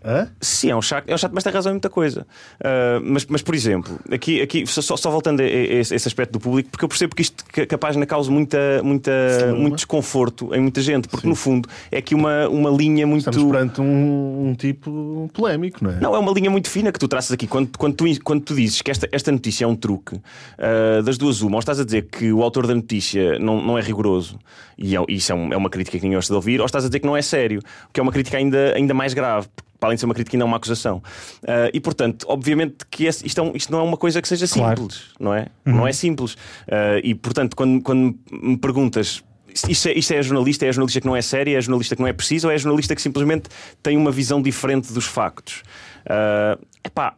Hã? 0.04 0.28
Sim, 0.40 0.70
é 0.70 0.76
um 0.76 0.82
chato, 0.82 1.08
é 1.08 1.14
um 1.14 1.18
chato, 1.18 1.32
mas 1.32 1.42
tem 1.42 1.52
razão 1.52 1.70
em 1.70 1.74
muita 1.76 1.88
coisa. 1.88 2.26
Ah, 2.62 3.00
mas, 3.02 3.24
mas, 3.26 3.40
por 3.42 3.54
exemplo, 3.54 3.98
aqui, 4.12 4.42
aqui 4.42 4.66
só, 4.66 4.96
só- 4.96 5.10
voltando 5.10 5.40
a, 5.40 5.44
a 5.44 5.46
esse, 5.48 5.94
esse 5.94 6.06
aspecto 6.08 6.32
do 6.32 6.40
público, 6.40 6.68
porque 6.70 6.84
eu 6.84 6.88
percebo 6.88 7.14
que 7.16 7.22
isto 7.22 7.42
que, 7.50 7.64
que 7.64 7.74
a 7.74 7.78
página 7.78 8.04
causa 8.04 8.30
muita, 8.30 8.58
muita, 8.82 9.10
Sim. 9.40 9.52
muito 9.58 9.76
desconforto 9.76 10.54
em 10.54 10.60
muita 10.60 10.82
gente, 10.82 11.08
porque 11.08 11.26
no 11.26 11.34
fundo 11.34 11.68
é 11.90 11.98
aqui 11.98 12.14
uma, 12.14 12.46
uma 12.48 12.68
linha 12.70 13.06
muito. 13.06 13.28
Estamos 13.30 13.50
perante 13.50 13.80
um, 13.80 14.48
um 14.50 14.54
tipo 14.54 15.30
polémico, 15.32 15.82
não 15.82 15.90
é? 15.92 16.00
Não, 16.00 16.14
é 16.14 16.18
uma 16.18 16.32
linha 16.32 16.50
muito 16.50 16.68
fina 16.68 16.92
que 16.92 16.98
tu 16.98 17.08
traças 17.08 17.32
aqui. 17.32 17.46
Quando, 17.46 17.76
quando, 17.78 17.94
tu, 17.94 18.04
quando 18.22 18.42
tu 18.42 18.54
dizes 18.54 18.82
que 18.82 18.90
esta, 18.90 19.08
esta 19.10 19.32
notícia 19.32 19.64
é 19.64 19.66
um 19.66 19.74
truque, 19.76 20.20
ah, 20.58 21.00
das 21.02 21.16
duas, 21.16 21.40
uma, 21.40 21.54
ou 21.56 21.60
estás 21.60 21.80
a 21.80 21.84
dizer 21.84 22.08
que 22.10 22.30
o 22.30 22.42
autor 22.42 22.66
da 22.66 22.74
notícia 22.74 23.38
não, 23.38 23.64
não 23.64 23.78
é 23.78 23.80
rigoroso, 23.80 24.38
e 24.76 24.94
é- 24.96 25.04
isso 25.08 25.32
é, 25.32 25.34
um- 25.34 25.52
é 25.52 25.56
uma 25.56 25.70
crítica 25.70 25.96
que 25.98 26.04
ninguém 26.04 26.18
gosta 26.18 26.32
de 26.32 26.36
ouvir, 26.36 26.60
ou 26.60 26.66
estás 26.66 26.84
a 26.84 26.88
dizer 26.88 27.00
que 27.00 27.06
não 27.06 27.16
é 27.16 27.22
sério, 27.22 27.62
que 27.92 27.98
é 28.00 28.02
uma 28.02 28.12
crítica 28.12 28.36
ainda, 28.36 28.74
ainda 28.76 28.92
mais 28.92 29.14
grave. 29.14 29.48
Para 29.84 29.88
além 29.88 29.96
de 29.96 30.00
ser 30.00 30.06
uma 30.06 30.14
crítica, 30.14 30.34
ainda 30.34 30.44
é 30.44 30.46
uma 30.46 30.56
acusação. 30.56 31.02
Ah, 31.46 31.68
e 31.74 31.78
portanto, 31.78 32.24
obviamente 32.26 32.86
que 32.90 33.04
esse- 33.04 33.26
isto, 33.26 33.38
é 33.38 33.42
um- 33.42 33.52
isto 33.54 33.70
não 33.70 33.80
é 33.80 33.82
uma 33.82 33.98
coisa 33.98 34.22
que 34.22 34.26
seja 34.28 34.48
Claro. 34.48 34.80
simples, 34.80 35.02
não 35.20 35.34
é? 35.34 35.48
Não 35.62 35.86
é 35.86 35.92
simples. 35.92 36.36
Ah, 36.70 36.98
e 37.04 37.14
portanto, 37.14 37.54
quando, 37.54 37.82
quando 37.82 38.18
me 38.32 38.56
perguntas 38.56 39.22
isto 39.68 39.88
é, 39.88 39.92
isto 39.92 40.12
é 40.12 40.18
a 40.18 40.22
jornalista, 40.22 40.64
é 40.66 40.70
a 40.70 40.72
jornalista 40.72 41.00
que 41.00 41.06
não 41.06 41.14
é 41.14 41.22
séria, 41.22 41.54
é 41.54 41.58
a 41.58 41.60
jornalista 41.60 41.94
que 41.94 42.00
não 42.02 42.08
é 42.08 42.12
precisa 42.14 42.48
ou 42.48 42.50
é 42.50 42.54
a 42.54 42.58
jornalista 42.58 42.94
que 42.94 43.02
simplesmente 43.02 43.48
tem 43.82 43.96
uma 43.96 44.10
visão 44.10 44.40
diferente 44.42 44.92
dos 44.92 45.04
factos? 45.04 45.62
Ah, 46.08 46.58
epá, 46.82 47.14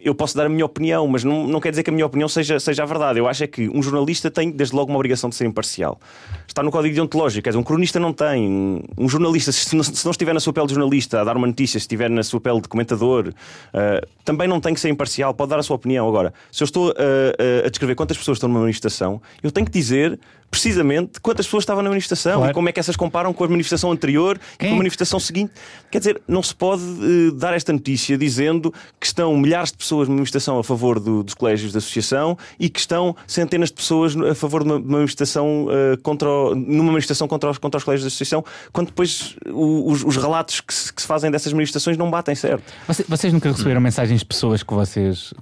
eu 0.00 0.14
posso 0.14 0.36
dar 0.36 0.46
a 0.46 0.48
minha 0.48 0.64
opinião, 0.64 1.06
mas 1.06 1.24
não, 1.24 1.46
não 1.46 1.60
quer 1.60 1.70
dizer 1.70 1.82
que 1.82 1.90
a 1.90 1.92
minha 1.92 2.06
opinião 2.06 2.28
seja, 2.28 2.60
seja 2.60 2.82
a 2.82 2.86
verdade. 2.86 3.18
Eu 3.18 3.26
acho 3.26 3.44
é 3.44 3.46
que 3.46 3.68
um 3.68 3.82
jornalista 3.82 4.30
tem, 4.30 4.50
desde 4.50 4.74
logo, 4.74 4.90
uma 4.90 4.96
obrigação 4.98 5.28
de 5.28 5.36
ser 5.36 5.46
imparcial. 5.46 6.00
Está 6.46 6.62
no 6.62 6.70
código 6.70 6.94
deontológico, 6.94 7.42
quer 7.44 7.50
dizer, 7.50 7.58
um 7.58 7.64
cronista 7.64 7.98
não 7.98 8.12
tem. 8.12 8.48
Um- 8.96 9.08
jornalista, 9.08 9.50
se 9.52 9.74
não, 9.74 9.82
se 9.82 10.04
não 10.04 10.10
estiver 10.12 10.32
na 10.32 10.40
sua 10.40 10.52
pele 10.52 10.66
de 10.66 10.74
jornalista 10.74 11.20
a 11.20 11.24
dar 11.24 11.36
uma 11.36 11.46
notícia, 11.46 11.78
se 11.78 11.84
estiver 11.84 12.08
na 12.10 12.22
sua 12.22 12.40
pele 12.40 12.60
de 12.60 12.68
comentador, 12.68 13.32
ah, 13.72 14.06
também 14.24 14.46
não 14.46 14.60
tem 14.60 14.74
que 14.74 14.80
ser 14.80 14.88
imparcial, 14.88 15.34
pode 15.34 15.50
dar 15.50 15.58
a 15.58 15.62
sua 15.62 15.76
opinião. 15.76 16.08
Agora, 16.08 16.32
se 16.52 16.62
eu 16.62 16.64
estou 16.64 16.90
ah, 16.90 16.94
ah, 16.96 17.66
a 17.66 17.70
descrever 17.70 17.94
quantas 17.94 18.16
pessoas 18.16 18.36
estão 18.36 18.48
numa 18.48 18.60
manifestação, 18.60 19.20
eu 19.42 19.50
tenho 19.50 19.66
que 19.66 19.72
dizer 19.72 20.18
precisamente 20.50 21.20
quantas 21.20 21.46
pessoas 21.46 21.62
estavam 21.62 21.82
na 21.82 21.88
manifestação 21.90 22.36
Claro. 22.38 22.50
e 22.50 22.54
como 22.54 22.68
é 22.68 22.72
que 22.72 22.80
essas 22.80 22.96
comparam 22.96 23.32
com 23.32 23.44
a 23.44 23.48
manifestação 23.48 23.92
anterior 23.92 24.38
e 24.58 24.66
com 24.66 24.74
a 24.74 24.76
manifestação 24.76 25.20
seguinte. 25.20 25.52
Quer 25.90 25.98
dizer, 25.98 26.22
não 26.26 26.42
se 26.42 26.54
pode 26.54 26.82
eh, 26.82 27.30
dar 27.34 27.54
esta 27.54 27.72
notícia 27.72 28.16
dizendo 28.16 28.72
que 28.98 29.06
estão 29.06 29.36
milhares 29.36 29.70
de 29.70 29.76
pessoas 29.78 30.08
numa 30.08 30.16
manifestação 30.16 30.58
a 30.58 30.64
favor 30.64 30.98
do- 30.98 31.22
dos 31.22 31.34
colégios 31.34 31.72
da 31.72 31.78
associação 31.78 32.36
e 32.58 32.68
que 32.68 32.80
estão 32.80 33.14
centenas 33.26 33.68
de 33.68 33.74
pessoas 33.74 34.16
a 34.16 34.34
favor 34.34 34.64
de 34.64 34.70
uma, 34.70 34.80
de 34.80 34.86
uma 34.86 34.96
manifestação 34.98 35.68
eh, 35.70 35.96
contra 36.02 36.28
o- 36.28 36.54
numa 36.54 36.92
manifestação 36.92 37.28
contra 37.28 37.50
os, 37.50 37.58
contra 37.58 37.78
os 37.78 37.84
colégios 37.84 38.04
da 38.04 38.08
associação, 38.08 38.44
quando 38.72 38.86
depois 38.88 39.36
os, 39.52 40.02
os 40.04 40.16
relatos 40.16 40.60
que 40.60 40.72
se, 40.72 40.92
que 40.92 41.02
se 41.02 41.06
fazem 41.08 41.30
dessas 41.30 41.52
manifestações 41.52 41.96
não 41.96 42.10
batem 42.10 42.34
certo. 42.34 42.62
Você- 42.86 43.04
Vocês 43.08 43.32
nunca 43.32 43.50
receberam 43.50 43.80
mensagens 43.80 44.20
de 44.20 44.26
pessoas 44.26 44.62
que 44.62 44.72
vocês 44.74 45.32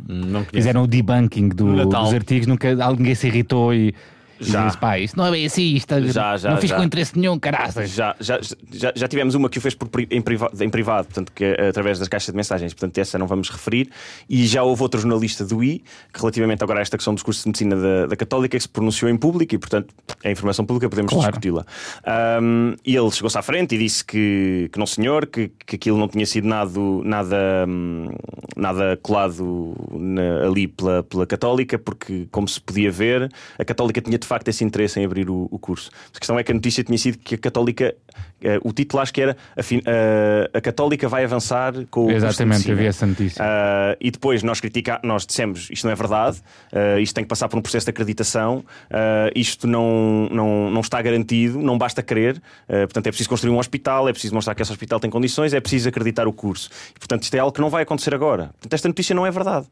fizeram 0.52 0.82
o 0.82 0.86
debunking 0.86 1.48
do- 1.48 1.84
dos 1.86 2.12
artigos, 2.14 2.46
nunca 2.46 2.76
alguém 2.84 3.14
se 3.14 3.26
irritou 3.28 3.72
e, 3.72 3.94
e 4.40 4.44
Já. 4.44 4.66
disse, 4.66 4.78
pá, 4.78 4.98
isso 4.98 5.16
não 5.16 5.26
é 5.26 5.30
bem 5.30 5.46
assim, 5.46 5.74
isto 5.74 5.94
Já, 6.12 6.36
já, 6.36 6.50
não 6.50 6.56
fiz 6.58 6.70
já. 6.70 6.76
com 6.76 6.82
interesse 6.84 7.18
nenhum, 7.18 7.38
caraças. 7.38 7.90
Já, 7.90 8.14
já, 8.20 8.38
já, 8.72 8.92
já 8.94 9.08
tivemos 9.08 9.34
uma 9.34 9.48
que 9.48 9.58
o 9.58 9.60
fez 9.60 9.74
por 9.74 9.88
em, 10.10 10.20
privado, 10.20 10.62
em 10.62 10.68
privado, 10.70 11.06
portanto, 11.06 11.32
que 11.34 11.44
é 11.44 11.68
através 11.68 11.98
das 11.98 12.08
caixas 12.08 12.32
de 12.32 12.36
mensagens, 12.36 12.72
portanto, 12.74 12.98
essa 12.98 13.18
não 13.18 13.26
vamos 13.26 13.48
referir. 13.50 13.88
E 14.28 14.46
já 14.46 14.62
houve 14.62 14.82
outro 14.82 15.00
jornalista 15.00 15.44
do 15.44 15.62
I, 15.62 15.82
que 16.12 16.20
relativamente 16.20 16.62
agora 16.62 16.80
a 16.80 16.82
esta 16.82 16.96
questão 16.96 17.14
dos 17.14 17.22
cursos 17.22 17.42
de 17.44 17.48
medicina 17.48 17.76
da, 17.76 18.06
da 18.06 18.16
Católica, 18.16 18.56
que 18.56 18.62
se 18.62 18.68
pronunciou 18.68 19.10
em 19.10 19.16
público 19.16 19.54
e, 19.54 19.58
portanto, 19.58 19.94
é 20.22 20.30
informação 20.30 20.64
pública, 20.64 20.88
podemos 20.88 21.12
Claro. 21.12 21.26
discuti-la. 21.28 21.64
Ahm, 22.04 22.74
e 22.84 22.94
ele 22.96 23.10
chegou-se 23.10 23.38
à 23.38 23.42
frente 23.42 23.74
e 23.74 23.78
disse 23.78 24.04
que, 24.04 24.68
que 24.72 24.78
não, 24.78 24.86
senhor, 24.86 25.26
que, 25.26 25.50
que 25.66 25.76
aquilo 25.76 25.98
não 25.98 26.08
tinha 26.08 26.26
sido 26.26 26.46
nada, 26.46 26.78
nada, 27.04 27.36
hum, 27.68 28.08
nada 28.56 28.98
colado 29.02 29.74
na- 29.92 30.46
ali 30.46 30.68
pela, 30.68 31.02
pela 31.02 31.26
Católica, 31.26 31.78
porque, 31.78 32.26
como 32.30 32.46
se 32.48 32.60
podia 32.60 32.90
ver, 32.90 33.30
a 33.58 33.64
Católica 33.64 34.00
tinha 34.00 34.18
de 34.18 34.25
facto 34.26 34.48
esse 34.48 34.64
interesse 34.64 35.00
em 35.00 35.04
abrir 35.04 35.30
o, 35.30 35.48
o 35.50 35.58
curso. 35.58 35.90
A 36.14 36.18
questão 36.18 36.38
é 36.38 36.42
que 36.42 36.52
a 36.52 36.54
notícia 36.54 36.82
tinha 36.84 36.98
sido 36.98 37.18
que 37.18 37.34
a 37.34 37.38
Católica, 37.38 37.94
o 38.62 38.72
título 38.72 39.02
acho 39.02 39.12
que 39.12 39.20
era 39.20 39.36
a, 39.56 39.60
eh, 39.60 40.50
a 40.54 40.60
Católica 40.60 41.08
vai 41.08 41.24
avançar 41.24 41.72
com 41.90 42.06
o 42.06 42.10
Exatamente, 42.10 42.72
vi 42.74 42.86
essa 42.86 43.06
notícia. 43.06 43.44
Ah, 43.44 43.96
e 44.00 44.10
depois 44.10 44.42
nós 44.42 44.60
criticamos, 44.60 45.00
nós 45.04 45.26
dissemos 45.26 45.68
isto 45.70 45.84
não 45.84 45.92
é 45.92 45.94
verdade, 45.94 46.38
ah, 46.72 46.98
isto 47.00 47.14
tem 47.14 47.24
que 47.24 47.28
passar 47.28 47.48
por 47.48 47.58
um 47.58 47.62
processo 47.62 47.86
de 47.86 47.90
acreditação, 47.90 48.64
ah, 48.90 49.30
isto 49.34 49.66
não, 49.66 50.28
não, 50.30 50.70
não 50.70 50.80
está 50.80 51.00
garantido, 51.02 51.58
não 51.58 51.76
basta 51.76 52.02
querer, 52.02 52.40
portanto 52.68 53.06
é 53.06 53.10
preciso 53.10 53.28
construir 53.28 53.52
um 53.52 53.58
hospital, 53.58 54.08
é 54.08 54.12
preciso 54.12 54.34
mostrar 54.34 54.54
que 54.54 54.62
esse 54.62 54.72
hospital 54.72 55.00
tem 55.00 55.10
condições, 55.10 55.52
é 55.52 55.60
preciso 55.60 55.88
acreditar 55.88 56.26
o 56.26 56.32
curso. 56.32 56.70
E, 56.94 56.98
portanto, 56.98 57.22
isto 57.22 57.34
é 57.34 57.38
algo 57.38 57.52
que 57.52 57.60
não 57.60 57.70
vai 57.70 57.82
acontecer 57.82 58.14
agora. 58.14 58.50
Portanto, 58.52 58.72
esta 58.72 58.88
notícia 58.88 59.14
não 59.14 59.26
é 59.26 59.30
verdade. 59.30 59.66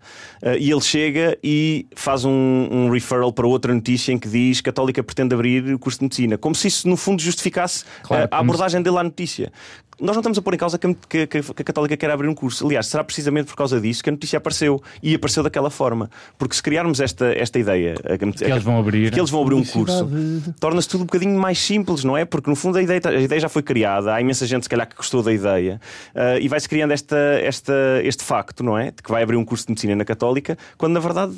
E 0.58 0.70
ele 0.70 0.80
chega 0.80 1.38
e 1.42 1.86
faz 1.94 2.24
um, 2.24 2.68
um 2.70 2.90
referral 2.90 3.32
para 3.32 3.46
outra 3.46 3.74
notícia 3.74 4.12
em 4.12 4.18
que 4.18 4.28
diz 4.28 4.60
que 4.60 4.64
Católica 4.64 5.02
pretende 5.02 5.34
abrir 5.34 5.72
o 5.72 5.78
curso 5.78 5.98
de 5.98 6.04
medicina, 6.04 6.36
como 6.38 6.54
se 6.54 6.68
isso 6.68 6.88
no 6.88 6.96
fundo 6.96 7.22
justificasse 7.22 7.84
Claro, 8.02 8.28
a 8.30 8.38
se- 8.38 8.44
abordagem 8.64 8.82
dele 8.82 8.98
à 8.98 9.02
notícia. 9.04 9.52
Nós 10.00 10.16
não 10.16 10.20
estamos 10.22 10.36
a 10.38 10.42
pôr 10.42 10.54
em 10.54 10.56
causa 10.58 10.76
que 10.76 10.86
a, 10.88 10.94
que- 10.94 11.26
que 11.28 11.38
a 11.38 11.64
Católica 11.64 11.96
quer 11.96 12.10
abrir 12.10 12.26
um 12.28 12.34
curso. 12.34 12.66
Aliás, 12.66 12.88
será 12.88 13.04
precisamente 13.04 13.46
por 13.46 13.54
causa 13.54 13.80
disso 13.80 14.02
que 14.02 14.10
a 14.10 14.12
notícia 14.12 14.36
apareceu. 14.38 14.82
E 15.00 15.14
apareceu 15.14 15.40
daquela 15.44 15.70
forma. 15.70 16.10
Porque 16.36 16.56
se 16.56 16.62
criarmos 16.62 16.98
esta, 16.98 17.26
esta 17.26 17.60
ideia 17.60 17.94
a- 18.04 18.18
que 18.18 18.24
eles 18.52 18.62
vão 18.64 18.78
abrir. 18.80 19.12
que 19.12 19.20
eles 19.20 19.30
vão 19.30 19.42
abrir 19.42 19.54
um 19.54 19.64
curso, 19.64 20.08
torna-se 20.58 20.88
tudo 20.88 21.02
um 21.02 21.06
bocadinho 21.06 21.38
mais 21.38 21.58
simples, 21.60 22.02
não 22.02 22.16
é? 22.16 22.24
Porque 22.24 22.50
no 22.50 22.56
fundo 22.56 22.76
a 22.78 22.82
ideia, 22.82 23.00
a 23.04 23.20
ideia 23.20 23.40
já 23.40 23.48
foi 23.48 23.62
criada, 23.62 24.12
há 24.12 24.20
imensa 24.20 24.44
gente 24.46 24.64
se 24.64 24.68
calhar 24.68 24.88
que 24.88 24.96
gostou 24.96 25.22
da 25.22 25.32
ideia 25.32 25.80
ah, 26.12 26.38
e 26.40 26.48
vai-se 26.48 26.68
criando 26.68 26.90
esta, 26.90 27.16
esta, 27.40 27.72
este 28.02 28.24
facto, 28.24 28.64
não 28.64 28.76
é? 28.76 28.86
De 28.90 29.00
que 29.00 29.10
vai 29.12 29.22
abrir 29.22 29.36
um 29.36 29.44
curso 29.44 29.64
de 29.66 29.70
medicina 29.70 29.94
na 29.94 30.04
Católica, 30.04 30.58
quando 30.76 30.92
na 30.94 31.00
verdade 31.00 31.32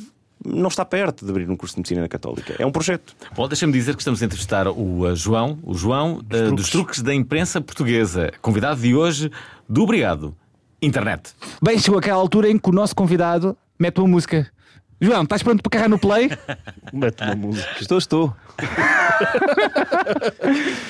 não 0.45 0.69
está 0.69 0.85
perto 0.85 1.25
de 1.25 1.31
abrir 1.31 1.49
um 1.49 1.57
curso 1.57 1.75
de 1.75 1.81
medicina 1.81 2.03
na 2.03 2.09
Católica. 2.09 2.55
É 2.59 2.67
um 2.67 2.71
projeto. 2.71 3.15
Bom, 3.35 3.49
deixa-me 3.49 3.73
dizer 3.73 3.95
que 3.95 4.01
estamos 4.01 4.23
a 4.23 4.27
entrevistar 4.27 4.69
o 4.69 5.01
uh, 5.01 5.17
João, 5.17 5.59
o 5.63 5.75
João 5.75 6.19
uh, 6.19 6.55
dos 6.55 6.71
truques 6.71 7.03
da 7.03 7.15
imprensa 7.15 7.61
portuguesa, 7.61 8.33
convidado 8.41 8.81
de 8.81 8.95
hoje 8.95 9.31
do 9.69 9.83
Obrigado. 9.83 10.35
Internet. 10.81 11.35
Bem, 11.63 11.79
chegou 11.79 11.99
aquela 11.99 12.19
altura 12.19 12.51
em 12.51 12.59
que 12.59 12.69
o 12.69 12.73
nosso 12.73 12.95
convidado 12.95 13.57
mete 13.79 13.99
uma 13.99 14.09
música. 14.09 14.51
João, 15.01 15.25
estás 15.25 15.43
pronto 15.43 15.63
para 15.63 15.71
carregar 15.71 15.89
no 15.91 15.99
play? 15.99 16.31
Mete 16.93 17.23
uma 17.23 17.35
música. 17.35 17.69
Estou, 17.81 17.99
estou. 17.99 18.35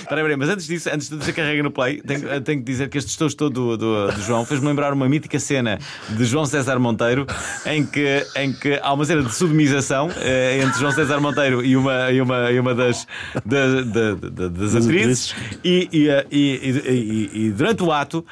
Espera 0.00 0.24
aí, 0.24 0.36
mas 0.36 0.48
antes 0.48 0.66
disso, 0.66 0.88
antes 0.92 1.08
de 1.08 1.16
dizer 1.16 1.32
carrega 1.32 1.62
no 1.62 1.70
play, 1.72 2.00
tenho, 2.02 2.40
tenho 2.40 2.58
que 2.60 2.64
dizer 2.64 2.88
que 2.88 2.98
este 2.98 3.10
estou 3.10 3.26
estou 3.26 3.50
do, 3.50 3.76
do, 3.76 4.06
do 4.12 4.20
João 4.22 4.44
fez-me 4.46 4.66
lembrar 4.68 4.92
uma 4.92 5.08
mítica 5.08 5.38
cena 5.40 5.78
de 6.08 6.24
João 6.24 6.46
César 6.46 6.78
Monteiro 6.78 7.26
em 7.66 7.84
que, 7.84 8.24
em 8.36 8.52
que 8.52 8.78
há 8.80 8.92
uma 8.92 9.04
cena 9.04 9.22
de 9.24 9.34
sodomização 9.34 10.08
eh, 10.18 10.60
entre 10.62 10.78
João 10.78 10.92
César 10.92 11.18
Monteiro 11.20 11.64
e 11.64 11.76
uma, 11.76 12.10
e 12.12 12.20
uma, 12.20 12.50
e 12.52 12.60
uma 12.60 12.74
das, 12.74 13.06
da- 13.44 13.82
da- 13.82 14.14
da- 14.14 14.48
das 14.48 14.76
atrizes 14.76 15.34
e, 15.64 15.88
e, 15.92 16.08
eh, 16.08 16.26
e, 16.30 16.38
e- 16.40 16.90
e- 16.92 17.46
e 17.46 17.50
durante 17.50 17.82
o 17.82 17.90
ato. 17.90 18.24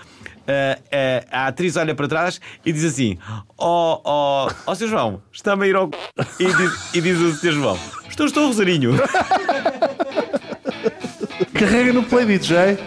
Eh, 0.46 1.24
a 1.30 1.46
atriz 1.46 1.76
olha 1.76 1.94
para 1.94 2.08
trás 2.08 2.40
e 2.64 2.72
diz 2.72 2.84
assim: 2.84 3.18
Ó 3.58 4.00
oh, 4.04 4.50
oh, 4.66 4.74
Sr. 4.74 4.88
João, 4.88 5.22
está-me 5.32 5.64
a 5.64 5.68
ir 5.68 5.76
ao. 5.76 5.88
c-". 5.88 6.44
E 6.44 6.54
diz, 6.54 6.94
e 6.94 7.00
diz 7.00 7.18
o 7.18 7.32
Sr. 7.34 7.52
João: 7.52 7.78
Estou, 8.08 8.26
estou, 8.26 8.46
Rosarinho. 8.46 8.92
Carrega 11.58 11.92
no 11.92 12.02
play, 12.02 12.26
DJ. 12.26 12.78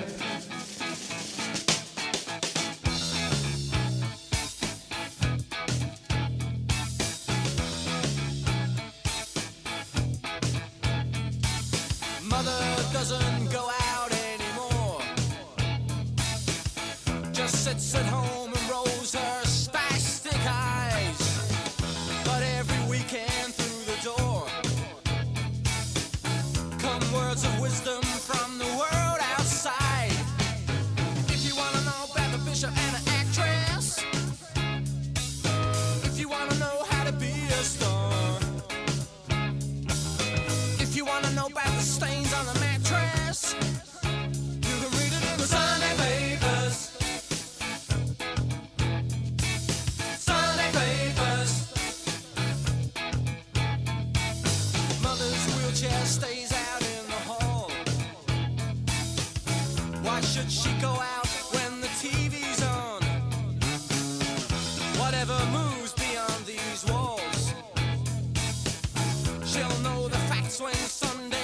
swing 70.58 70.74
Sunday. 70.74 71.37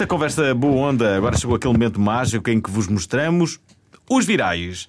Desta 0.00 0.14
conversa 0.14 0.54
boa 0.54 0.88
onda, 0.88 1.14
agora 1.14 1.36
chegou 1.36 1.54
aquele 1.54 1.74
momento 1.74 2.00
mágico 2.00 2.48
em 2.48 2.58
que 2.58 2.70
vos 2.70 2.88
mostramos 2.88 3.60
os 4.08 4.24
virais 4.24 4.88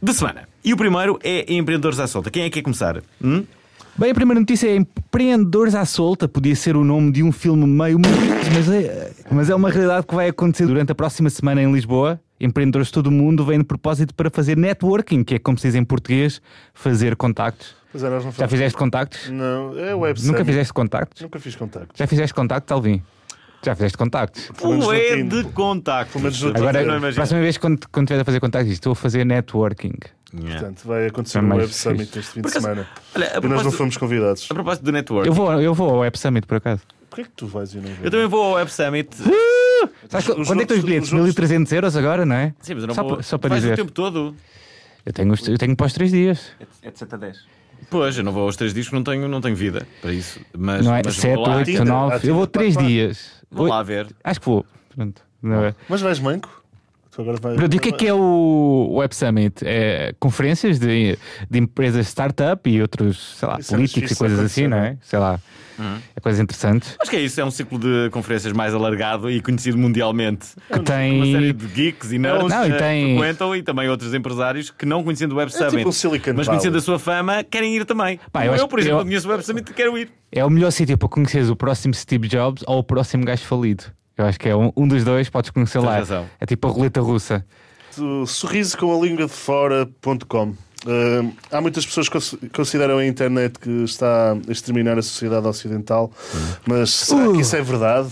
de 0.00 0.14
semana. 0.14 0.48
E 0.64 0.72
o 0.72 0.76
primeiro 0.76 1.18
é 1.24 1.52
Empreendedores 1.52 1.98
à 1.98 2.06
Solta. 2.06 2.30
Quem 2.30 2.44
é 2.44 2.44
que 2.44 2.52
quer 2.52 2.62
começar? 2.62 3.02
Hum? 3.20 3.42
Bem, 3.98 4.12
a 4.12 4.14
primeira 4.14 4.38
notícia 4.38 4.68
é 4.68 4.76
Empreendedores 4.76 5.74
à 5.74 5.84
Solta. 5.84 6.28
Podia 6.28 6.54
ser 6.54 6.76
o 6.76 6.84
nome 6.84 7.10
de 7.10 7.24
um 7.24 7.32
filme 7.32 7.66
meio 7.66 7.98
mas 8.54 8.70
é, 8.70 9.10
mas 9.32 9.50
é 9.50 9.54
uma 9.56 9.68
realidade 9.68 10.06
que 10.06 10.14
vai 10.14 10.28
acontecer 10.28 10.64
durante 10.64 10.92
a 10.92 10.94
próxima 10.94 11.28
semana 11.28 11.60
em 11.60 11.72
Lisboa. 11.72 12.20
Empreendedores 12.40 12.86
de 12.86 12.92
todo 12.92 13.08
o 13.08 13.10
mundo 13.10 13.44
vêm 13.44 13.58
de 13.58 13.64
propósito 13.64 14.14
para 14.14 14.30
fazer 14.30 14.56
networking, 14.56 15.24
que 15.24 15.34
é 15.34 15.38
como 15.40 15.58
se 15.58 15.66
diz 15.66 15.74
em 15.74 15.82
português, 15.82 16.40
fazer 16.72 17.16
contactos. 17.16 17.74
Pois 17.90 18.04
é, 18.04 18.08
nós 18.08 18.24
não 18.24 18.30
Já 18.30 18.46
fizeste 18.46 18.78
contactos? 18.78 19.28
Não, 19.28 19.76
é 19.76 19.92
web 19.92 20.20
Nunca 20.20 20.38
summit. 20.38 20.44
fizeste 20.44 20.72
contactos? 20.72 21.20
Nunca 21.20 21.40
fiz 21.40 21.56
contactos. 21.56 21.98
Já 21.98 22.06
fizeste 22.06 22.32
contactos, 22.32 22.70
Alvin? 22.70 23.02
Já 23.62 23.74
fizeste 23.74 23.98
contactos. 23.98 24.50
Tinder. 24.56 25.28
de 25.28 25.44
contacto. 25.52 26.12
Pelo 26.12 26.24
menos 26.24 26.40
no 26.42 26.48
Agora, 26.50 26.82
imagino. 26.82 27.14
próxima 27.14 27.40
vez, 27.40 27.58
quando, 27.58 27.88
quando 27.90 28.06
estiver 28.06 28.20
a 28.20 28.24
fazer 28.24 28.40
contactos, 28.40 28.72
estou 28.72 28.92
a 28.92 28.96
fazer 28.96 29.24
networking. 29.24 29.94
Yeah. 30.34 30.58
Portanto, 30.60 30.82
vai 30.86 31.06
acontecer 31.06 31.38
É 31.38 31.40
no 31.40 31.48
mais 31.48 31.62
Web. 31.62 31.74
Summit 31.74 32.18
este 32.18 32.32
fim 32.32 32.40
de 32.42 32.50
semana. 32.50 32.86
Olha, 33.14 33.32
a 33.34 33.38
E 33.38 33.48
nós 33.48 33.64
não 33.64 33.72
fomos 33.72 33.96
convidados. 33.96 34.46
a 34.50 34.54
propósito 34.54 34.84
do 34.84 34.92
network, 34.92 35.26
Eu 35.26 35.32
eu, 35.32 35.34
vou, 35.34 35.52
eu 35.60 35.74
vou 35.74 35.90
ao 35.90 35.98
Web 36.00 36.18
Summit, 36.18 36.46
por 36.46 36.56
acaso. 36.56 36.82
Porquê 37.10 37.24
que 37.24 37.30
tu 37.30 37.46
vais 37.46 37.72
e 37.72 37.78
eu 37.78 37.82
não 37.82 37.90
vou? 37.94 38.10
também 38.10 38.26
vou 38.28 38.42
ao 38.42 38.52
Web 38.52 38.70
Summit. 38.72 39.08
Sabes, 40.08 40.28
Os 40.28 40.46
quando 40.46 40.62
é 40.62 40.66
que 40.66 40.72
estão 40.72 40.76
os 40.78 40.84
bilhetes? 40.84 41.08
os 41.08 41.12
outros- 41.14 41.34
1300 41.34 41.72
euros 41.72 41.96
agora, 41.96 42.24
não 42.26 42.36
é? 42.36 42.54
Sim, 42.60 42.74
mas 42.74 42.82
eu 42.82 42.86
não 42.88 42.94
só, 42.94 43.02
vou. 43.02 43.22
só 43.22 43.38
para 43.38 43.48
Vais 43.50 43.62
o 43.62 43.66
dizer. 43.66 43.76
tempo 43.76 43.90
todo. 43.92 44.36
Eu 45.04 45.12
tenho, 45.12 45.34
eu 45.48 45.58
tenho 45.58 45.76
para 45.76 45.86
os 45.86 45.92
3 45.92 46.10
dias. 46.10 46.40
É 46.82 46.90
de 46.90 46.98
7 46.98 47.14
a 47.14 47.18
10. 47.18 47.38
Pois, 47.90 48.18
eu 48.18 48.24
não 48.24 48.32
vou 48.32 48.42
aos 48.44 48.56
três 48.56 48.74
discos, 48.74 48.92
não 48.92 49.02
tenho, 49.04 49.28
não 49.28 49.40
tenho 49.40 49.54
vida 49.54 49.86
para 50.00 50.12
isso. 50.12 50.40
Mas, 50.56 50.84
não 50.84 50.94
é? 50.94 51.02
mas 51.04 51.14
7, 51.16 51.34
vou 51.34 51.46
lá, 51.46 51.56
8, 51.56 51.66
Tinder, 51.66 51.84
9. 51.84 52.14
há 52.14 52.26
Eu 52.28 52.34
vou 52.34 52.46
3 52.46 52.74
pá, 52.74 52.80
pá. 52.80 52.86
dias. 52.86 53.30
vou 53.50 53.66
lá 53.66 53.82
ver. 53.82 54.08
Acho 54.24 54.40
que 54.40 54.46
vou. 54.46 54.66
Pronto. 54.94 55.22
Não 55.42 55.64
é? 55.64 55.74
Mas 55.88 56.00
vais 56.00 56.18
manco? 56.18 56.64
Tu 57.10 57.22
agora 57.22 57.38
vais... 57.40 57.56
Pronto, 57.56 57.74
e 57.74 57.76
o 57.78 57.80
que 57.80 57.88
é 57.88 57.92
que 57.92 58.06
é 58.06 58.12
o 58.12 58.90
Web 58.96 59.14
Summit? 59.14 59.64
É 59.64 60.14
conferências 60.18 60.78
de, 60.78 61.18
de 61.48 61.58
empresas 61.58 62.06
startup 62.08 62.68
e 62.68 62.82
outros, 62.82 63.36
sei 63.38 63.48
lá, 63.48 63.58
Isso 63.58 63.72
é 63.72 63.76
políticos 63.76 63.96
e 63.96 64.00
difícil 64.02 64.18
coisas 64.18 64.38
acontecer, 64.38 64.60
assim, 64.62 64.68
não 64.68 64.76
é? 64.76 64.98
Sei 65.00 65.18
lá. 65.18 65.40
É 66.16 66.20
coisas 66.20 66.40
interessantes. 66.40 66.96
Acho 67.00 67.10
que 67.10 67.16
é 67.16 67.20
isso, 67.20 67.40
é 67.40 67.44
um 67.44 67.50
ciclo 67.50 67.78
de 67.78 68.08
conferências 68.10 68.52
mais 68.52 68.74
alargado 68.74 69.30
e 69.30 69.40
conhecido 69.40 69.76
mundialmente. 69.78 70.48
Que 70.72 70.78
Uma 70.78 70.86
série 71.26 71.52
tem. 71.52 71.54
de 71.54 71.66
geeks 71.68 72.12
e 72.12 72.18
nerds 72.18 72.48
Não, 72.48 72.66
e 72.66 72.72
tem- 72.78 73.16
frequentam 73.18 73.54
e 73.56 73.62
também 73.62 73.88
outros 73.88 74.14
empresários 74.14 74.70
que 74.70 74.86
não 74.86 75.02
conhecendo 75.04 75.32
o 75.32 75.36
Web 75.36 75.50
É 75.52 75.54
tipo 75.56 75.70
Summit, 75.70 75.88
um 75.88 75.92
Silicon 75.92 76.32
mas 76.34 76.46
Valley. 76.46 76.46
conhecendo 76.60 76.78
a 76.78 76.80
sua 76.80 76.98
fama, 76.98 77.44
querem 77.44 77.76
ir 77.76 77.84
também. 77.84 78.18
Pá, 78.32 78.46
eu 78.46 78.54
eu, 78.54 78.66
por 78.68 78.78
exemplo, 78.78 79.00
eu- 79.00 79.04
conheço 79.04 79.28
o 79.28 79.30
Web 79.30 79.44
Summit 79.44 79.70
e 79.70 79.74
quero 79.74 79.96
ir. 79.98 80.10
É 80.32 80.44
o 80.44 80.50
melhor 80.50 80.70
sítio 80.70 80.96
para 80.98 81.08
conheceres 81.08 81.48
o 81.50 81.56
próximo 81.56 81.94
Steve 81.94 82.26
Jobs 82.28 82.64
ou 82.66 82.78
o 82.78 82.82
próximo 82.84 83.24
gajo 83.24 83.42
falido. 83.44 83.84
Eu 84.16 84.24
acho 84.24 84.40
que 84.40 84.48
é 84.48 84.56
um, 84.56 84.72
um 84.76 84.88
dos 84.88 85.04
dois, 85.04 85.28
podes 85.28 85.50
conhecer 85.50 85.78
Tens 85.78 85.84
lá. 85.84 85.96
razão. 85.96 86.26
É 86.40 86.46
tipo 86.46 86.66
a 86.66 86.70
roleta 86.70 87.00
russa. 87.02 87.44
Sorriso 88.26 88.76
com 88.76 88.94
a 88.98 89.04
língua 89.06 89.26
de 89.26 89.32
fora.com. 89.32 90.54
Uh, 90.84 91.32
há 91.50 91.60
muitas 91.60 91.84
pessoas 91.86 92.08
que 92.08 92.12
cons- 92.12 92.36
consideram 92.54 92.98
a 92.98 93.06
internet 93.06 93.58
que 93.58 93.70
está 93.84 94.32
a 94.34 94.52
exterminar 94.52 94.98
a 94.98 95.02
sociedade 95.02 95.46
ocidental, 95.46 96.12
mas 96.66 96.90
será 96.90 97.32
que 97.32 97.40
isso 97.40 97.56
é 97.56 97.62
verdade? 97.62 98.08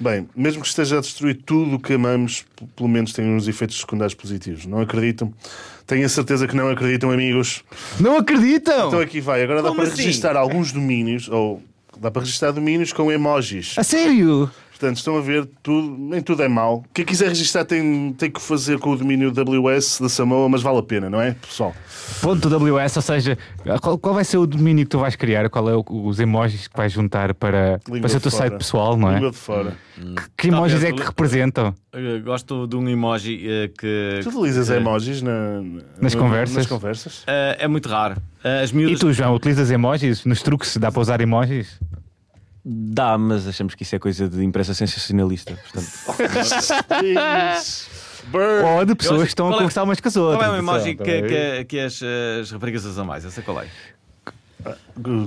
Bem, 0.00 0.26
mesmo 0.34 0.62
que 0.62 0.68
esteja 0.68 0.96
a 0.96 1.00
destruir 1.00 1.42
tudo 1.44 1.76
o 1.76 1.78
que 1.78 1.92
amamos, 1.92 2.44
pelo 2.74 2.88
menos 2.88 3.12
tem 3.12 3.24
uns 3.26 3.46
efeitos 3.46 3.78
secundários 3.78 4.14
positivos. 4.14 4.64
Não 4.64 4.80
acreditam? 4.80 5.32
Tenho 5.86 6.06
a 6.06 6.08
certeza 6.08 6.48
que 6.48 6.56
não 6.56 6.70
acreditam, 6.70 7.10
amigos. 7.10 7.62
Não 8.00 8.16
acreditam! 8.16 8.88
Então 8.88 9.00
aqui 9.00 9.20
vai. 9.20 9.42
Agora 9.42 9.60
dá 9.62 9.68
Como 9.68 9.82
para 9.82 9.92
assim? 9.92 10.02
registrar 10.02 10.36
alguns 10.36 10.72
domínios, 10.72 11.28
ou 11.28 11.62
dá 11.98 12.10
para 12.10 12.22
registrar 12.22 12.50
domínios 12.50 12.92
com 12.94 13.12
emojis. 13.12 13.74
A 13.76 13.84
sério? 13.84 14.50
Portanto, 14.80 14.96
estão 14.96 15.18
a 15.18 15.20
ver, 15.20 15.46
tudo, 15.62 15.94
nem 15.98 16.22
tudo 16.22 16.42
é 16.42 16.48
mau. 16.48 16.82
Quem 16.94 17.04
quiser 17.04 17.28
registrar 17.28 17.66
tem, 17.66 18.14
tem 18.14 18.30
que 18.30 18.40
fazer 18.40 18.78
com 18.78 18.92
o 18.92 18.96
domínio 18.96 19.30
WS 19.30 20.00
da 20.00 20.08
Samoa, 20.08 20.48
mas 20.48 20.62
vale 20.62 20.78
a 20.78 20.82
pena, 20.82 21.10
não 21.10 21.20
é, 21.20 21.32
pessoal? 21.32 21.74
Ponto 22.22 22.48
WS, 22.48 22.96
ou 22.96 23.02
seja, 23.02 23.36
qual, 23.82 23.98
qual 23.98 24.14
vai 24.14 24.24
ser 24.24 24.38
o 24.38 24.46
domínio 24.46 24.86
que 24.86 24.88
tu 24.90 24.98
vais 24.98 25.14
criar? 25.16 25.50
Qual 25.50 25.68
é 25.68 25.76
o- 25.76 25.84
os 26.06 26.18
emojis 26.18 26.66
que 26.66 26.74
vais 26.74 26.90
juntar 26.90 27.34
para, 27.34 27.78
Língua 27.86 28.00
para 28.00 28.08
ser 28.08 28.16
o 28.16 28.20
teu 28.22 28.30
fora. 28.30 28.48
site 28.48 28.56
pessoal, 28.58 28.96
não 28.96 29.10
é? 29.10 29.14
Língua 29.16 29.30
de 29.32 29.36
fora. 29.36 29.76
Que 30.34 30.48
emojis 30.48 30.82
é 30.82 30.92
que 30.92 31.02
representam? 31.02 31.74
Gosto 32.24 32.66
de 32.66 32.74
um 32.76 32.88
emoji 32.88 33.46
eh, 33.46 33.68
que. 33.78 34.20
Tu 34.22 34.30
utilizas 34.30 34.68
que- 34.68 34.74
emojis 34.76 35.20
na, 35.20 35.60
Nas 36.00 36.14
na- 36.14 36.20
conversas? 36.20 36.56
Nas 36.56 36.66
conversas? 36.66 37.22
Eh, 37.26 37.56
é 37.60 37.68
muito 37.68 37.86
raro. 37.86 38.16
Eh, 38.42 38.62
as 38.62 38.70
E 38.70 38.76
miúdas. 38.76 38.98
tu, 38.98 39.12
João, 39.12 39.34
utilizas 39.34 39.70
emojis? 39.70 40.24
Nos 40.24 40.40
truques 40.40 40.74
dá 40.78 40.90
para 40.90 41.02
usar 41.02 41.20
emojis? 41.20 41.78
Dá, 42.64 43.16
mas 43.16 43.46
achamos 43.48 43.74
que 43.74 43.82
isso 43.84 43.96
é 43.96 43.98
coisa 43.98 44.28
de 44.28 44.44
imprensa 44.44 44.74
sensacionalista. 44.74 45.54
Portanto, 45.54 45.88
Burn. 48.30 48.64
Ou 48.64 48.84
de 48.84 48.94
pessoas 48.94 49.22
que 49.22 49.28
estão 49.28 49.48
a 49.48 49.54
é- 49.54 49.56
conversar 49.56 49.82
umas 49.82 49.98
com 50.00 50.08
as 50.08 50.16
outras? 50.16 50.38
Qual 50.44 50.54
é 50.54 50.56
o 50.56 50.58
emoji 50.58 50.90
Atenção, 50.90 51.04
que, 51.04 51.22
tá 51.22 51.28
que, 51.28 51.64
que 51.64 51.80
as, 51.80 52.00
as 52.42 52.50
raparigas 52.50 52.84
usam 52.84 53.04
mais? 53.04 53.24
Eu 53.24 53.30
sei 53.30 53.42
qual 53.42 53.60
é. 53.62 53.66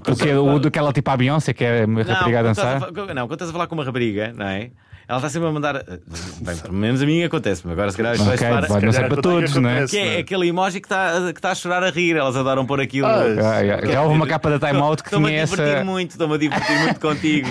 O 0.05 0.15
que 0.15 0.29
é 0.29 0.37
o 0.37 0.59
daquela 0.59 0.93
tipo 0.93 1.09
a 1.09 1.17
Beyoncé, 1.17 1.53
que 1.53 1.63
é 1.65 1.85
uma 1.85 2.03
rapariga 2.03 2.39
a 2.39 2.43
quando 2.43 2.51
estás 2.51 2.81
dançar? 2.81 3.07
fa- 3.07 3.13
não, 3.15 3.27
quando 3.27 3.33
estás 3.33 3.49
a 3.49 3.53
falar 3.53 3.67
com 3.67 3.73
uma 3.75 3.83
rapariga, 3.83 4.31
não 4.33 4.45
é? 4.45 4.69
Ela 5.07 5.17
está 5.17 5.29
sempre 5.29 5.49
a 5.49 5.51
mandar. 5.51 5.75
eh, 5.75 5.99
Bem, 6.41 6.57
pelo 6.57 6.73
menos 6.73 7.01
a 7.01 7.05
mim 7.05 7.23
acontece, 7.23 7.61
mas 7.65 7.73
agora 7.73 7.91
se 7.91 7.97
calhar 7.97 8.13
isto 8.15 8.23
vai 8.25 8.37
pode 8.67 8.85
não 8.85 8.91
ser 8.93 9.07
para 9.09 9.21
todos, 9.21 9.53
não 9.55 9.69
é? 9.69 9.85
Que 9.85 9.97
é 9.97 10.17
aquele 10.19 10.47
emoji 10.47 10.79
que 10.79 10.85
está, 10.87 11.11
que 11.33 11.39
está 11.39 11.51
a 11.51 11.55
chorar 11.55 11.83
a 11.83 11.89
rir. 11.89 12.15
Elas 12.15 12.35
adoram 12.37 12.65
pôr 12.65 12.79
aquilo. 12.79 13.07
Ah, 13.07 13.23
Ah, 13.57 13.65
já, 13.65 13.81
já 13.85 14.01
houve 14.01 14.15
uma 14.15 14.25
capa 14.27 14.49
da 14.57 14.65
Time 14.67 14.79
Out 14.81 15.03
que 15.03 15.09
Estou-me 15.09 15.27
tinha 15.27 15.41
a 15.41 15.45
divertir 15.45 15.73
essa. 15.75 15.83
muito, 15.85 16.11
estou-me 16.11 16.35
a 16.35 16.37
divertir 16.37 16.77
muito 16.79 16.99
contigo. 16.99 17.49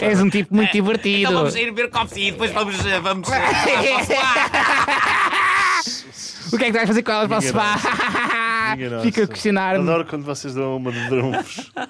És 0.00 0.20
um 0.20 0.28
tipo 0.30 0.54
muito 0.54 0.72
divertido. 0.72 1.18
Então 1.20 1.32
vamos 1.34 1.56
ir 1.56 1.72
ver 1.72 1.88
coffee 1.90 2.28
e 2.28 2.32
depois 2.32 2.50
vamos. 2.52 2.84
eh, 2.84 3.00
vamos 3.00 3.28
O 6.50 6.56
que 6.56 6.64
é 6.64 6.66
que 6.68 6.72
tu 6.72 6.76
vais 6.76 6.88
fazer 6.88 7.02
com 7.02 7.12
elas 7.12 7.28
para 7.28 7.38
o 7.38 7.42
sofá? 7.42 7.76
Minha. 8.78 9.00
Fica 9.00 9.24
a 9.24 9.26
questionar-me. 9.26 9.80
Adoro 9.82 10.04
quando 10.06 10.24
vocês 10.24 10.54
dão 10.54 10.76
uma 10.76 10.92
de 10.92 11.08
drunfos. 11.08 11.70
Ah, 11.76 11.86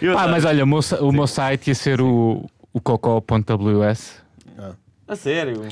adoro. 0.00 0.30
mas 0.30 0.44
olha, 0.44 0.64
o 0.64 0.66
meu, 0.66 0.80
o 1.00 1.12
meu 1.12 1.26
site 1.26 1.68
ia 1.68 1.74
ser 1.74 2.00
o, 2.00 2.46
o 2.72 2.80
cocó.ws. 2.80 4.22
A 5.08 5.16
sério? 5.16 5.62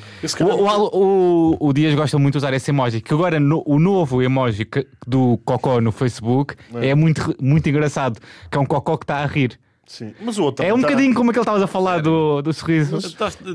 O, 0.40 0.44
o, 0.44 1.54
o, 1.56 1.68
o 1.68 1.72
Dias 1.72 1.94
gosta 1.94 2.18
muito 2.18 2.32
de 2.34 2.38
usar 2.38 2.52
esse 2.52 2.70
emoji, 2.70 3.00
que 3.00 3.14
agora 3.14 3.40
no- 3.40 3.62
o 3.64 3.78
novo 3.78 4.20
emoji 4.22 4.66
que- 4.66 4.86
do 5.06 5.38
cocó 5.46 5.80
no 5.80 5.90
Facebook 5.90 6.54
é, 6.74 6.94
muito, 6.94 7.34
muito 7.40 7.66
engraçado, 7.66 8.20
que 8.50 8.58
é 8.58 8.60
um 8.60 8.66
cocó 8.66 8.98
que 8.98 9.04
está 9.04 9.18
a 9.22 9.26
rir. 9.26 9.58
Sim. 9.86 10.12
Mas 10.20 10.36
o 10.36 10.44
outro 10.44 10.64
É 10.64 10.74
um 10.74 10.80
tá- 10.80 10.88
bocadinho 10.88 11.14
como 11.14 11.30
aquele 11.30 11.42
que 11.44 11.48
estavas 11.48 11.62
a 11.62 11.66
falar 11.66 12.02
do, 12.02 12.42
do 12.42 12.52
sorriso. 12.52 12.98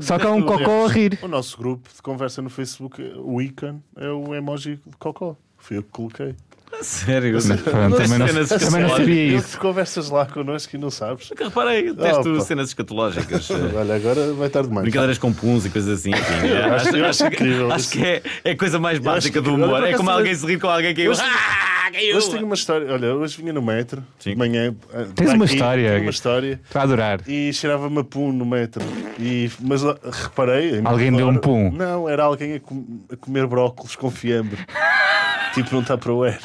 Só 0.02 0.18
que 0.18 0.26
é 0.26 0.30
um 0.30 0.42
cocó 0.42 0.86
a 0.86 0.88
rir. 0.88 1.18
O 1.22 1.28
nosso 1.28 1.56
grupo 1.56 1.88
de 1.94 2.02
conversa 2.02 2.42
no 2.42 2.50
Facebook, 2.50 3.00
o 3.18 3.40
ícone, 3.40 3.80
é 3.96 4.08
o 4.10 4.34
emoji 4.34 4.80
de 4.84 4.96
cocó. 4.98 5.36
Fui 5.56 5.76
eu 5.78 5.82
que 5.84 5.90
coloquei. 5.90 6.34
Sério? 6.82 7.34
Mas, 7.34 7.46
pronto, 7.46 7.96
também, 7.96 8.18
não, 8.18 8.28
cenas 8.28 8.48
também 8.48 8.82
não 8.82 8.90
sabia 8.90 9.36
isso. 9.36 9.58
conversas 9.58 10.10
lá 10.10 10.26
connosco 10.26 10.76
e 10.76 10.78
não 10.78 10.90
sabes. 10.90 11.30
Nunca 11.30 11.44
reparei, 11.44 11.88
eu 11.88 11.94
detesto 11.94 12.30
Opa. 12.32 12.40
cenas 12.40 12.68
escatológicas. 12.68 13.50
eh, 13.50 13.54
Olha, 13.76 13.96
agora 13.96 14.32
vai 14.34 14.46
estar 14.48 14.62
demais. 14.62 14.82
Brincadeiras 14.82 15.18
com 15.18 15.32
puns 15.32 15.64
e 15.66 15.70
coisas 15.70 15.98
assim. 16.00 16.10
enfim, 16.10 16.46
Eu 16.46 16.74
acho- 16.74 16.96
eu 16.96 17.04
acho 17.06 17.26
incrível 17.26 17.72
acho 17.72 17.84
isso. 17.84 17.92
que 17.92 18.04
é, 18.04 18.22
é 18.44 18.50
a 18.50 18.56
coisa 18.56 18.78
mais 18.78 18.98
básica 18.98 19.40
do 19.40 19.54
humor. 19.54 19.82
É 19.84 19.94
como 19.94 20.10
alguém 20.10 20.34
se 20.34 20.46
rir 20.46 20.58
com 20.60 20.68
alguém 20.68 20.94
que 20.94 21.02
eu. 21.02 21.10
Hoje- 21.10 21.22
Ah, 21.22 21.90
caiu! 21.90 22.16
Hoje 22.16 22.30
tenho 22.30 22.44
uma 22.44 22.54
história. 22.54 22.92
Olha, 22.92 23.14
hoje 23.14 23.36
vinha 23.38 23.52
no 23.52 23.62
metro, 23.62 24.02
Sim. 24.18 24.30
de 24.30 24.36
manhã. 24.36 24.74
Tens 25.14 25.32
uma 25.32 25.44
aqui, 25.44 25.54
história. 25.54 25.90
tenho 25.90 26.02
uma 26.02 26.10
história. 26.10 26.60
Estou 26.64 26.80
a 26.80 26.84
adorar. 26.84 27.20
E 27.26 27.52
cheirava-me 27.52 28.00
a 28.00 28.04
pum 28.04 28.32
no 28.32 28.44
metro. 28.44 28.84
E, 29.18 29.50
mas 29.60 29.82
reparei. 30.24 30.78
em 30.78 30.82
Alguém 30.86 31.12
deu 31.12 31.28
um 31.28 31.36
pum? 31.36 31.70
Não, 31.72 32.08
era 32.08 32.24
alguém 32.24 32.54
a, 32.54 32.60
com- 32.60 33.00
a 33.10 33.16
comer 33.16 33.46
brócolos 33.46 33.94
com 33.96 34.10
fiambre. 34.10 34.58
tipo, 35.54 35.72
não 35.74 35.80
está 35.80 35.96
para 35.96 36.12
o 36.12 36.22
air. 36.24 36.38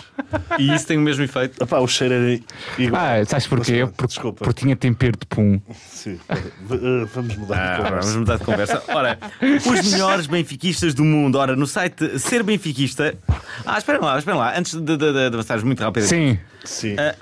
E 0.59 0.73
isso 0.73 0.87
tem 0.87 0.97
o 0.97 1.01
mesmo 1.01 1.23
efeito. 1.23 1.61
Epá, 1.63 1.79
o 1.79 1.87
cheiro 1.87 2.13
era 2.13 2.39
igual. 2.77 3.01
Ah, 3.01 3.25
sabes 3.25 3.47
porquê? 3.47 3.83
Mas 3.85 3.93
Porque, 3.95 4.07
Desculpa. 4.13 4.43
porque 4.45 4.61
tinha 4.61 4.75
tempero 4.75 5.17
de 5.17 5.25
pum. 5.25 5.59
Sim. 5.89 6.19
Eh, 6.29 7.05
vamos 7.13 7.35
mudar 7.37 7.57
Ah, 7.57 7.75
de 7.75 7.81
vamos 7.83 7.89
conversa. 7.89 8.19
mudar 8.19 8.37
de 8.37 8.43
conversa. 8.43 8.83
Ora, 8.89 9.19
os 9.65 9.91
melhores 9.91 10.27
benfiquistas 10.27 10.93
do 10.93 11.03
mundo. 11.03 11.37
Ora, 11.37 11.55
no 11.55 11.65
site 11.67 12.19
Ser 12.19 12.43
Benfiquista. 12.43 13.15
Ah, 13.65 13.77
esperem 13.77 14.01
lá, 14.01 14.17
esperem 14.17 14.39
lá. 14.39 14.57
Antes 14.57 14.73
de, 14.73 14.81
de, 14.81 14.97
de, 14.97 15.13
de 15.13 15.25
avançares 15.35 15.63
muito 15.63 15.81
rápido. 15.83 16.05
Sim, 16.05 16.37
Sim. 16.63 16.95
Ah, 16.99 17.15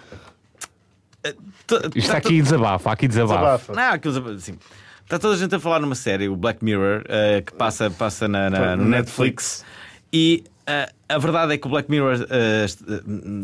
isto 1.23 1.91
está 1.95 2.17
aqui 2.17 2.41
desabafa, 2.41 2.91
aqui 2.91 3.07
desabafa. 3.07 3.39
Desabafa. 3.39 3.73
Não, 3.73 3.93
aquilo, 3.93 4.29
assim, 4.31 4.57
está 5.03 5.19
toda 5.19 5.35
a 5.35 5.37
gente 5.37 5.53
a 5.53 5.59
falar 5.59 5.79
numa 5.79 5.95
série, 5.95 6.29
o 6.29 6.35
Black 6.35 6.63
Mirror, 6.63 7.03
eh, 7.07 7.41
que 7.45 7.53
passa, 7.53 7.89
passa 7.91 8.27
na, 8.27 8.49
na- 8.49 8.75
no 8.75 8.85
Netflix. 8.85 9.63
E 10.11 10.43
a 11.07 11.17
verdade 11.17 11.53
é 11.53 11.57
que 11.57 11.65
o 11.65 11.69
Black 11.69 11.89
Mirror 11.89 12.25
eh, 12.29 12.65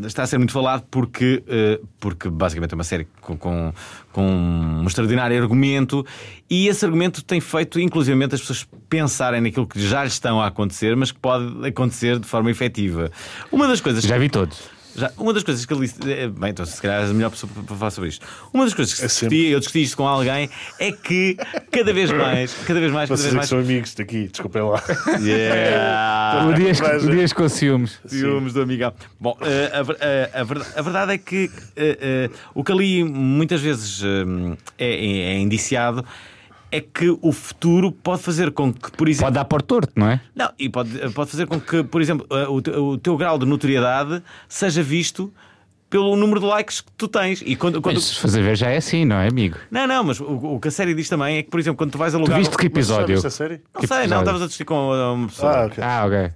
está 0.05 0.23
a 0.23 0.28
ser 0.28 0.38
muito 0.38 0.53
falado 0.53 0.84
porque, 0.91 1.43
eh, 1.47 1.80
porque 1.99 2.30
basicamente 2.30 2.73
é 2.73 2.76
uma 2.76 2.84
série 2.84 3.07
com, 3.21 3.36
com, 3.38 3.73
com 4.11 4.21
um 4.23 4.86
extraordinário 4.86 5.41
argumento 5.41 6.05
e 6.49 6.67
esse 6.67 6.86
argumento 6.86 7.23
tem 7.23 7.41
feito, 7.41 7.80
inclusivamente, 7.80 8.36
as 8.36 8.41
pessoas 8.41 8.67
pensarem 8.88 9.41
naquilo 9.41 9.65
que 9.65 9.80
já 9.80 10.03
lhes 10.03 10.13
estão 10.13 10.39
a 10.39 10.47
acontecer, 10.47 10.95
mas 10.95 11.11
que 11.11 11.19
pode 11.19 11.67
acontecer 11.67 12.19
de 12.19 12.28
forma 12.28 12.51
efetiva. 12.51 13.11
Uma 13.51 13.67
das 13.67 13.82
coisas 13.82 14.03
Já 14.03 14.17
vi 14.17 14.30
todos. 14.30 14.74
Já, 14.96 15.12
uma 15.18 15.34
das 15.34 15.43
coisas 15.43 15.66
que 15.66 15.74
ele 15.74 15.82
disse. 15.82 15.96
eh, 16.10 16.28
Bem, 16.28 16.50
então 16.52 16.66
se 16.66 16.82
calhar 16.82 17.02
és 17.02 17.10
a 17.10 17.14
melhor 17.14 17.30
pessoa 17.32 17.52
para, 17.66 17.76
falar 17.76 17.91
sobre 17.91 18.10
isto. 18.10 18.26
Uma 18.54 18.64
das 18.66 18.74
coisas 18.74 18.93
que 18.93 19.00
se 19.00 19.06
É 19.06 19.10
sempre. 19.10 19.36
discutia, 19.36 19.54
eu 19.56 19.60
discuti 19.60 19.82
isto 19.84 19.98
com 19.98 20.08
alguém, 20.08 20.50
é 20.80 20.91
que 20.91 21.38
cada 21.72 21.93
vez 21.93 22.12
mais, 22.12 22.54
cada 22.66 22.80
vez 22.80 22.91
mais, 22.91 23.10
cada 23.10 23.22
vez 23.22 23.34
é 23.34 23.36
mais. 23.38 23.50
são 23.50 23.60
amigos 23.60 23.93
daqui, 23.93 24.28
desculpem 24.28 24.62
lá. 24.62 24.82
Yeah. 25.22 26.48
O 26.48 26.54
Dias, 26.54 26.80
o 27.04 27.10
Dias 27.12 27.34
com 27.34 27.48
ciúmes. 27.50 28.00
Ciúmes 28.06 28.54
do 28.54 28.62
amigão. 28.62 28.93
Bom, 29.20 29.38
eh, 29.41 29.72
a, 29.74 30.06
eh, 30.06 30.30
a 30.34 30.43
verdade, 30.43 30.70
a 30.76 30.82
verdade 30.82 31.14
é 31.14 31.18
que 31.18 31.50
o 32.54 32.64
que 32.64 32.72
ali 32.72 33.04
muitas 33.04 33.62
vezes 33.62 34.02
é, 34.78 34.86
é- 34.86 35.20
é 35.36 35.39
indiciado 35.39 36.06
é 36.76 36.82
que 36.82 37.17
o 37.21 37.32
futuro 37.32 37.91
pode 37.91 38.21
fazer 38.21 38.51
com 38.51 38.73
que, 38.73 38.91
por 38.91 39.07
exemplo. 39.07 39.26
Pode 39.26 39.36
dar 39.36 39.45
por 39.45 39.61
torto, 39.61 39.93
não 39.95 40.09
é? 40.09 40.21
Não, 40.36 40.49
e 40.59 40.69
pode, 40.69 40.89
pode 41.13 41.32
fazer 41.32 41.45
com 41.47 41.59
que, 41.59 41.84
por 41.84 42.01
exemplo, 42.01 42.26
eh, 42.30 42.47
o, 42.47 42.84
o 42.91 42.97
teu 42.97 43.15
grau 43.17 43.38
de 43.39 43.45
notoriedade 43.45 44.21
seja 44.49 44.82
visto 44.84 45.34
pelo 45.89 46.15
número 46.15 46.39
de 46.39 46.45
likes 46.47 46.82
que 46.82 46.91
tu 46.97 47.07
tens. 47.07 47.41
E 47.45 47.55
quando, 47.55 47.82
quando... 47.82 47.95
Mas 47.95 48.03
se 48.05 48.19
fazer 48.19 48.41
ver 48.41 48.55
já 48.57 48.69
é 48.69 48.78
assim, 48.78 49.05
não 49.05 49.15
é, 49.17 49.28
amigo? 49.28 49.57
Não, 49.71 49.88
não, 49.88 50.03
mas 50.03 50.19
o, 50.19 50.26
o 50.26 50.59
que 50.59 50.67
a 50.67 50.71
série 50.71 50.93
diz 50.93 51.07
também 51.07 51.38
é 51.38 51.43
que, 51.43 51.49
por 51.49 51.59
exemplo, 51.59 51.78
quando 51.78 51.91
tu 51.91 51.97
vais 51.97 52.11
Tu 52.13 52.17
alugar. 52.17 52.38
viste 52.38 52.57
que 52.57 52.65
episódio? 52.65 53.15
viste 53.15 53.28
a 53.28 53.30
série? 53.30 53.61
Não 53.73 53.82
que 53.82 53.88
sei, 53.88 53.97
não, 53.97 54.03
episódio? 54.03 54.19
estavas 54.21 54.41
a 54.41 54.45
discutir 54.47 54.65
com 54.65 54.91
uma 55.13 55.28
pessoa. 55.28 55.51
Ah, 55.51 55.65
ok. 55.67 55.84
Ah, 55.84 56.03
ok. 56.05 56.32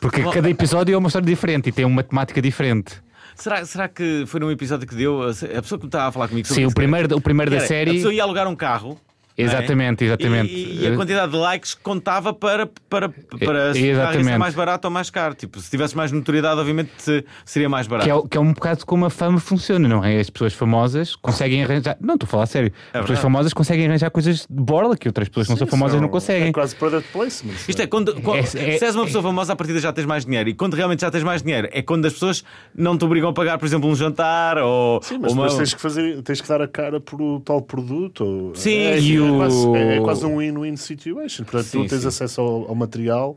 Porque 0.00 0.22
cada 0.22 0.48
episódio 0.50 0.94
é 0.94 0.98
uma 0.98 1.08
história 1.08 1.26
diferente 1.26 1.68
e 1.68 1.72
tem 1.72 1.84
uma 1.84 2.02
temática 2.02 2.40
diferente. 2.40 2.94
Será, 3.34 3.64
será 3.64 3.88
que 3.88 4.24
foi 4.26 4.40
num 4.40 4.50
episódio 4.50 4.86
que 4.86 4.94
deu. 4.96 5.22
A 5.22 5.26
pessoa 5.62 5.78
que 5.78 5.86
estava 5.86 6.08
a 6.08 6.12
falar 6.12 6.26
comigo 6.28 6.46
sobre 6.48 6.62
Sim, 6.62 6.66
o 6.66 6.74
primeiro, 6.74 7.16
o 7.16 7.20
primeiro 7.20 7.50
da 7.50 7.56
era, 7.58 7.64
A 7.64 7.68
série. 7.68 7.92
pessoa 7.94 8.12
ia 8.12 8.22
alugar 8.22 8.48
um 8.48 8.56
carro. 8.56 8.98
É? 9.38 9.44
Exatamente, 9.44 10.04
exatamente. 10.04 10.52
E, 10.52 10.82
e 10.82 10.86
a 10.86 10.94
quantidade 10.96 11.32
de 11.32 11.38
likes 11.38 11.74
contava 11.74 12.32
para, 12.32 12.66
para, 12.88 13.08
para 13.08 13.72
se 13.72 13.78
o 13.78 13.82
ser 13.82 13.88
exatamente. 13.90 14.38
mais 14.38 14.54
barato 14.54 14.86
ou 14.88 14.92
mais 14.92 15.10
caro. 15.10 15.34
Tipo, 15.34 15.60
se 15.60 15.70
tivesse 15.70 15.96
mais 15.96 16.10
notoriedade, 16.12 16.58
obviamente 16.60 16.90
se- 16.98 17.24
seria 17.44 17.68
mais 17.68 17.86
barato. 17.86 18.04
Que 18.06 18.10
é, 18.10 18.14
o- 18.14 18.22
que 18.28 18.36
é 18.36 18.40
um 18.40 18.52
bocado 18.52 18.84
como 18.84 19.04
a 19.04 19.10
fama 19.10 19.38
funciona, 19.38 19.88
não 19.88 20.04
é? 20.04 20.18
As 20.20 20.28
pessoas 20.30 20.52
famosas 20.54 21.14
conseguem 21.16 21.62
arranjar. 21.62 21.96
Não, 22.00 22.14
estou 22.14 22.26
a 22.26 22.30
falar 22.30 22.42
a 22.44 22.46
sério. 22.46 22.72
As 22.92 23.00
pessoas 23.02 23.18
É 23.18 23.22
famosas 23.22 23.52
conseguem 23.52 23.86
arranjar 23.86 24.10
coisas 24.10 24.38
de 24.40 24.62
borla 24.62 24.96
que 24.96 25.08
outras 25.08 25.28
pessoas 25.28 25.46
que 25.46 25.52
não 25.52 25.56
são 25.58 25.66
famosas 25.66 25.92
São- 25.94 26.02
não 26.02 26.08
conseguem. 26.08 26.48
É 26.48 26.52
quase 26.52 26.74
product 26.74 27.10
placement. 27.12 27.54
Isto 27.68 27.82
é, 27.82 27.86
quando, 27.86 28.20
quando- 28.20 28.38
É- 28.38 28.40
é- 28.40 28.78
se 28.78 28.84
és 28.84 28.94
uma 28.94 29.04
pessoa 29.04 29.22
famosa, 29.22 29.52
à 29.52 29.56
partida 29.56 29.78
já 29.80 29.92
tens 29.92 30.06
mais 30.06 30.24
dinheiro. 30.24 30.48
E 30.48 30.54
quando 30.54 30.74
realmente 30.74 31.00
já 31.00 31.10
tens 31.10 31.22
mais 31.22 31.42
dinheiro, 31.42 31.68
é 31.70 31.80
quando 31.82 32.04
as 32.06 32.12
pessoas 32.12 32.42
não 32.74 32.96
te 32.98 33.04
obrigam 33.04 33.30
a 33.30 33.32
pagar, 33.32 33.58
por 33.58 33.66
exemplo, 33.66 33.88
um 33.88 33.94
jantar 33.94 34.58
ou, 34.58 35.00
Sim, 35.02 35.18
mas 35.20 35.32
ou 35.32 35.38
uma. 35.38 35.56
tens 35.56 35.72
que, 35.74 35.80
fazer, 35.80 36.22
tens 36.22 36.40
que 36.40 36.48
dar 36.48 36.60
a 36.60 36.68
cara 36.68 37.00
por 37.00 37.20
o 37.20 37.40
tal 37.40 37.62
produto. 37.62 38.24
Ou... 38.24 38.54
Sim, 38.54 38.76
é, 38.78 38.98
e 38.98 39.20
é 39.34 39.36
quase, 39.36 39.68
é, 39.76 39.96
é 39.96 40.00
quase 40.00 40.26
um 40.26 40.36
win-win 40.38 40.76
situation. 40.76 41.44
Portanto, 41.44 41.64
Sim, 41.66 41.82
tu 41.84 41.88
tens 41.88 42.02
sim. 42.02 42.08
acesso 42.08 42.40
ao, 42.40 42.68
ao 42.68 42.74
material, 42.74 43.36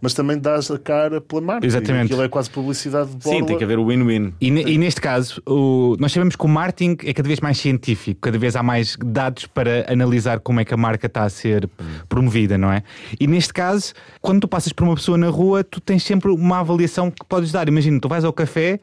mas 0.00 0.12
também 0.12 0.38
dás 0.38 0.70
a 0.70 0.78
cara 0.78 1.20
pela 1.22 1.40
marca. 1.40 1.66
Exatamente. 1.66 2.06
Aquilo 2.06 2.22
é 2.22 2.28
quase 2.28 2.50
publicidade 2.50 3.10
de 3.10 3.16
borla. 3.16 3.38
Sim, 3.40 3.46
tem 3.46 3.56
que 3.56 3.64
haver 3.64 3.78
o 3.78 3.86
win-win. 3.86 4.34
E, 4.40 4.48
e 4.48 4.76
neste 4.76 5.00
caso, 5.00 5.40
o- 5.46 5.96
nós 5.98 6.12
sabemos 6.12 6.36
que 6.36 6.44
o 6.44 6.48
marketing 6.48 6.98
é 7.04 7.14
cada 7.14 7.26
vez 7.26 7.40
mais 7.40 7.56
científico, 7.58 8.20
cada 8.20 8.36
vez 8.38 8.54
há 8.56 8.62
mais 8.62 8.94
dados 9.02 9.46
para 9.46 9.90
analisar 9.90 10.38
como 10.40 10.60
é 10.60 10.64
que 10.66 10.74
a 10.74 10.76
marca 10.76 11.06
está 11.06 11.22
a 11.22 11.30
ser 11.30 11.68
promovida, 12.08 12.58
não 12.58 12.70
é? 12.70 12.82
E 13.18 13.26
neste 13.26 13.52
caso, 13.54 13.94
quando 14.20 14.42
tu 14.42 14.48
passas 14.48 14.70
por 14.72 14.84
uma 14.84 14.94
pessoa 14.94 15.16
na 15.16 15.28
rua, 15.28 15.64
tu 15.64 15.80
tens 15.80 16.02
sempre 16.02 16.30
uma 16.30 16.60
avaliação 16.60 17.10
que 17.10 17.24
podes 17.26 17.50
dar. 17.50 17.66
Imagina, 17.66 17.98
tu 17.98 18.06
vais 18.08 18.22
ao 18.24 18.32
café, 18.34 18.78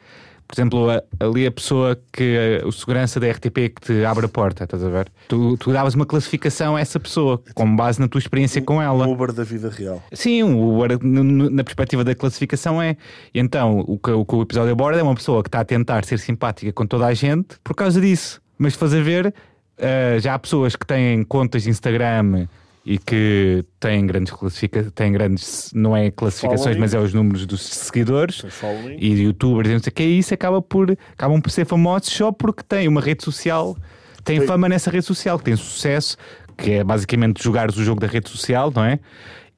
por 0.53 0.59
exemplo, 0.61 0.87
ali 1.19 1.47
a 1.47 1.51
pessoa 1.51 1.99
que 2.11 2.61
o 2.63 2.71
segurança 2.71 3.19
da 3.19 3.27
RTP 3.31 3.53
que 3.69 3.81
te 3.81 4.05
abre 4.05 4.25
a 4.27 4.29
porta, 4.29 4.65
estás 4.65 4.83
a 4.83 4.89
ver? 4.89 5.07
Tu, 5.27 5.57
tu 5.57 5.73
davas 5.73 5.95
uma 5.95 6.05
classificação 6.05 6.75
a 6.75 6.79
essa 6.81 6.99
pessoa, 6.99 7.41
com 7.55 7.75
base 7.75 7.99
na 7.99 8.07
tua 8.07 8.19
experiência 8.19 8.61
com 8.61 8.79
ela. 8.79 9.07
Um 9.07 9.11
Uber 9.13 9.31
da 9.33 9.43
vida 9.43 9.69
real. 9.71 10.01
Sim, 10.13 10.43
o, 10.43 10.77
o- 10.79 10.87
no- 11.01 11.49
na 11.49 11.63
perspectiva 11.63 12.03
da 12.03 12.13
classificação 12.13 12.79
é. 12.79 12.95
E 13.33 13.39
então, 13.39 13.79
o 13.87 13.97
que, 13.97 14.11
o 14.11 14.23
que 14.23 14.35
o 14.35 14.41
episódio 14.43 14.71
aborda 14.71 14.99
é 14.99 15.03
uma 15.03 15.15
pessoa 15.15 15.41
que 15.41 15.47
está 15.49 15.61
a 15.61 15.65
tentar 15.65 16.05
ser 16.05 16.19
simpática 16.19 16.71
com 16.71 16.85
toda 16.85 17.07
a 17.07 17.13
gente 17.15 17.55
por 17.63 17.75
causa 17.75 17.99
disso. 17.99 18.39
Mas 18.55 18.75
fazer 18.75 19.01
ver, 19.01 19.33
eh, 19.77 20.17
já 20.19 20.35
há 20.35 20.39
pessoas 20.39 20.75
que 20.75 20.85
têm 20.85 21.23
contas 21.23 21.63
de 21.63 21.71
Instagram 21.71 22.47
e 22.85 22.97
que 22.97 23.63
têm 23.79 24.05
grandes 24.05 24.33
classificações, 24.33 24.91
têm 24.93 25.11
grandes, 25.13 25.71
não 25.73 25.95
é 25.95 26.11
classificações, 26.11 26.63
Following. 26.75 26.79
mas 26.79 26.93
é 26.93 26.99
os 26.99 27.13
números 27.13 27.45
dos 27.45 27.61
seguidores 27.61 28.41
Tem 28.41 28.49
following. 28.49 28.97
e 28.99 29.21
youtubers 29.23 29.69
e 29.69 29.73
não 29.73 29.79
sei 29.79 29.89
o 29.89 29.93
que, 29.93 30.03
e 30.03 30.19
isso 30.19 30.33
acaba 30.33 30.61
por, 30.61 30.97
acabam 31.13 31.41
por 31.41 31.49
ser 31.49 31.65
famosos 31.65 32.09
só 32.11 32.31
porque 32.31 32.61
têm 32.63 32.87
uma 32.89 32.99
rede 32.99 33.23
social, 33.23 33.77
têm 34.25 34.39
Tem- 34.39 34.47
fama 34.47 34.67
nessa 34.67 34.91
rede 34.91 35.05
social, 35.05 35.37
que 35.39 35.45
tem 35.45 35.55
sucesso, 35.55 36.17
que 36.57 36.71
é 36.71 36.83
basicamente 36.83 37.41
jogares 37.41 37.77
o 37.77 37.83
jogo 37.83 38.01
da 38.01 38.07
rede 38.07 38.29
social, 38.29 38.71
não 38.75 38.83
é? 38.83 38.99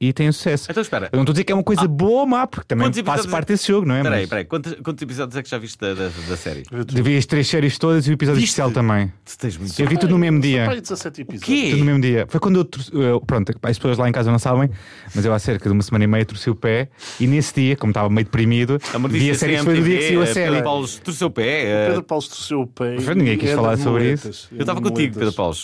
E 0.07 0.13
têm 0.13 0.31
sucesso. 0.31 0.67
Então 0.69 0.81
espera. 0.81 1.09
Eu 1.11 1.17
não 1.17 1.23
estou 1.23 1.31
a 1.31 1.35
dizer 1.35 1.43
que 1.45 1.51
é 1.51 1.55
uma 1.55 1.63
coisa 1.63 1.87
boa 1.87 2.21
ou 2.21 2.27
má, 2.27 2.45
porque 2.45 2.67
também 2.67 2.85
Quantos 2.87 2.99
faço 2.99 3.09
episódios- 3.11 3.31
parte 3.31 3.47
desse 3.47 3.67
jogo, 3.67 3.87
não 3.87 3.95
é? 3.95 3.99
Espera 3.99 4.15
aí, 4.15 4.19
Mas 4.21 4.23
espera 4.25 4.41
aí. 4.41 4.45
Quantos, 4.45 4.73
quantos 4.83 5.01
episódios 5.01 5.37
é 5.37 5.43
que 5.43 5.49
já 5.49 5.57
viste 5.57 5.79
da, 5.79 5.93
da, 5.93 6.09
da 6.29 6.37
série? 6.37 6.63
devia 6.85 7.17
as 7.17 7.25
três 7.25 7.47
séries 7.47 7.77
todas 7.77 8.05
e 8.07 8.11
o 8.11 8.13
episódio 8.13 8.39
Viste? 8.39 8.49
especial 8.51 8.71
também. 8.71 9.11
Tu 9.25 9.37
tens 9.37 9.57
muito. 9.57 9.79
Eu 9.81 9.87
vi 9.87 9.97
tudo 9.97 10.11
no 10.11 10.17
mesmo 10.19 10.39
dia. 10.39 10.69
aí 10.69 10.81
17 10.81 11.21
episódios. 11.21 11.43
quê? 11.45 11.69
Tudo 11.71 11.79
no 11.79 11.85
mesmo 11.85 12.01
dia. 12.01 12.25
Foi 12.29 12.39
quando 12.39 12.57
eu, 12.57 12.65
torci- 12.65 12.91
eu- 12.93 13.21
Pronto, 13.21 13.51
as 13.63 13.77
pessoas 13.77 13.97
lá 13.97 14.07
em 14.07 14.11
casa 14.11 14.31
não 14.31 14.39
sabem, 14.39 14.69
mas 15.13 15.25
eu 15.25 15.33
há 15.33 15.39
cerca 15.39 15.67
de 15.69 15.73
uma 15.73 15.81
semana 15.81 16.03
e 16.03 16.07
meia 16.07 16.25
torci 16.25 16.49
o 16.49 16.55
pé 16.55 16.89
e 17.19 17.25
nesse 17.27 17.53
dia, 17.55 17.75
como 17.75 17.91
estava 17.91 18.09
meio 18.09 18.25
deprimido, 18.25 18.79
vi 19.09 19.31
a 19.31 19.35
série. 19.35 19.57
Foi 19.59 19.75
no 19.79 19.83
dia 19.83 19.97
que 19.97 20.03
saiu 20.07 20.19
a 20.21 20.23
MTV, 20.25 20.33
série. 20.33 20.49
Pedro 20.51 20.63
Paulo 20.63 20.87
torceu 20.87 21.27
o 21.27 21.31
pé. 21.31 21.63
eh, 21.65 21.87
Pedro 21.87 22.03
Paulo 22.03 22.23
torceu 22.23 22.61
o 22.61 22.67
pé. 22.67 22.95
Ninguém 23.15 23.37
quis 23.37 23.51
falar 23.51 23.77
sobre 23.77 24.03
muletas. 24.03 24.47
Eu 24.51 24.59
estava 24.59 24.81
contigo, 24.81 25.13
Pedro. 25.17 25.33
Paulo. 25.33 25.55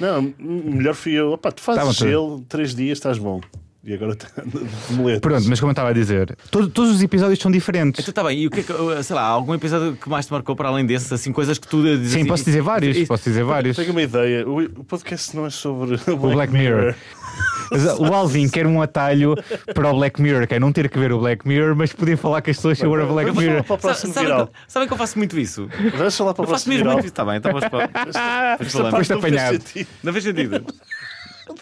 Não, 0.00 0.32
melhor 0.38 0.94
fui 0.94 1.12
eu. 1.12 1.32
Opa, 1.32 1.52
tu 1.52 1.60
fazes 1.60 1.82
Estavam 1.82 2.10
gelo, 2.10 2.40
três 2.48 2.74
dias 2.74 2.98
estás 2.98 3.18
bom. 3.18 3.40
E 3.84 3.94
agora 3.94 4.12
anda 4.12 4.26
de 4.88 4.94
muletas. 4.94 5.20
Pronto, 5.20 5.48
mas 5.48 5.58
como 5.58 5.70
eu 5.70 5.72
estava 5.72 5.88
a 5.90 5.92
dizer, 5.92 6.36
todo- 6.52 6.68
todos 6.68 6.92
os 6.94 7.02
episódios 7.02 7.40
são 7.40 7.50
diferentes. 7.50 7.98
Então 8.00 8.12
está 8.12 8.22
bem, 8.22 8.38
e 8.38 8.46
o 8.46 8.50
que 8.50 8.60
é 8.60 8.62
que, 8.62 8.72
uh, 8.72 9.02
sei 9.02 9.16
lá, 9.16 9.22
algum 9.22 9.52
episódio 9.54 9.96
que 9.96 10.08
mais 10.08 10.24
te 10.26 10.32
marcou 10.32 10.54
para 10.54 10.68
além 10.68 10.86
desses, 10.86 11.12
assim, 11.12 11.32
coisas 11.32 11.58
que 11.58 11.66
tu 11.66 11.82
dizes 11.82 12.12
Sim, 12.12 12.20
assim, 12.20 12.28
posso 12.28 12.44
dizer 12.44 12.62
vários. 12.62 12.96
isso- 12.96 13.08
Posso 13.08 13.24
dizer 13.24 13.42
vários. 13.42 13.74
Tenho 13.76 13.90
uma 13.90 14.02
ideia. 14.02 14.48
O, 14.48 14.84
podcast 14.84 15.34
não 15.34 15.46
é 15.46 15.50
sobre 15.50 15.96
o 15.96 16.12
O 16.12 16.16
Black 16.32 16.52
Mirror. 16.52 16.94
Uh, 17.72 18.02
O 18.08 18.14
Alvin 18.14 18.48
quer 18.48 18.66
um 18.66 18.80
atalho 18.82 19.34
para 19.74 19.90
o 19.90 19.96
Black 19.96 20.20
Mirror, 20.22 20.46
que 20.46 20.54
é 20.54 20.60
não 20.60 20.70
ter 20.72 20.88
que 20.90 20.98
ver 20.98 21.10
o 21.10 21.18
Black 21.18 21.48
Mirror, 21.48 21.74
mas 21.74 21.92
poder 21.92 22.16
falar 22.18 22.40
com 22.42 22.50
as 22.50 22.56
pessoas 22.56 22.78
sobre 22.78 23.00
o 23.02 23.06
Black 23.08 23.32
Mirror. 23.36 23.64
falar 23.64 23.64
para 23.64 23.74
o 23.74 23.78
Sa- 23.78 23.88
próximo 23.88 24.12
Sabem 24.14 24.46
que, 24.46 24.52
sabem 24.68 24.88
que 24.88 24.94
eu 24.94 24.98
faço 24.98 25.18
muito 25.18 25.40
isso? 25.40 25.68
Vamos 25.96 26.16
falar 26.16 26.34
para 26.34 26.42
o 26.42 26.44
Eu 26.44 26.48
faço 26.50 26.66
próximo 26.66 26.70
mesmo 26.74 26.84
viral. 26.84 26.92
muito 26.94 27.04
isso, 27.06 27.12
está 27.12 27.24
bem, 27.24 27.36
então 27.38 27.52
vamos 27.52 27.68
para. 27.68 28.56
Depois 28.58 29.10
apanhado. 29.10 29.52
sentido. 29.54 29.88
Não 30.04 30.12
fez 30.12 30.24
sentido. 30.24 30.64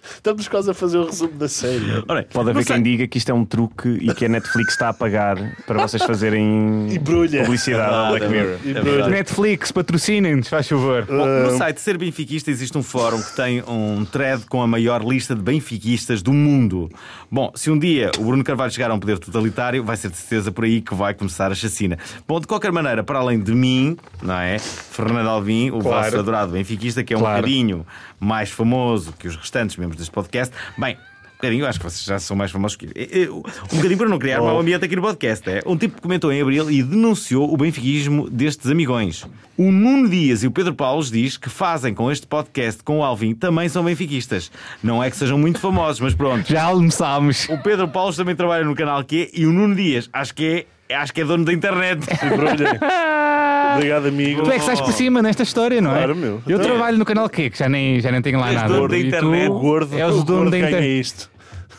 Estamos 0.02 0.48
quase 0.48 0.70
a 0.70 0.74
fazer 0.74 0.98
o 0.98 1.06
resumo 1.06 1.32
da 1.34 1.48
série. 1.48 1.84
Ora, 2.08 2.26
Pode 2.32 2.50
haver 2.50 2.64
sei- 2.64 2.74
quem 2.76 2.82
diga 2.82 3.06
que 3.06 3.18
isto 3.18 3.30
é 3.30 3.34
um 3.34 3.44
truque 3.44 3.88
e 4.00 4.12
que 4.14 4.24
a 4.24 4.28
Netflix 4.28 4.72
está 4.72 4.88
a 4.90 4.92
pagar 4.94 5.36
para 5.66 5.82
vocês 5.86 6.02
fazerem 6.02 6.94
Embrulha. 6.94 7.42
publicidade 7.42 7.94
ao 7.94 8.08
Black 8.10 8.26
É 8.26 8.28
Mirror. 8.28 8.58
verdade, 8.84 9.12
é. 9.12 9.16
Netflix, 9.16 9.72
patrocinem-nos, 9.72 10.48
faz 10.48 10.68
favor. 10.68 11.04
Bom, 11.06 11.26
no 11.26 11.56
site 11.58 11.80
Ser 11.80 11.96
Benfiquista 11.98 12.50
existe 12.50 12.76
um 12.76 12.82
fórum 12.82 13.20
que 13.22 13.34
tem 13.36 13.62
um 13.66 14.04
thread 14.04 14.44
com 14.46 14.62
a 14.62 14.66
maior 14.66 15.02
lista 15.02 15.34
de 15.34 15.42
benfiquistas 15.42 16.22
do 16.22 16.32
mundo. 16.32 16.88
Bom, 17.30 17.52
se 17.54 17.70
um 17.70 17.78
dia 17.78 18.10
o 18.18 18.24
Bruno 18.24 18.42
Carvalho 18.44 18.70
chegar 18.72 18.90
a 18.90 18.94
um 18.94 18.98
poder 19.00 19.18
totalitário, 19.18 19.82
vai 19.84 19.96
ser 19.96 20.10
de 20.10 20.16
certeza 20.16 20.50
por 20.50 20.64
aí 20.64 20.80
que 20.80 20.94
vai 20.94 21.14
começar 21.14 21.50
a 21.50 21.54
chacina. 21.54 21.98
Bom, 22.26 22.40
de 22.40 22.46
qualquer 22.46 22.72
maneira, 22.72 23.02
para 23.04 23.18
além 23.18 23.38
de 23.40 23.52
mim, 23.52 23.96
não 24.22 24.34
é? 24.38 24.58
Fernando 24.58 25.28
Alvim, 25.28 25.70
o 25.70 25.78
Claro. 25.80 26.04
vosso 26.04 26.18
adorado 26.18 26.52
benfiquista, 26.52 27.02
que 27.04 27.14
é 27.14 27.16
um 27.16 27.20
Claro. 27.20 27.36
bocadinho 27.42 27.86
mais 28.18 28.50
famoso 28.50 29.14
que 29.18 29.26
os 29.28 29.36
restantes 29.36 29.76
membros 29.76 29.89
deste 29.96 30.12
podcast. 30.12 30.54
Bem, 30.78 30.94
um 30.96 31.36
bocadinho, 31.40 31.64
eu 31.64 31.68
acho 31.68 31.78
que 31.78 31.84
vocês 31.84 32.04
já 32.04 32.18
são 32.18 32.36
mais 32.36 32.50
famosos 32.50 32.76
que 32.76 32.86
eu. 32.86 32.92
Eu- 32.94 33.36
Um 33.72 33.76
bocadinho 33.76 33.96
para 33.96 34.08
não 34.10 34.18
criar 34.18 34.40
mau 34.42 34.58
ambiente 34.60 34.84
aqui 34.84 34.94
no 34.94 35.00
podcast. 35.00 35.48
É? 35.48 35.62
Um 35.64 35.74
tipo 35.76 35.96
que 35.96 36.02
comentou 36.02 36.30
em 36.30 36.42
abril 36.42 36.70
e 36.70 36.82
denunciou 36.82 37.50
o 37.52 37.56
benfiquismo 37.56 38.28
destes 38.28 38.70
amigões. 38.70 39.26
O 39.56 39.72
Nuno 39.72 40.08
Dias 40.08 40.42
e 40.42 40.46
o 40.46 40.50
Pedro 40.50 40.74
Paulos 40.74 41.10
diz 41.10 41.36
que 41.38 41.48
fazem 41.48 41.94
com 41.94 42.10
este 42.12 42.26
podcast 42.26 42.82
com 42.82 42.98
o 42.98 43.02
Alvin 43.02 43.34
também 43.34 43.68
são 43.70 43.82
benfiquistas. 43.84 44.50
Não 44.82 45.02
é 45.02 45.10
que 45.10 45.16
sejam 45.16 45.38
muito 45.38 45.58
famosos, 45.60 46.00
mas 46.00 46.14
pronto. 46.14 46.44
Já 46.52 46.64
almoçámos. 46.64 47.48
O 47.48 47.56
Pedro 47.62 47.88
Paulos 47.88 48.16
também 48.16 48.36
trabalha 48.36 48.64
no 48.64 48.74
canal 48.74 49.02
Q 49.02 49.30
e 49.32 49.46
o 49.46 49.52
Nuno 49.52 49.74
Dias, 49.74 50.10
acho 50.12 50.34
que 50.34 50.66
é, 50.90 50.94
acho 50.94 51.12
que 51.14 51.22
é 51.22 51.24
dono 51.24 51.44
da 51.46 51.52
internet. 51.54 52.00
Obrigado, 53.76 54.06
amigo. 54.08 54.42
Tu 54.42 54.50
é 54.50 54.54
que 54.54 54.60
estás 54.60 54.80
por 54.80 54.92
cima 54.92 55.22
nesta 55.22 55.42
história, 55.42 55.80
não 55.80 55.90
é? 55.92 55.98
Claro, 55.98 56.16
meu. 56.16 56.42
Eu 56.46 56.56
Então- 56.58 56.60
trabalho 56.70 56.98
no 56.98 57.04
canal 57.04 57.28
que 57.28 57.50
já 57.54 57.68
nem, 57.68 58.00
já 58.00 58.10
nem 58.12 58.20
tenho 58.22 58.38
lá 58.40 58.48
És 58.48 58.54
nada. 58.56 58.68
dono 58.74 58.88
da 58.88 58.96
E 58.98 59.02
tu 59.02 59.06
internet. 59.08 59.48
O 59.50 59.58
gordo, 59.58 59.94
és 59.98 60.14
o 60.14 60.18
o 60.20 60.24
dono 60.24 60.38
gordo 60.40 60.50
da 60.50 60.56
ganha 60.58 60.68
internet. 60.70 61.00
isto. 61.00 61.30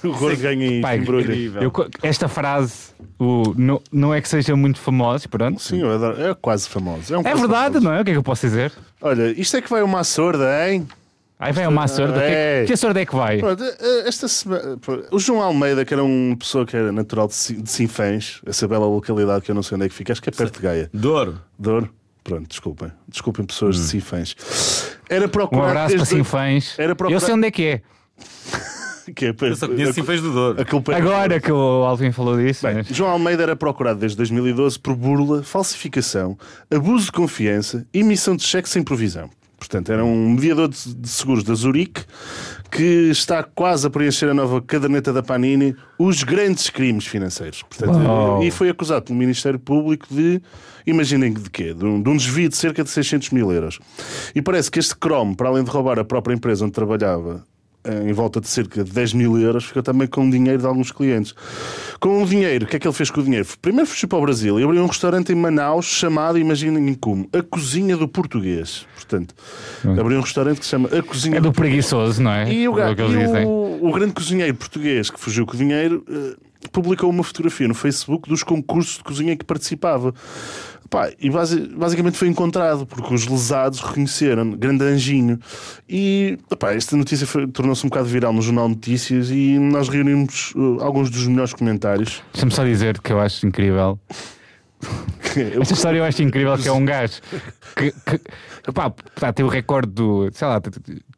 O 0.04 0.12
gordo 0.14 0.42
ganha 0.42 0.66
isto. 0.66 0.82
Pai, 0.82 0.98
embrulha. 0.98 1.34
eu 1.62 1.70
co- 1.70 1.88
esta 2.02 2.28
frase, 2.28 2.74
o, 3.20 3.54
não, 3.56 3.80
não 3.92 4.12
é 4.14 4.20
que 4.20 4.28
seja 4.28 4.56
muito 4.56 4.80
famoso, 4.80 5.30
pronto. 5.30 5.62
Sim, 5.62 5.82
eu 5.82 5.94
adoro. 5.94 6.20
É 6.20 6.34
quase 6.34 6.68
famoso. 6.68 7.14
É, 7.14 7.18
um 7.18 7.22
É 7.22 7.24
quase 7.24 7.40
verdade, 7.40 7.66
famoso. 7.76 7.86
não 7.88 7.94
é? 7.94 8.02
O 8.02 8.04
que 8.04 8.10
é 8.10 8.14
que 8.14 8.18
eu 8.18 8.24
posso 8.24 8.48
dizer? 8.48 8.72
Olha, 9.00 9.32
isto 9.40 9.58
é 9.58 9.62
que 9.62 9.70
vai 9.70 9.84
uma 9.84 10.04
sorda, 10.04 10.48
hein? 10.68 10.88
Aí 11.42 11.52
vai 11.52 11.66
uma 11.68 11.88
sorda. 11.88 12.20
Que, 12.20 12.26
É. 12.26 12.64
que 12.68 12.78
sorda 12.78 13.02
é 13.02 13.06
que 13.06 13.16
vai? 13.16 13.40
Pronto, 13.40 13.64
eh, 13.64 14.04
esta 14.08 14.28
semana, 14.28 14.78
o 15.12 15.20
João 15.20 15.42
Almeida, 15.42 15.84
que 15.84 15.94
era 15.94 16.04
uma 16.04 16.38
pessoa 16.38 16.66
que 16.66 16.78
era 16.78 16.92
natural 16.92 17.28
de 17.28 17.34
Sin- 17.34 17.62
de 17.62 17.70
Sinfãs, 17.70 18.40
essa 18.46 18.68
bela 18.68 18.86
localidade 18.86 19.44
que 19.44 19.50
eu 19.52 19.56
não 19.56 19.64
sei 19.64 19.76
onde 19.76 19.86
é 19.88 19.90
que 19.90 19.96
fica, 19.96 20.14
acho 20.14 20.22
que 20.22 20.30
é 20.30 20.32
perto 20.32 20.58
de 20.58 20.62
Gaia. 20.62 20.90
Douro. 20.94 21.42
Dor. 21.58 21.90
Pronto, 22.24 22.48
desculpem. 22.48 22.92
Desculpem, 23.08 23.44
pessoas 23.46 23.76
de 23.78 23.82
Sinfãs. 23.82 24.36
Era 25.10 25.26
Um 25.26 25.30
procurado. 25.30 25.68
abraço 25.70 25.88
para 25.96 25.98
desde- 26.06 26.16
Sinfãs. 26.16 26.76
Era 26.78 26.92
Eu 26.92 26.96
procurar- 26.96 27.20
sei 27.20 27.34
onde 27.34 27.48
é 27.48 27.52
que 27.52 27.64
é. 27.66 27.82
Que 29.16 29.26
é, 29.26 29.30
Eu 29.42 29.56
só 29.56 29.68
conheço 29.68 29.94
Sinfãs 29.94 30.22
do 30.22 30.32
Douro. 30.32 30.58
é- 30.62 30.96
Agora 30.96 31.40
que 31.40 31.52
o 31.52 31.58
Alvin 31.84 32.12
falou 32.12 32.38
disso. 32.38 32.66
Bem, 32.66 32.76
mas- 32.76 32.88
João 32.88 33.10
Almeida 33.10 33.42
era 33.42 33.56
procurado 33.56 34.00
desde 34.00 34.16
2012 34.16 34.80
por 34.80 34.96
burla, 34.96 35.42
falsificação, 35.42 36.38
abuso 36.70 37.06
de 37.08 37.12
confiança 37.12 37.86
e 37.92 38.00
emissão 38.02 38.36
de 38.36 38.44
cheques 38.44 38.72
sem 38.72 38.84
provisão. 38.84 39.28
Portanto, 39.62 39.92
era 39.92 40.04
um 40.04 40.32
mediador 40.32 40.68
de 40.68 40.96
de 40.96 41.08
seguros 41.08 41.44
da 41.44 41.54
Zurique 41.54 42.02
que 42.72 43.10
está 43.12 43.44
quase 43.44 43.86
a 43.86 43.90
preencher 43.92 44.28
a 44.28 44.34
nova 44.34 44.60
caderneta 44.60 45.14
da 45.14 45.22
Panini, 45.22 45.76
os 46.00 46.24
grandes 46.24 46.70
crimes 46.70 47.06
financeiros. 47.06 47.62
Portanto, 47.62 47.96
Uau. 47.96 48.42
E 48.42 48.50
foi 48.50 48.70
acusado 48.70 49.06
pelo 49.06 49.20
Ministério 49.20 49.60
Público 49.60 50.08
de, 50.10 50.42
imaginem 50.88 51.32
de 51.32 51.50
quê? 51.50 51.76
De 51.76 51.86
um, 51.86 52.02
de 52.02 52.10
um 52.10 52.18
desvio 52.18 52.50
de 52.50 52.56
cerca 52.56 52.84
de 52.84 52.90
600 52.90 53.30
mil 53.30 53.52
euros. 53.52 53.78
E 54.34 54.42
parece 54.42 54.72
que 54.72 54.80
este 54.80 54.96
cromo, 54.96 55.36
para 55.36 55.50
além 55.50 55.64
de 55.64 55.70
roubar 55.70 56.00
a 56.00 56.06
própria 56.06 56.34
empresa 56.34 56.64
onde 56.64 56.72
trabalhava, 56.72 57.46
em 58.08 58.14
volta 58.14 58.40
de 58.40 58.48
cerca 58.48 58.84
de 58.84 58.92
10 58.92 59.14
mil 59.14 59.38
euros, 59.40 59.66
ficou 59.66 59.82
também 59.82 60.08
com 60.08 60.28
o 60.28 60.32
dinheiro 60.32 60.60
de 60.60 60.66
alguns 60.68 60.92
clientes. 60.92 61.34
Com 62.00 62.22
o 62.24 62.26
dinheiro, 62.28 62.66
o 62.66 62.68
que 62.68 62.76
é 62.76 62.80
que 62.80 62.88
ele 62.88 62.94
fez 62.96 63.10
com 63.10 63.22
o 63.22 63.24
dinheiro? 63.24 63.48
Primeiro 63.62 63.88
fugiu 63.90 64.08
para 64.08 64.20
o 64.20 64.22
Brasil 64.22 64.60
e 64.60 64.64
abriu 64.64 64.84
um 64.84 64.88
restaurante 64.88 65.32
em 65.32 65.36
Manaus 65.36 65.86
chamado, 65.86 66.38
imaginem 66.38 66.94
como, 66.94 67.28
A 67.34 67.42
Cozinha 67.42 67.98
do 67.98 68.08
Português. 68.08 68.86
Portanto, 68.96 69.34
abriu 70.00 70.18
um 70.20 70.22
restaurante 70.22 70.60
que 70.60 70.66
se 70.66 70.72
chama 70.72 70.90
A 70.90 71.02
Cozinha 71.02 71.38
É 71.38 71.42
do 71.42 71.52
preguiçoso, 71.52 72.22
não 72.22 72.32
é? 72.32 72.52
e 72.54 72.68
o, 72.68 72.80
É 72.80 72.92
e 72.92 73.46
o- 73.46 73.88
o 73.88 73.92
grande 73.92 74.14
cozinheiro 74.14 74.54
português 74.56 75.10
que 75.10 75.20
fugiu 75.20 75.46
com 75.46 75.54
o 75.54 75.58
dinheiro 75.58 76.04
eh, 76.10 76.36
publicou 76.72 77.10
uma 77.10 77.24
fotografia 77.24 77.68
no 77.68 77.74
Facebook 77.74 78.30
dos 78.30 78.44
concursos 78.44 78.98
de 78.98 79.04
cozinha 79.04 79.34
em 79.34 79.38
que 79.38 79.44
participava. 79.44 80.14
Pá, 80.92 81.10
e 81.22 81.30
basi- 81.30 81.70
basicamente 81.74 82.18
foi 82.18 82.28
encontrado 82.28 82.86
porque 82.86 83.14
os 83.14 83.26
lesados 83.26 83.80
reconheceram 83.80 84.52
grande 84.52 84.84
anjinho. 84.84 85.40
E 85.88 86.38
pá, 86.60 86.74
esta 86.74 86.98
notícia 86.98 87.26
tornou-se 87.54 87.86
um 87.86 87.90
bocado 87.90 88.08
viral 88.10 88.34
no 88.34 88.42
Jornal 88.42 88.68
Notícias 88.68 89.32
e 89.32 89.58
nós 89.58 89.88
reunimos 89.88 90.54
eh, 90.54 90.84
alguns 90.84 91.10
dos 91.10 91.26
melhores 91.28 91.54
comentários. 91.54 92.22
Deixa-me 92.34 92.52
só 92.52 92.66
dizer 92.66 93.00
que 93.00 93.14
eu 93.14 93.22
acho 93.22 93.48
incrível. 93.48 93.98
Eu- 95.38 95.62
Esta 95.64 95.74
história 95.76 96.00
eu 96.00 96.04
acho 96.04 96.22
incrível 96.24 96.58
que 96.58 96.68
é 96.68 96.72
um 96.74 96.84
gajo 96.84 97.22
que, 97.78 97.92
que 97.92 98.72
pá, 98.74 98.90
tá, 99.16 99.32
tem 99.32 99.46
o 99.46 99.48
recorde 99.48 99.90
do. 99.92 100.30
Sei 100.34 100.46
lá, 100.46 100.60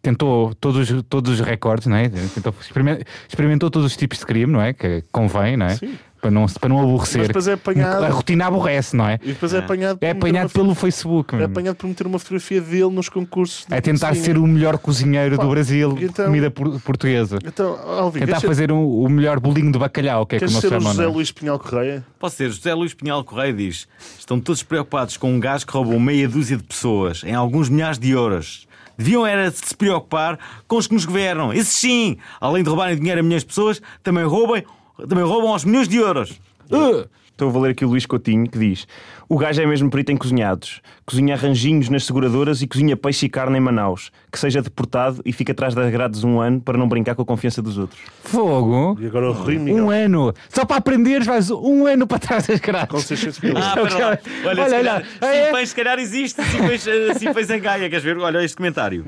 tentou 0.04 0.54
todos, 0.54 0.88
os- 0.92 1.04
todos 1.10 1.32
os 1.34 1.40
recordes, 1.40 1.88
não 1.88 1.96
é? 1.98 2.10
Tentou, 2.10 2.54
experiment- 2.62 3.02
experimentou 3.28 3.72
todos 3.72 3.88
os 3.92 3.98
tipos 3.98 4.20
de 4.20 4.26
crime, 4.28 4.54
não 4.54 4.62
é? 4.62 4.72
Que 4.72 5.04
convém, 5.12 5.58
não 5.58 5.66
é? 5.66 5.78
Para 6.24 6.32
não, 6.32 6.46
para 6.48 6.70
não 6.70 6.80
aborrecer. 6.82 7.18
Mas 7.20 7.28
depois 7.28 7.48
é 7.50 7.54
apanhado. 7.54 8.06
A 8.06 8.08
rotina 8.10 8.46
aborrece, 8.48 8.96
não 8.96 9.06
é? 9.06 9.20
E 9.22 9.28
depois 9.34 9.54
é 9.54 9.58
apanhado, 9.60 9.98
É 10.00 10.12
apanhado 10.12 10.46
uma- 10.46 10.50
pelo 10.54 10.74
Facebook. 10.74 11.36
é 11.36 11.44
apanhado 11.44 11.76
por 11.76 11.86
meter 11.88 12.08
uma 12.08 12.18
fotografia 12.18 12.62
dele 12.62 12.90
nos 12.92 13.10
concursos. 13.10 13.66
de 13.68 13.74
É 13.76 13.82
tentar 13.82 14.08
cozinha. 14.10 14.26
ser 14.26 14.38
o 14.38 14.48
melhor 14.48 14.78
cozinheiro 14.78 15.36
Pá, 15.36 15.44
do 15.44 15.50
Brasil 15.50 15.94
de 15.94 16.06
então- 16.06 16.26
comida 16.26 16.50
por- 16.50 16.80
portuguesa. 16.80 17.40
Então, 17.46 17.78
Alvin, 17.78 18.20
Tentar 18.22 18.26
queres 18.28 18.42
ser- 18.42 18.48
fazer 18.48 18.72
o, 18.72 19.10
melhor 19.10 19.38
bolinho 19.42 19.70
de 19.72 19.78
bacalhau, 19.78 20.26
que 20.26 20.38
é 20.38 20.40
queres 20.40 20.54
como 20.54 20.62
ser 20.62 20.70
chama. 20.70 20.92
José 20.92 21.04
é? 21.04 21.08
Luís 21.08 21.32
Pinhal 21.32 21.60
Correia? 21.60 22.06
Pode 22.18 22.34
ser. 22.36 22.50
José 22.50 22.74
Luís 22.74 22.94
Pinhal 22.94 23.22
Correia 23.26 23.52
diz: 23.54 23.86
estão 24.18 24.40
todos 24.40 24.64
preocupados 24.64 25.18
com 25.18 25.30
um 25.34 25.40
gajo 25.42 25.68
que 25.68 25.74
roubou 25.74 26.00
meia 26.00 26.30
dúzia 26.30 26.56
de 26.56 26.64
pessoas 26.64 27.22
em 27.26 27.34
alguns 27.36 27.68
milhares 27.68 28.00
de 28.00 28.12
euros. 28.12 28.66
Deviam 28.98 29.28
era 29.28 29.52
se 29.52 29.76
preocupar 29.76 30.40
com 30.68 30.78
os 30.78 30.88
que 30.88 30.94
nos 30.94 31.04
governam. 31.04 31.52
Esses 31.52 31.74
sim, 31.74 32.18
além 32.40 32.64
de 32.64 32.70
roubarem 32.70 32.96
dinheiro 32.96 33.20
a 33.20 33.24
milhões 33.24 33.42
de 33.42 33.48
pessoas, 33.48 33.82
também 34.02 34.24
roubem, 34.24 34.64
também 35.08 35.24
roubam 35.24 35.52
aos 35.52 35.66
milhões 35.66 35.88
de 35.88 35.98
euros. 35.98 36.40
Uh! 36.72 37.10
Estou 37.34 37.50
a 37.50 37.62
ler 37.64 37.72
aqui 37.72 37.84
o 37.84 37.90
Luís 37.90 38.06
Coutinho 38.06 38.48
que 38.48 38.60
diz: 38.60 38.88
O 39.28 39.38
gajo 39.40 39.60
é 39.60 39.66
mesmo 39.66 39.90
perito 39.90 40.12
em 40.12 40.18
cozinhados. 40.18 40.82
Cozinha 41.06 41.34
arranjinhos 41.34 41.90
nas 41.90 42.06
seguradoras 42.06 42.62
e 42.62 42.68
cozinha 42.68 42.96
peixe 42.96 43.26
e 43.26 43.30
carne 43.30 43.58
em 43.58 43.60
Manaus. 43.60 44.12
Que 44.32 44.40
seja 44.40 44.62
deportado 44.62 45.20
e 45.26 45.34
fica 45.34 45.52
atrás 45.52 45.74
das 45.74 45.92
grades 45.92 46.24
um 46.24 46.40
ano 46.40 46.62
para 46.62 46.78
não 46.78 46.88
brincar 46.88 47.16
com 47.16 47.24
a 47.24 47.26
confiança 47.26 47.60
dos 47.62 47.78
outros. 47.78 48.00
Fogo! 48.24 48.98
E 49.02 49.08
agora 49.08 49.30
o 49.32 49.34
Rui 49.34 49.58
Miguel. 49.58 49.84
Um 49.86 49.90
ano! 49.90 50.34
Só 50.48 50.64
para 50.64 50.78
aprenderes, 50.78 51.26
vais 51.26 51.50
um 51.50 51.88
ano 51.88 52.06
para 52.06 52.20
trás 52.20 52.46
das 52.48 52.60
Com 52.60 52.68
grades. 52.68 53.04
600 53.04 53.40
mil. 53.42 53.54
Ah, 53.64 53.74
pera 53.76 53.98
lá. 53.98 54.08
Olha, 54.08 54.20
Olha, 54.46 54.56
se 54.56 54.62
olha. 54.62 54.70
calhar, 54.70 55.04
Ah, 55.22 55.28
é? 55.28 55.46
sim, 55.48 55.52
peixe, 55.54 55.68
se 55.68 55.76
calhar 55.76 56.00
existe. 56.00 56.44
Sim, 56.44 56.68
peixe, 56.68 56.90
eh, 56.90 57.14
sim, 57.16 57.34
peixe 57.34 57.56
em 57.58 57.62
Gaia. 57.62 57.90
Queres 57.90 58.04
ver? 58.04 58.18
Olha 58.20 58.44
este 58.44 58.56
comentário. 58.58 59.06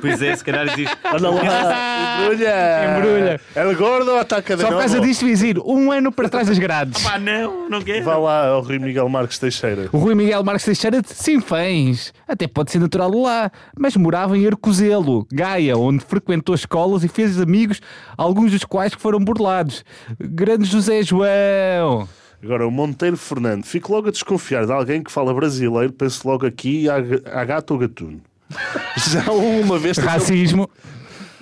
Pois 0.00 0.20
é, 0.20 0.34
se 0.34 0.42
calhar 0.44 0.66
existe. 0.66 0.96
Olha 1.04 1.30
lá, 1.30 2.18
embrulha! 2.24 2.96
Embrulha. 2.98 3.40
É 3.54 3.74
gordo 3.74 4.10
ou 4.10 4.18
ataca 4.18 4.56
de 4.56 4.62
Só 4.62 4.68
por 4.68 4.78
causa 4.78 5.00
disto, 5.00 5.24
Vizir, 5.24 5.58
um 5.64 5.90
ano 5.92 6.10
para 6.10 6.28
trás 6.28 6.48
das 6.48 6.58
grades. 6.58 7.02
Pá, 7.02 7.18
não, 7.18 7.43
não 7.68 7.82
quero. 7.82 8.04
Vá 8.04 8.16
lá 8.16 8.48
ao 8.48 8.62
Rui 8.62 8.78
Miguel 8.78 9.08
Marques 9.08 9.38
Teixeira. 9.38 9.88
O 9.92 9.98
Rui 9.98 10.14
Miguel 10.14 10.42
Marques 10.44 10.64
Teixeira, 10.64 11.02
sim, 11.04 11.40
fãs. 11.40 12.12
Até 12.26 12.46
pode 12.46 12.70
ser 12.70 12.78
natural 12.78 13.10
de 13.10 13.16
lá, 13.16 13.50
mas 13.78 13.96
morava 13.96 14.36
em 14.36 14.46
Arcozelo, 14.46 15.26
Gaia, 15.32 15.76
onde 15.76 16.04
frequentou 16.04 16.54
escolas 16.54 17.04
e 17.04 17.08
fez 17.08 17.40
amigos, 17.40 17.80
alguns 18.16 18.52
dos 18.52 18.64
quais 18.64 18.94
que 18.94 19.00
foram 19.00 19.18
burlados. 19.18 19.84
Grande 20.18 20.64
José 20.64 21.02
João. 21.02 22.08
Agora, 22.42 22.66
o 22.66 22.70
Monteiro 22.70 23.16
Fernando. 23.16 23.64
Fico 23.64 23.92
logo 23.92 24.08
a 24.08 24.10
desconfiar 24.10 24.66
de 24.66 24.72
alguém 24.72 25.02
que 25.02 25.10
fala 25.10 25.32
brasileiro, 25.32 25.92
penso 25.92 26.28
logo 26.28 26.46
aqui 26.46 26.88
a, 26.90 26.96
a 27.40 27.44
gato 27.44 27.70
ou 27.70 27.78
gatuno. 27.78 28.20
Já 29.10 29.32
uma 29.32 29.78
vez 29.78 29.96
tentou... 29.96 30.12
Racismo. 30.12 30.70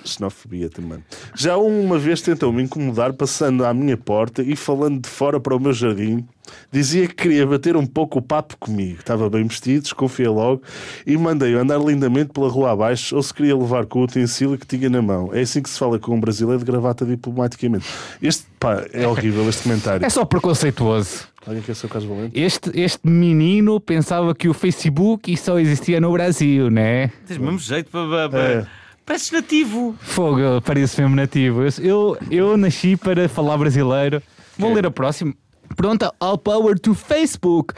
Xenofobia 0.03 0.69
também. 0.69 1.03
Já 1.35 1.57
uma 1.57 1.97
vez 1.97 2.21
tentou-me 2.21 2.63
incomodar 2.63 3.13
passando 3.13 3.65
à 3.65 3.73
minha 3.73 3.97
porta 3.97 4.41
e 4.41 4.55
falando 4.55 5.01
de 5.01 5.09
fora 5.09 5.39
para 5.39 5.55
o 5.55 5.59
meu 5.59 5.73
jardim. 5.73 6.25
Dizia 6.71 7.07
que 7.07 7.15
queria 7.15 7.47
bater 7.47 7.77
um 7.77 7.85
pouco 7.85 8.19
o 8.19 8.21
papo 8.21 8.57
comigo. 8.57 8.99
Estava 8.99 9.29
bem 9.29 9.45
vestido, 9.47 9.83
desconfiei 9.83 10.27
logo 10.27 10.61
e 11.05 11.17
mandei-o 11.17 11.59
andar 11.59 11.79
lindamente 11.79 12.31
pela 12.33 12.49
rua 12.49 12.71
abaixo 12.71 13.15
ou 13.15 13.23
se 13.23 13.33
queria 13.33 13.55
levar 13.55 13.85
com 13.85 13.99
o 13.99 14.03
utensílio 14.03 14.57
que 14.57 14.65
tinha 14.65 14.89
na 14.89 15.01
mão. 15.01 15.29
É 15.33 15.41
assim 15.41 15.61
que 15.61 15.69
se 15.69 15.79
fala 15.79 15.97
com 15.97 16.15
um 16.15 16.19
brasileiro 16.19 16.59
de 16.59 16.65
gravata 16.65 17.05
diplomaticamente. 17.05 17.85
Este, 18.21 18.45
pá, 18.59 18.83
é 18.91 19.07
horrível 19.07 19.47
este 19.47 19.63
comentário. 19.63 20.05
É 20.05 20.09
só 20.09 20.25
preconceituoso. 20.25 21.27
Alguém 21.45 21.61
quer 21.61 21.75
ser 21.75 21.87
o 21.87 21.89
caso 21.89 22.07
valente? 22.07 22.39
Este, 22.39 22.71
este 22.79 23.07
menino 23.07 23.79
pensava 23.79 24.33
que 24.33 24.47
o 24.47 24.53
Facebook 24.53 25.35
só 25.35 25.59
existia 25.59 25.99
no 25.99 26.11
Brasil, 26.11 26.69
né? 26.69 27.09
Tens 27.27 27.37
mesmo 27.37 27.59
jeito 27.59 27.89
para. 27.91 28.07
para, 28.07 28.29
para... 28.29 28.41
É. 28.41 28.82
Pareces 29.05 29.31
nativo. 29.31 29.95
Fogo, 29.99 30.61
parece 30.63 31.01
mesmo 31.01 31.15
nativo. 31.15 31.61
Eu, 31.81 32.17
eu 32.31 32.55
nasci 32.55 32.95
para 32.95 33.27
falar 33.27 33.57
brasileiro. 33.57 34.21
Vou 34.57 34.73
ler 34.73 34.85
a 34.85 34.91
próxima. 34.91 35.33
Pronto, 35.75 36.09
all 36.19 36.37
power 36.37 36.79
to 36.79 36.93
Facebook. 36.93 37.73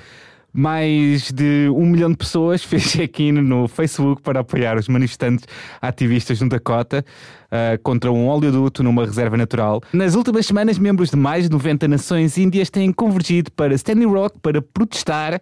Mais 0.53 1.32
de 1.32 1.67
um 1.76 1.86
milhão 1.86 2.09
de 2.11 2.15
pessoas 2.15 2.63
fez 2.63 2.84
check-in 2.84 3.34
no 3.34 3.67
Facebook 3.67 4.21
para 4.21 4.39
apoiar 4.39 4.78
os 4.78 4.88
manifestantes 4.88 5.45
ativistas 5.82 6.39
no 6.39 6.47
Dakota 6.47 7.03
ah, 7.51 7.78
contra 7.84 8.11
um 8.11 8.30
oleoduto 8.30 8.84
numa 8.84 9.03
reserva 9.03 9.36
natural. 9.36 9.82
Nas 9.91 10.15
últimas 10.15 10.45
semanas, 10.45 10.78
membros 10.78 11.09
de 11.09 11.17
mais 11.17 11.45
de 11.45 11.49
90 11.49 11.88
nações 11.88 12.38
índias 12.38 12.69
têm 12.69 12.93
convergido 12.93 13.51
para 13.51 13.73
Standing 13.73 14.05
Rock 14.05 14.39
para 14.39 14.61
protestar 14.61 15.41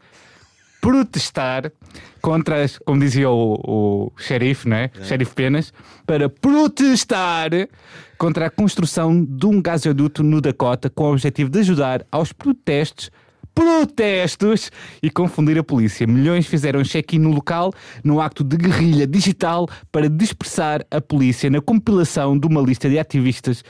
protestar 0.84 1.71
contra, 2.21 2.61
as, 2.61 2.77
como 2.77 2.99
dizia 2.99 3.29
o, 3.29 3.53
o 3.63 4.11
xerife, 4.17 4.67
não 4.67 4.75
é? 4.75 4.91
Xerife 5.01 5.34
Penas, 5.34 5.71
para 6.05 6.27
protestar 6.27 7.51
contra 8.17 8.47
a 8.47 8.49
construção 8.49 9.23
de 9.23 9.45
um 9.45 9.61
gasoduto 9.61 10.21
no 10.21 10.41
Dakota 10.41 10.89
com 10.89 11.05
o 11.05 11.11
objetivo 11.13 11.49
de 11.49 11.59
ajudar 11.59 12.05
aos 12.11 12.34
protestos 12.34 13.09
protestos 13.55 14.71
e 15.01 15.11
confundir 15.11 15.59
a 15.59 15.63
polícia. 15.63 16.07
Milhões 16.07 16.47
fizeram 16.47 16.84
check-in 16.84 17.19
no 17.19 17.31
local 17.31 17.71
no 18.03 18.19
acto 18.19 18.43
de 18.43 18.57
guerrilha 18.57 19.05
digital 19.05 19.69
para 19.91 20.09
dispersar 20.09 20.84
a 20.89 20.99
polícia 20.99 21.51
na 21.51 21.61
compilação 21.61 22.38
de 22.38 22.47
uma 22.47 22.59
lista 22.61 22.89
de 22.89 22.97
ativistas 22.97 23.63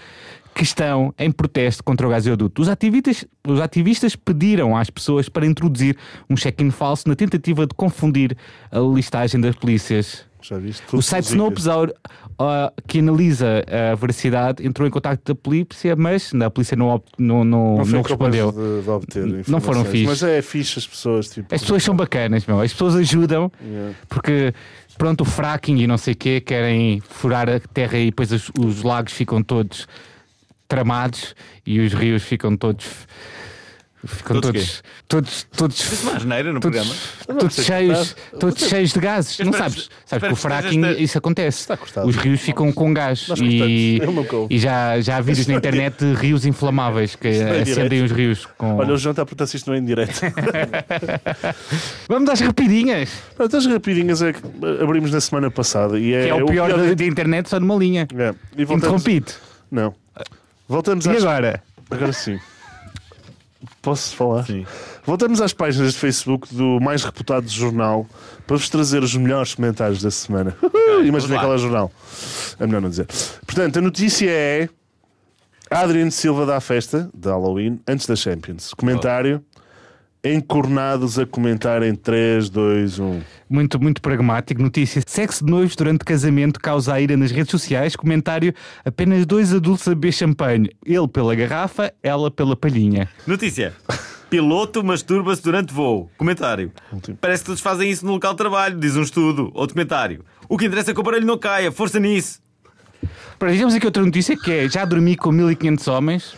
que 0.54 0.64
estão 0.64 1.14
em 1.18 1.32
protesto 1.32 1.84
contra 1.84 2.06
o 2.06 2.10
gasoduto. 2.10 2.62
Os 2.62 2.70
ativistas, 2.70 3.26
os 3.48 3.60
ativistas 3.60 4.16
pediram 4.16 4.78
às 4.78 4.90
pessoas 4.90 5.28
para 5.28 5.46
introduzir 5.46 5.98
um 6.30 6.36
check-in 6.36 6.70
falso 6.70 7.08
na 7.10 7.16
tentativa 7.16 7.66
de 7.66 7.74
confundir 7.74 8.38
a 8.72 8.80
listagem 8.80 9.42
das 9.42 9.56
polícias. 9.56 10.26
Já 10.44 10.58
viste? 10.58 10.84
O 10.94 11.02
site. 11.02 11.26
Snopes, 11.26 11.66
que 12.86 13.00
analisa 13.00 13.64
a 13.92 13.96
veracidade, 13.96 14.66
entrou 14.66 14.86
em 14.86 14.92
contato 14.92 15.22
da 15.26 15.34
polícia, 15.34 15.96
mas 15.96 16.34
a 16.34 16.50
polícia 16.50 16.76
não, 16.76 17.02
não, 17.18 17.46
não, 17.46 17.78
Não, 17.78 17.86
não 17.86 18.02
respondeu. 18.02 18.52
De, 18.52 18.84
de 18.84 18.90
obter 18.90 19.44
Não 19.48 19.62
foram 19.62 19.86
fixe. 19.86 20.06
Mas 20.06 20.22
é 20.22 20.42
fixe 20.42 20.80
as 20.80 20.86
pessoas. 20.86 21.30
Tipo, 21.30 21.56
As 21.56 21.62
pessoas 21.62 21.82
são 21.82 21.96
bacanas, 21.96 22.46
meu. 22.46 22.60
As 22.60 22.74
pessoas 22.74 22.96
ajudam 22.96 23.52
Yeah. 23.64 23.96
porque, 24.10 24.54
pronto, 24.98 25.22
o 25.22 25.26
fracking 25.26 25.78
e 25.78 25.88
não 25.88 25.98
sei 25.98 26.14
o 26.14 26.18
quê 26.18 26.42
querem 26.42 27.02
furar 27.02 27.50
a 27.50 27.60
terra 27.60 27.98
e 27.98 28.06
depois 28.08 28.32
os, 28.32 28.52
os 28.60 28.84
lagos 28.84 29.14
ficam 29.14 29.42
todos 29.42 29.88
tramados 30.68 31.36
e 31.66 31.80
os 31.80 31.94
rios 31.94 32.24
ficam 32.24 32.56
todos. 32.58 32.86
Ficam 34.06 34.42
Todos 34.42 34.84
todos, 35.08 35.48
todos, 35.56 35.80
todos, 35.80 36.04
uma 36.04 36.20
no 36.52 36.60
todos, 36.60 36.60
programa. 36.60 37.40
todos 37.40 37.56
cheios, 37.56 38.16
todos 38.38 38.62
cheios 38.68 38.92
de 38.92 39.00
gases. 39.00 39.40
Não 39.40 39.54
sabes? 39.54 39.88
que- 39.88 39.94
Sabes 40.06 40.28
que 40.28 40.34
o 40.34 40.36
fracking, 40.36 40.84
esta- 40.86 41.02
isso 41.02 41.18
acontece. 41.20 41.68
Os 42.06 42.18
rios 42.18 42.42
ficam 42.42 42.70
com 42.74 42.94
gás 42.94 43.30
e, 43.42 44.02
como. 44.04 44.48
e 44.50 44.60
já, 44.60 45.00
já 45.00 45.16
há 45.16 45.22
vídeos 45.22 45.48
na 45.48 45.54
internet 45.54 46.00
de 46.04 46.16
rios 46.16 46.46
inflamáveis 46.46 47.16
que 47.16 47.30
é 47.30 47.62
acendem 47.62 48.04
os 48.04 48.12
rios 48.12 48.46
com. 48.58 48.76
Olha, 48.76 48.94
o 48.94 48.98
João 48.98 49.12
está 49.12 49.22
a 49.22 49.26
perguntar 49.26 49.48
se 49.48 49.56
isto 49.56 49.68
não 49.68 49.76
é 49.76 49.80
em 49.80 49.86
direto. 49.86 50.20
Vamos 52.10 52.30
às 52.30 52.42
rapidinhas, 52.42 53.10
Pronto, 53.38 53.56
as 53.56 53.66
rapidinhas 53.66 54.22
é 54.22 54.34
que 54.34 54.42
abrimos 54.82 55.12
na 55.12 55.22
semana 55.22 55.50
passada. 55.50 55.98
E 55.98 56.14
é, 56.14 56.24
que 56.26 56.30
é 56.30 56.34
o 56.34 56.46
pior 56.46 56.70
da, 56.76 56.94
da 56.94 57.06
internet 57.06 57.50
só 57.50 57.58
numa 57.58 57.76
linha. 57.76 58.06
É. 58.18 58.34
E 58.58 58.66
voltamos... 58.66 59.02
Interrompido. 59.02 59.32
Não. 59.72 59.96
Voltamos 60.74 61.06
E 61.06 61.10
às... 61.12 61.18
agora? 61.24 61.62
Agora 61.92 62.12
sim. 62.12 62.40
Posso 63.80 64.16
falar? 64.16 64.44
Sim. 64.44 64.66
Voltamos 65.06 65.40
às 65.40 65.54
páginas 65.54 65.94
de 65.94 66.00
Facebook 66.00 66.52
do 66.54 66.80
mais 66.82 67.04
reputado 67.04 67.48
jornal 67.48 68.08
para 68.48 68.58
vos 68.58 68.68
trazer 68.70 69.04
os 69.04 69.16
melhores 69.16 69.54
comentários 69.54 70.02
da 70.02 70.10
semana. 70.10 70.58
Imagina 71.06 71.36
lá. 71.36 71.42
qual 71.42 71.52
é 71.52 71.56
o 71.56 71.60
jornal. 71.60 71.92
É 72.60 72.66
melhor 72.66 72.82
não 72.82 72.90
dizer. 72.90 73.06
Portanto, 73.46 73.78
a 73.78 73.82
notícia 73.84 74.28
é 74.32 74.68
Adriano 75.70 76.10
Silva 76.12 76.44
dá 76.46 76.58
a 76.58 76.62
festa 76.62 77.08
de 77.14 77.30
Halloween 77.30 77.80
antes 77.88 78.08
da 78.08 78.16
Champions. 78.16 78.74
Comentário. 78.74 79.44
Encornados 80.24 81.20
a 81.20 81.26
comentar 81.26 81.84
em 81.84 81.94
3, 81.94 82.50
2, 82.50 83.00
1. 83.00 83.22
Muito, 83.50 83.82
muito 83.82 84.02
pragmático. 84.02 84.62
Notícia: 84.62 85.02
sexo 85.06 85.44
de 85.46 85.52
noivos 85.52 85.76
durante 85.76 86.06
casamento 86.06 86.60
causa 86.60 87.00
ira 87.00 87.18
nas 87.18 87.32
redes 87.32 87.52
sociais. 87.52 87.96
Comentário: 87.96 88.54
apenas 88.86 89.26
dois 89.26 89.54
adultos 89.54 89.88
a 89.88 89.92
beber 89.92 90.14
champanhe. 90.14 90.70
Ele 90.86 91.08
pela 91.08 91.36
garrafa, 91.36 91.94
ela 92.02 92.32
pela 92.32 92.56
palhinha. 92.56 93.10
Notícia. 93.28 93.74
Piloto 94.30 94.84
masturba-se 94.84 95.44
durante 95.44 95.72
voo. 95.72 96.10
Comentário. 96.18 96.72
Parece 97.22 97.44
que 97.44 97.48
todos 97.48 97.62
fazem 97.62 97.92
isso 97.92 98.04
no 98.04 98.14
local 98.14 98.32
de 98.32 98.38
trabalho, 98.38 98.80
diz 98.80 98.96
um 98.96 99.04
estudo. 99.04 99.52
Outro 99.54 99.76
comentário. 99.76 100.26
O 100.50 100.58
que 100.58 100.66
interessa 100.66 100.90
é 100.90 100.94
que 100.94 101.00
o 101.00 101.02
aparelho 101.02 101.28
não 101.28 101.38
caia, 101.38 101.72
força 101.72 102.00
nisso. 102.00 102.42
Para 103.38 103.52
digamos 103.52 103.76
aqui 103.76 103.86
outra 103.86 104.04
notícia 104.04 104.36
que 104.38 104.52
é: 104.52 104.70
já 104.70 104.86
dormi 104.86 105.16
com 105.16 105.32
1500 105.32 105.88
homens. 105.88 106.36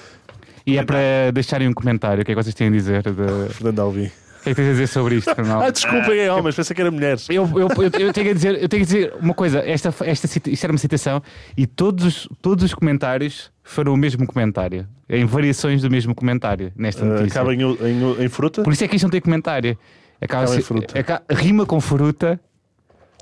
E 0.66 0.78
é 0.78 0.84
para 0.84 1.32
deixarem 1.34 1.68
um 1.68 1.74
comentário. 1.74 2.22
O 2.22 2.26
que 2.26 2.32
é 2.32 2.36
que 2.36 2.42
vocês 2.44 2.56
têm 2.56 2.68
a 2.68 2.72
dizer? 2.72 3.04
De... 3.04 3.10
O 3.10 3.50
Fernando 3.54 3.80
Alvim. 3.80 4.06
que 4.44 4.50
é 4.50 4.54
que 4.54 4.56
tens 4.56 4.68
a 4.68 4.72
dizer 4.72 4.88
sobre 4.88 5.16
isto, 5.16 5.32
Ronaldo? 5.32 5.66
Ah, 5.66 5.70
desculpem, 5.72 6.20
é 6.20 6.32
homens, 6.32 6.56
pensei 6.56 6.76
que 6.76 6.82
era 6.82 6.90
mulheres. 6.92 7.28
Eu, 7.30 7.48
eu, 7.56 7.68
eu, 7.68 8.00
eu 8.08 8.14
tenho 8.14 8.32
a 8.32 8.34
dizer, 8.34 8.62
eu 8.62 8.68
tenho 8.70 8.84
a 8.84 8.86
dizer 8.86 9.14
uma 9.22 9.34
coisa, 9.34 9.60
esta, 9.60 9.94
esta, 10.04 10.50
isto 10.50 10.64
era 10.64 10.72
uma 10.74 10.78
citação 10.80 11.22
e 11.58 11.66
todos, 11.68 12.06
os- 12.06 12.30
todos 12.42 12.64
os 12.64 12.74
comentários 12.74 13.52
foram 13.64 13.94
o 13.94 13.98
mesmo 13.98 14.26
comentário, 14.28 14.88
em 15.10 15.26
variações 15.26 15.82
do 15.82 15.90
mesmo 15.90 16.14
comentário 16.16 16.72
nesta 16.76 17.04
Uh, 17.04 17.08
notícia. 17.08 17.42
acaba 17.42 17.54
em, 17.56 17.62
em, 17.62 18.24
em 18.26 18.30
fruta 18.30 18.62
Por 18.64 18.72
isso 18.74 18.84
é 18.84 18.88
que 18.88 18.96
isto 18.96 19.06
não 19.06 19.12
tem 19.12 19.22
comentário. 19.22 19.78
Acaba 20.22 20.44
Acaba 20.44 20.58
em 20.60 20.64
fruta. 20.64 21.24
rima 21.32 21.66
com 21.66 21.82
fruta 21.82 22.40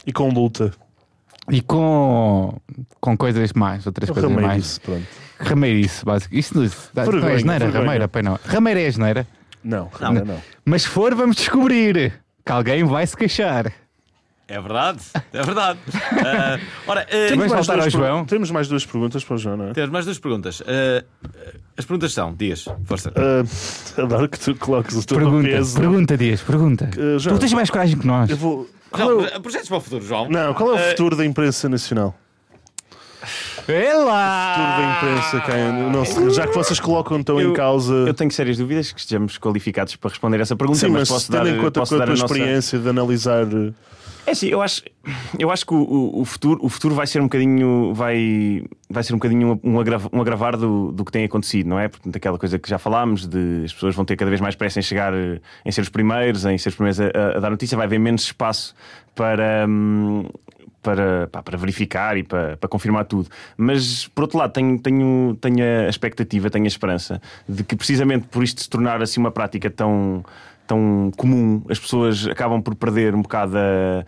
e 0.05 0.11
com 0.13 0.29
luta. 0.29 0.71
E 1.51 1.61
com, 1.61 2.57
com 2.99 3.17
coisas 3.17 3.51
mais, 3.53 3.85
outras 3.85 4.09
Eu 4.09 4.13
coisas 4.15 4.31
mais. 4.31 4.63
isso, 4.65 4.81
pronto. 4.81 5.05
Rameirice, 5.39 6.05
básico. 6.05 6.35
Isto 6.35 6.59
não, 6.59 6.69
dá- 6.93 7.05
não 7.05 7.27
é 7.27 7.33
asneira, 7.35 7.59
vergonha. 7.65 7.83
rameira, 7.83 8.07
pai 8.07 8.21
não. 8.21 8.39
Rameira 8.45 8.81
é 8.81 8.87
asneira. 8.87 9.27
Não, 9.63 9.89
não, 9.99 10.13
não. 10.13 10.41
Mas 10.65 10.83
se 10.83 10.87
for, 10.89 11.13
vamos 11.15 11.35
descobrir 11.35 12.13
que 12.45 12.51
alguém 12.51 12.83
vai 12.83 13.05
se 13.07 13.15
queixar. 13.17 13.71
É 14.45 14.59
verdade, 14.59 14.99
é 15.31 15.41
verdade. 15.41 15.79
Ah, 16.11 16.59
ora, 16.85 17.07
ah, 17.09 17.29
Vamos 17.29 17.47
voltar 17.51 17.77
duas 17.77 17.91
João? 17.93 18.25
Temos 18.25 18.51
mais 18.51 18.67
duas 18.67 18.85
perguntas 18.85 19.23
para 19.23 19.35
o 19.35 19.37
João, 19.37 19.55
não 19.57 19.67
é? 19.69 19.73
temos 19.73 19.89
mais 19.89 20.05
duas 20.05 20.19
perguntas. 20.19 20.61
Ah, 20.67 21.03
as 21.77 21.85
perguntas 21.85 22.13
são, 22.13 22.33
dias, 22.35 22.65
força. 22.83 23.09
Uh, 23.11 23.47
adoro 24.01 24.27
que 24.29 24.37
tu 24.37 24.53
coloques 24.55 24.95
o 24.97 25.05
teu 25.05 25.17
Pergunta, 25.17 25.47
peso. 25.47 25.79
pergunta, 25.79 26.17
Dias, 26.17 26.41
pergunta. 26.41 26.89
João. 27.17 27.37
tu 27.37 27.39
tens 27.39 27.53
mais 27.53 27.69
coragem 27.69 27.97
que 27.97 28.05
nós. 28.05 28.29
Eu 28.29 28.37
vou. 28.37 28.69
É 28.93 28.97
Não, 28.99 29.19
o... 29.19 29.41
projetos 29.41 29.67
para 29.69 29.77
o 29.77 29.81
futuro, 29.81 30.05
João. 30.05 30.29
Não, 30.29 30.53
qual 30.53 30.69
é 30.69 30.73
o 30.73 30.75
Ah, 30.75 30.89
futuro 30.89 31.15
da 31.15 31.25
imprensa 31.25 31.67
nacional? 31.69 32.15
É 33.67 33.93
lá! 33.93 34.55
Futuro 34.55 34.77
da 34.77 35.37
imprensa, 35.37 35.89
não 35.91 36.05
sei, 36.05 36.29
já 36.31 36.47
que 36.47 36.53
vocês 36.55 36.79
colocam 36.79 37.21
tão 37.23 37.39
em 37.41 37.53
causa. 37.53 37.93
Eu 37.93 38.13
tenho 38.13 38.29
sérias 38.31 38.57
dúvidas 38.57 38.91
que 38.91 38.99
estejamos 38.99 39.37
qualificados 39.37 39.95
para 39.95 40.09
responder 40.09 40.39
essa 40.41 40.55
pergunta, 40.55 40.79
Sim, 40.79 40.89
mas, 40.89 41.07
posso 41.09 41.31
tendo 41.31 41.43
dar, 41.45 41.49
em 41.55 41.57
conta 41.59 41.79
posso 41.79 41.95
com 41.95 41.95
a 41.95 41.99
dar 41.99 42.05
tua 42.05 42.13
a 42.15 42.17
nossa... 42.21 42.33
experiência 42.33 42.79
de 42.79 42.89
analisar. 42.89 43.45
uh, 43.45 43.73
É 44.25 44.31
assim, 44.31 44.47
eu 44.47 44.61
acho, 44.61 44.81
eu 45.39 45.49
acho 45.51 45.65
que 45.65 45.73
o, 45.73 45.77
o- 45.77 46.21
o 46.21 46.25
futuro, 46.25 46.59
o 46.63 46.67
futuro 46.69 46.93
vai 46.95 47.07
ser 47.07 47.19
um 47.21 47.25
bocadinho, 47.25 47.93
vai, 47.93 48.63
vai 48.89 49.03
ser 49.03 49.13
um 49.13 49.17
bocadinho 49.17 49.59
um, 49.63 49.79
agrava- 49.79 50.09
um 50.11 50.19
agravar 50.21 50.57
do, 50.57 50.91
do 50.91 51.05
que 51.05 51.11
tem 51.11 51.23
acontecido, 51.25 51.67
não 51.67 51.79
é? 51.79 51.87
Portanto, 51.87 52.15
aquela 52.15 52.37
coisa 52.37 52.59
que 52.59 52.69
já 52.69 52.77
falámos, 52.77 53.25
de 53.27 53.63
as 53.65 53.73
pessoas 53.73 53.95
vão 53.95 54.03
ter 54.03 54.15
cada 54.17 54.29
vez 54.29 54.41
mais 54.41 54.55
pressa 54.55 54.79
em 54.79 54.83
chegar, 54.83 55.13
eh, 55.13 55.39
em 55.65 55.71
ser 55.71 55.81
os 55.81 55.89
primeiros, 55.89 56.43
em 56.45 56.57
ser 56.57 56.69
os 56.69 56.75
primeiros 56.75 56.99
a, 56.99 57.05
a- 57.05 57.37
a 57.37 57.39
dar 57.39 57.49
notícia, 57.49 57.77
vai 57.77 57.85
haver 57.85 57.99
menos 57.99 58.23
espaço 58.23 58.75
para. 59.15 59.65
hum, 59.69 60.25
para, 60.83 61.27
pá, 61.31 61.41
para 61.41 61.57
verificar 61.57 62.17
e 62.17 62.23
para, 62.23 62.57
para 62.57 62.69
confirmar 62.69 63.05
tudo. 63.05 63.29
Mas, 63.57 64.07
por 64.09 64.23
outro 64.23 64.37
lado, 64.37 64.51
tenho, 64.51 64.77
tenho, 64.77 65.37
tenho 65.41 65.63
a 65.85 65.89
expectativa, 65.89 66.49
tenho 66.49 66.65
a 66.65 66.67
esperança 66.67 67.21
de 67.47 67.63
que, 67.63 67.75
precisamente 67.75 68.27
por 68.27 68.43
isto 68.43 68.61
se 68.61 68.69
tornar 68.69 69.01
assim 69.01 69.19
uma 69.19 69.31
prática 69.31 69.69
tão, 69.69 70.23
tão 70.65 71.11
comum, 71.17 71.61
as 71.69 71.77
pessoas 71.79 72.27
acabam 72.27 72.61
por 72.61 72.73
perder 72.75 73.13
um 73.15 73.21
bocado 73.21 73.57
a, 73.57 74.05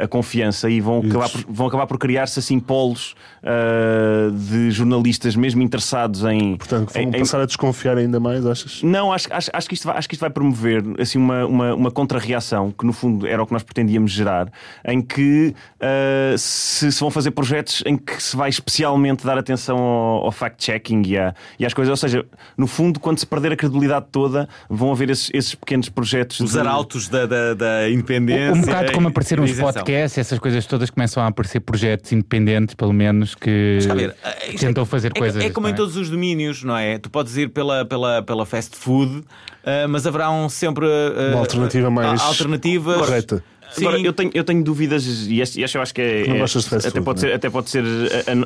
a, 0.00 0.04
a 0.04 0.08
confiança 0.08 0.68
e 0.68 0.80
vão 0.80 0.98
acabar 1.00 1.28
por, 1.30 1.44
vão 1.48 1.66
acabar 1.66 1.86
por 1.86 1.98
criar-se 1.98 2.38
assim 2.38 2.58
polos 2.58 3.14
ah, 3.42 4.30
de 4.32 4.70
jornalistas 4.70 5.36
mesmo 5.36 5.62
interessados 5.62 6.24
em. 6.24 6.56
Portanto, 6.56 6.92
vão 6.92 7.02
em- 7.02 7.08
em- 7.08 7.18
passar 7.20 7.40
a 7.40 7.46
desconfiar 7.46 7.96
ainda 7.96 8.18
mais, 8.18 8.44
achas? 8.46 8.82
não, 8.82 9.12
acho, 9.12 9.28
acho, 9.32 9.50
acho, 9.52 9.68
que 9.68 9.74
isto 9.74 9.86
vai, 9.86 9.96
acho 9.98 10.08
que 10.08 10.14
isto 10.14 10.20
vai 10.20 10.30
promover 10.30 10.82
assim, 10.98 11.18
uma, 11.18 11.46
uma, 11.46 11.74
uma 11.74 11.90
contra-reação, 11.90 12.70
que 12.72 12.84
no 12.84 12.92
fundo 12.92 13.26
era 13.26 13.42
o 13.42 13.46
que 13.46 13.52
nós 13.52 13.62
pretendíamos 13.62 14.10
gerar, 14.10 14.50
em 14.84 15.00
que 15.00 15.54
ah, 15.80 16.34
se, 16.36 16.90
se 16.90 17.00
vão 17.00 17.10
fazer 17.10 17.30
projetos 17.30 17.82
em 17.86 17.96
que 17.96 18.22
se 18.22 18.36
vai 18.36 18.48
especialmente 18.48 19.24
dar 19.24 19.38
atenção 19.38 19.78
ao, 19.78 20.24
ao 20.26 20.32
fact-checking 20.32 21.02
e, 21.06 21.18
a- 21.18 21.34
e 21.58 21.64
às 21.66 21.72
coisas. 21.74 21.90
Ou 21.90 21.96
seja, 21.96 22.24
no 22.56 22.66
fundo, 22.66 22.98
quando 23.00 23.18
se 23.18 23.26
perder 23.26 23.52
a 23.52 23.56
credibilidade 23.56 24.06
toda, 24.10 24.48
vão 24.68 24.90
haver 24.92 25.10
esses, 25.10 25.30
esses 25.32 25.54
pequenos 25.54 25.83
projetos. 25.88 26.40
Os 26.40 26.52
de- 26.52 26.58
arautos 26.58 27.08
da, 27.08 27.26
da, 27.26 27.54
da 27.54 27.90
independência. 27.90 28.52
Um 28.52 28.60
bocado 28.60 28.92
como 28.92 29.08
apareceram 29.08 29.44
os 29.44 29.52
podcasts, 29.52 30.18
essas 30.18 30.38
coisas 30.38 30.66
todas 30.66 30.90
começam 30.90 31.22
a 31.22 31.26
aparecer 31.26 31.60
projetos 31.60 32.12
independentes, 32.12 32.74
pelo 32.74 32.92
menos, 32.92 33.34
que 33.34 33.78
ver? 33.94 34.14
Isto 34.48 34.64
é- 34.64 34.68
tentam 34.68 34.84
fazer 34.86 35.12
é, 35.14 35.18
coisas. 35.18 35.44
É 35.44 35.50
como 35.50 35.66
não 35.66 35.74
em 35.74 35.76
todos 35.76 35.96
os 35.96 36.10
domínios, 36.10 36.62
não 36.62 36.76
é? 36.76 36.98
Tu 36.98 37.10
podes 37.10 37.36
ir 37.36 37.48
pela, 37.50 37.84
pela, 37.84 38.22
pela 38.22 38.44
fast 38.46 38.76
food, 38.76 39.22
ah, 39.64 39.86
mas 39.88 40.06
haverá 40.06 40.30
um 40.30 40.48
sempre 40.48 40.86
ah, 40.86 41.30
Uma 41.32 41.40
alternativa 41.40 41.90
mais 41.90 42.20
alternativas. 42.20 42.96
correta. 42.98 43.44
Sim. 43.74 43.86
Agora, 43.86 44.00
eu 44.00 44.12
tenho, 44.12 44.30
eu 44.34 44.44
tenho 44.44 44.62
dúvidas, 44.62 45.04
e 45.26 45.40
esta, 45.40 45.60
e 45.60 45.64
esta 45.64 45.78
eu 45.78 45.82
acho 45.82 45.94
que 45.94 46.00
é. 46.00 46.26
Não 46.26 46.36
é- 46.36 46.38
gostas 46.38 46.64
de 46.64 46.70
fast 46.70 46.88
até, 46.88 46.98
food, 46.98 47.04
pode 47.04 47.20
não 47.22 47.28
é? 47.28 47.30
ser, 47.30 47.36
até 47.36 47.50
pode 47.50 47.70
ser 47.70 47.84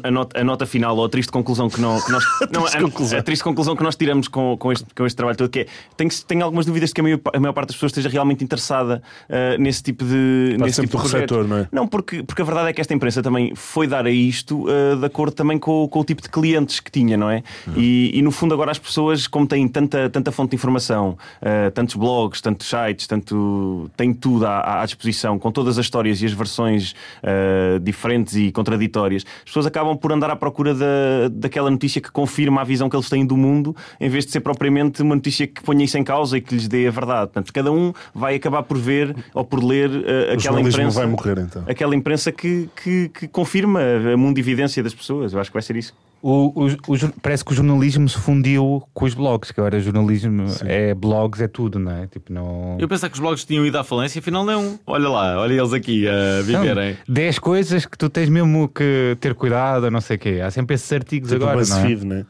a, 0.05 0.09
a- 0.09 0.11
nota, 0.11 0.41
a 0.41 0.45
nota 0.45 0.67
final 0.67 0.97
ou 0.97 1.05
a 1.05 1.09
triste 1.09 1.31
conclusão 1.31 1.69
que, 1.69 1.81
não, 1.81 2.01
que 2.01 2.11
nós. 2.11 2.25
não, 2.53 2.65
a, 2.67 3.19
a 3.19 3.23
triste 3.23 3.43
conclusão 3.43 3.77
que 3.77 3.83
nós 3.83 3.97
tiramos 3.97 4.29
com, 4.29 4.57
com, 4.57 4.73
este, 4.73 4.87
com 4.95 5.07
este 5.07 5.17
trabalho 5.17 5.37
todo, 5.37 5.49
que 5.51 5.61
é. 5.61 5.67
Tenho, 5.97 6.11
tenho 6.27 6.45
algumas 6.45 6.67
dúvidas 6.67 6.91
de 6.91 6.95
que 6.95 7.01
a 7.01 7.05
maior, 7.05 7.21
a 7.35 7.41
maior 7.41 7.53
parte 7.53 7.69
das 7.69 7.77
pessoas 7.77 7.91
esteja 7.91 8.09
realmente 8.09 8.43
interessada 8.43 9.03
ah, 9.29 9.57
nesse 9.59 9.83
tipo 9.83 10.05
de. 10.05 10.57
Nesse 10.59 10.81
tipo 10.83 10.97
de 10.97 11.03
projeto. 11.03 11.15
receptor, 11.35 11.47
não 11.49 11.59
é? 11.59 11.69
Não, 11.73 11.87
porque, 11.87 12.23
porque 12.23 12.43
a 12.43 12.45
verdade 12.45 12.69
é 12.71 12.73
que 12.73 12.81
esta 12.81 12.95
imprensa 12.95 13.23
também 13.23 13.55
foi 13.55 13.87
dar 13.87 14.07
a 14.07 14.11
isto 14.11 14.67
ah, 14.69 14.97
de 14.97 15.05
acordo 15.05 15.35
também 15.35 15.59
com, 15.59 15.87
com 15.89 16.01
o 16.01 16.05
tipo 16.05 16.23
de 16.23 16.29
clientes 16.29 16.81
que 16.81 16.91
tinha, 16.91 17.17
não 17.17 17.31
é? 17.31 17.43
E, 17.77 18.11
e 18.15 18.23
no 18.23 18.31
fundo, 18.31 18.55
agora 18.55 18.71
as 18.71 18.79
pessoas, 18.79 19.27
como 19.27 19.47
têm 19.47 19.67
tanta, 19.69 20.09
tanta 20.11 20.33
fonte 20.33 20.51
de 20.51 20.57
informação, 20.57 21.17
ah, 21.43 21.71
tantos 21.73 21.95
blogs, 21.95 22.41
tantos 22.41 22.69
sites, 22.69 23.07
tanto, 23.07 23.91
têm 23.97 24.13
tudo 24.15 24.47
à, 24.47 24.83
à 24.83 24.85
disposição, 24.85 25.18
com 25.39 25.51
todas 25.51 25.79
as 25.79 25.87
histórias 25.87 26.23
e 26.23 26.27
as 26.27 26.33
versões 26.33 26.95
ah, 27.23 27.79
diferentes 27.83 28.37
e 28.37 28.53
contraditórias, 28.53 29.25
as 29.39 29.45
pessoas 29.45 29.67
acabam 29.67 29.97
por 29.97 30.13
andar 30.13 30.31
à 30.31 30.37
procura 30.37 30.75
da, 30.75 31.29
daquela 31.33 31.71
notícia 31.71 32.01
que 32.01 32.11
confirma 32.11 32.61
a 32.61 32.65
visão 32.65 32.89
que 32.89 32.97
eles 32.97 33.09
têm 33.09 33.27
do 33.27 33.37
mundo, 33.37 33.75
em 34.01 34.09
vez 34.09 34.25
de 34.27 34.33
ser 34.33 34.41
propriamente 34.41 35.03
uma 35.03 35.15
notícia 35.15 35.47
que 35.47 35.63
ponha 35.63 35.85
isso 35.85 35.99
em 35.99 36.05
causa 36.05 36.39
e 36.39 36.41
que 36.41 36.55
lhes 36.55 36.69
dê 36.69 36.87
a 36.87 36.91
verdade. 36.91 37.33
Portanto, 37.33 37.53
cada 37.53 37.73
um 37.73 37.93
vai 38.15 38.37
acabar 38.37 38.63
por 38.63 38.79
ver 38.79 39.17
ou 39.35 39.45
por 39.45 39.63
ler 39.63 39.91
O 39.91 40.33
aquela 40.35 40.61
imprensa 40.61 41.07
morrer 41.07 41.39
então. 41.39 41.65
aquela 41.67 41.97
imprensa 41.97 42.31
que, 42.31 42.69
que, 42.83 43.09
que 43.09 43.29
confirma 43.29 43.81
a 44.13 44.17
mundividência 44.17 44.83
das 44.83 44.95
pessoas. 44.95 45.33
Eu 45.33 45.41
acho 45.41 45.51
que 45.51 45.55
vai 45.55 45.63
ser 45.63 45.77
isso. 45.77 45.95
O, 46.21 46.65
o- 46.65 46.67
o 46.67 47.13
parece 47.23 47.45
que 47.45 47.53
o 47.53 47.55
jornalismo 47.55 48.09
se 48.09 48.19
fundiu 48.19 48.83
com 48.93 49.05
os 49.05 49.15
blogs, 49.15 49.53
que 49.53 49.61
agora 49.61 49.79
jornalismo 49.79 50.47
é 50.65 50.93
blogs, 50.93 51.41
é 51.41 51.47
tudo, 51.47 51.79
não 51.79 51.93
é? 51.93 52.09
Tipo, 52.09 52.33
não. 52.33 52.77
Eu 52.81 52.89
pensava 52.89 53.09
que 53.11 53.15
os 53.15 53.21
blogs 53.21 53.45
tinham 53.45 53.65
ido 53.65 53.79
à 53.79 53.85
falência, 53.85 54.19
afinal 54.19 54.45
não. 54.45 54.81
Olha 54.85 55.09
lá, 55.09 55.39
olha 55.41 55.55
eles 55.55 55.73
aqui 55.73 56.09
a 56.09 56.43
viverem. 56.43 56.97
10 57.09 57.39
coisas 57.39 57.87
que 57.87 57.97
tu 57.97 58.11
tens 58.11 58.29
mesmo 58.29 58.69
que 58.69 59.17
ter 59.21 59.33
cuidado, 59.35 59.89
não 59.93 60.01
sei 60.01 60.17
o 60.17 60.19
quê. 60.19 60.41
Há 60.45 60.51
sempre 60.51 60.75
esses 60.75 60.93
artigos 60.93 61.31
Tipo 61.31 61.45
agora. 61.45 61.65
Não 61.65 61.77
é? 61.77 61.81
BuzzFeed, 61.83 62.05
né? 62.05 62.27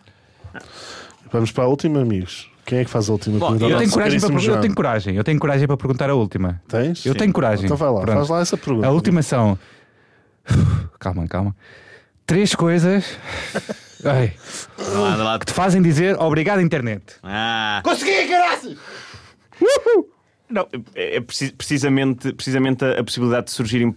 Vamos 1.33 1.51
para 1.51 1.65
a 1.65 1.69
última, 1.69 2.01
amigos. 2.01 2.51
Quem 2.67 2.81
é 2.81 2.85
que 2.85 2.91
faz 2.91 3.09
a 3.09 3.13
última 3.13 3.39
Bom, 3.39 3.55
eu 3.57 3.79
tenho, 3.79 3.91
coragem 3.91 4.21
para, 4.21 4.35
eu 4.35 4.61
tenho 4.61 4.75
coragem, 4.75 5.17
eu 5.17 5.25
tenho 5.25 5.39
coragem 5.41 5.67
para 5.67 5.77
perguntar 5.79 6.11
a 6.11 6.15
última. 6.15 6.61
Tens? 6.69 7.07
Eu 7.07 7.15
tenho 7.15 7.33
coragem. 7.33 7.65
Então 7.65 7.77
vai 7.79 7.89
lá, 7.91 8.01
Pronto. 8.03 8.17
faz 8.17 8.29
lá 8.29 8.41
essa 8.41 8.57
pergunta. 8.59 8.87
A 8.87 8.91
última 8.91 9.23
são. 9.23 9.59
Calma, 11.01 11.27
calma. 11.27 11.57
Três 12.29 12.55
coisas 12.55 13.19
ai, 14.05 14.35
lá, 14.79 15.17
lá. 15.17 15.39
que 15.39 15.47
te 15.47 15.53
fazem 15.55 15.81
dizer 15.83 16.15
obrigado, 16.21 16.61
internet. 16.61 17.03
Ah, 17.23 17.81
Não, 20.51 20.69
é, 20.95 21.17
é 21.17 21.21
preci- 21.21 21.53
precisamente, 21.53 22.33
precisamente 22.35 22.85
a, 22.85 23.01
a 23.01 23.05
possibilidade 23.05 23.47
de 23.47 23.53
surgirem 23.53 23.97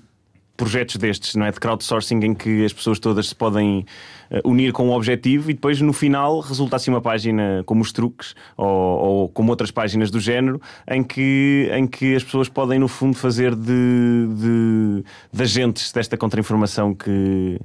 projetos 0.58 0.96
destes, 0.98 1.36
não 1.36 1.46
é? 1.46 1.52
De 1.52 1.60
crowdsourcing 1.60 2.20
em 2.24 2.34
que 2.36 2.64
as 2.64 2.72
pessoas 2.72 3.00
todas 3.00 3.30
se 3.30 3.36
podem 3.36 3.86
eh, 4.30 4.42
unir 4.46 4.72
com 4.72 4.88
um 4.88 4.92
objetivo 4.92 5.50
e 5.50 5.54
depois 5.54 5.82
no 5.82 5.92
final 5.92 6.40
resulta 6.40 6.76
assim 6.78 6.92
uma 6.92 7.02
página 7.02 7.64
como 7.66 7.82
os 7.82 7.92
truques 7.92 8.34
ou, 8.56 8.68
ou 8.68 9.30
como 9.30 9.50
outras 9.50 9.72
páginas 9.72 10.10
do 10.12 10.20
género 10.20 10.62
em 10.88 11.04
que, 11.04 11.70
em 11.74 11.88
que 11.88 12.16
as 12.16 12.24
pessoas 12.24 12.48
podem 12.48 12.78
no 12.80 12.88
fundo 12.88 13.18
fazer 13.18 13.56
de, 13.56 14.28
de, 14.36 15.04
de 15.34 15.42
agentes 15.44 15.92
desta 15.92 16.16
contra-informação 16.16 16.94
que 16.94 17.60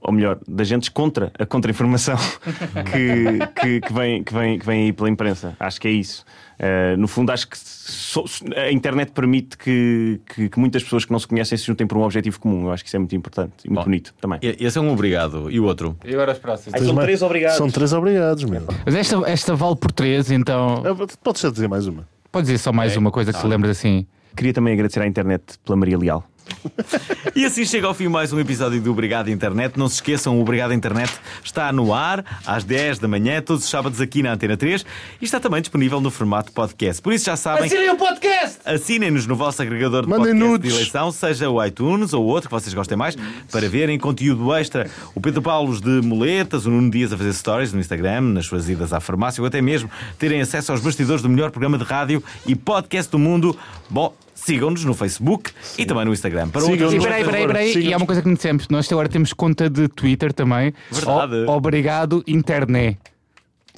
ou 0.00 0.12
melhor, 0.12 0.38
de 0.46 0.60
agentes 0.62 0.88
contra 0.88 1.30
a 1.38 1.44
contra-informação 1.46 2.16
que, 2.92 3.38
que, 3.60 3.80
que, 3.80 3.92
vem, 3.92 4.22
que, 4.24 4.32
vem, 4.32 4.58
que 4.58 4.66
vem 4.66 4.84
aí 4.84 4.92
pela 4.92 5.08
imprensa. 5.10 5.54
Acho 5.60 5.80
que 5.80 5.88
é 5.88 5.90
isso. 5.90 6.24
Eh, 6.58 6.94
no 6.96 7.08
fundo, 7.08 7.30
acho 7.32 7.48
que 7.48 7.56
só- 7.58 8.24
a 8.56 8.70
internet 8.70 9.12
permite 9.12 9.56
que, 9.56 10.20
que, 10.34 10.48
que 10.48 10.58
muitas 10.58 10.82
pessoas 10.82 11.04
que 11.04 11.12
não 11.12 11.18
se 11.18 11.26
conhecem 11.26 11.56
se 11.56 11.64
juntem 11.64 11.86
por 11.86 11.96
um 11.96 12.02
objetivo 12.02 12.38
comum. 12.38 12.64
Eu 12.66 12.72
acho 12.72 12.82
que 12.82 12.88
isso 12.88 12.96
é 12.96 12.98
muito 12.98 13.16
importante 13.16 13.52
e 13.64 13.68
muito 13.68 13.78
Bom. 13.78 13.84
bonito 13.84 14.14
também. 14.20 14.38
esse 14.42 14.76
é 14.76 14.80
um 14.80 14.92
obrigado. 14.92 15.50
E 15.50 15.58
o 15.58 15.64
outro? 15.64 15.96
E 16.04 16.12
agora 16.12 16.32
as 16.32 16.38
próximas? 16.38 16.80
Ai, 16.80 16.86
são 16.86 16.96
três 16.96 17.22
obrigados. 17.22 17.56
São 17.56 17.70
três 17.70 17.92
obrigados, 17.92 18.44
meu. 18.44 18.62
Mas 18.84 18.94
esta, 18.94 19.16
esta 19.30 19.54
vale 19.54 19.76
por 19.76 19.90
três, 19.92 20.30
então. 20.30 20.82
É, 20.84 20.94
Podes 21.22 21.40
só 21.40 21.50
dizer 21.50 21.68
mais 21.68 21.86
uma. 21.86 22.06
Podes 22.30 22.48
dizer 22.48 22.58
só 22.58 22.72
mais 22.72 22.96
uma 22.96 23.10
coisa 23.10 23.32
que 23.32 23.40
te 23.40 23.46
lembras 23.46 23.70
assim. 23.78 24.06
Queria 24.36 24.52
também 24.52 24.74
agradecer 24.74 25.00
à 25.00 25.06
internet 25.06 25.42
pela 25.64 25.76
Maria 25.76 25.98
Leal. 25.98 26.24
E 27.34 27.44
assim 27.44 27.64
chega 27.64 27.86
ao 27.86 27.94
fim 27.94 28.08
mais 28.08 28.32
um 28.32 28.40
episódio 28.40 28.80
do 28.80 28.90
Obrigado 28.90 29.30
Internet. 29.30 29.78
Não 29.78 29.88
se 29.88 29.96
esqueçam, 29.96 30.38
o 30.38 30.42
Obrigado 30.42 30.72
Internet 30.74 31.12
está 31.42 31.72
no 31.72 31.94
ar 31.94 32.24
às 32.46 32.64
10 32.64 32.98
da 32.98 33.08
manhã, 33.08 33.40
todos 33.40 33.64
os 33.64 33.70
sábados 33.70 34.00
aqui 34.00 34.22
na 34.22 34.32
Antena 34.32 34.56
3 34.56 34.84
e 35.20 35.24
está 35.24 35.38
também 35.38 35.60
disponível 35.60 36.00
no 36.00 36.10
formato 36.10 36.52
podcast. 36.52 37.00
Por 37.00 37.12
isso 37.12 37.26
já 37.26 37.36
sabem. 37.36 37.66
Assinem 37.66 37.90
o 37.90 37.96
podcast! 37.96 38.58
Assinem-nos 38.64 39.26
no 39.26 39.36
vosso 39.36 39.62
agregador 39.62 40.02
de 40.02 40.08
Mandem 40.08 40.32
podcast 40.32 40.50
nudes. 40.50 40.72
de 40.72 40.78
eleição, 40.78 41.12
seja 41.12 41.48
o 41.48 41.64
iTunes 41.64 42.12
ou 42.12 42.24
outro 42.24 42.48
que 42.48 42.54
vocês 42.54 42.74
gostem 42.74 42.96
mais, 42.96 43.16
para 43.50 43.68
verem 43.68 43.98
conteúdo 43.98 44.52
extra. 44.54 44.90
O 45.14 45.20
Pedro 45.20 45.40
Paulos 45.40 45.80
de 45.80 46.00
Moletas, 46.02 46.66
o 46.66 46.70
Nuno 46.70 46.90
Dias 46.90 47.12
a 47.12 47.16
fazer 47.16 47.32
stories 47.32 47.72
no 47.72 47.80
Instagram, 47.80 48.20
nas 48.22 48.46
suas 48.46 48.68
idas 48.68 48.92
à 48.92 49.00
farmácia 49.00 49.40
ou 49.40 49.46
até 49.46 49.62
mesmo 49.62 49.90
terem 50.18 50.40
acesso 50.40 50.72
aos 50.72 50.80
bastidores 50.80 51.22
do 51.22 51.28
melhor 51.28 51.50
programa 51.50 51.78
de 51.78 51.84
rádio 51.84 52.22
e 52.46 52.54
podcast 52.54 53.10
do 53.10 53.18
mundo. 53.18 53.56
Bom, 53.88 54.14
sigam-nos 54.44 54.84
no 54.84 54.94
Facebook 54.94 55.50
e 55.78 55.84
também 55.86 56.04
no 56.04 56.12
Instagram. 56.12 56.48
Para 56.48 56.64
outras 56.64 56.92
E 56.92 56.98
peraí, 57.00 57.24
peraí, 57.24 57.46
peraí, 57.46 57.78
e 57.78 57.92
há 57.92 57.96
uma 57.96 58.06
coisa 58.06 58.22
que 58.22 58.28
não 58.28 58.34
dissemos. 58.34 58.66
Nós 58.68 58.90
agora 58.90 59.08
temos 59.08 59.32
conta 59.32 59.68
de 59.70 59.88
Twitter 59.88 60.32
também. 60.32 60.72
Verdade. 60.90 61.34
O- 61.46 61.50
obrigado, 61.50 62.22
internet. 62.26 62.98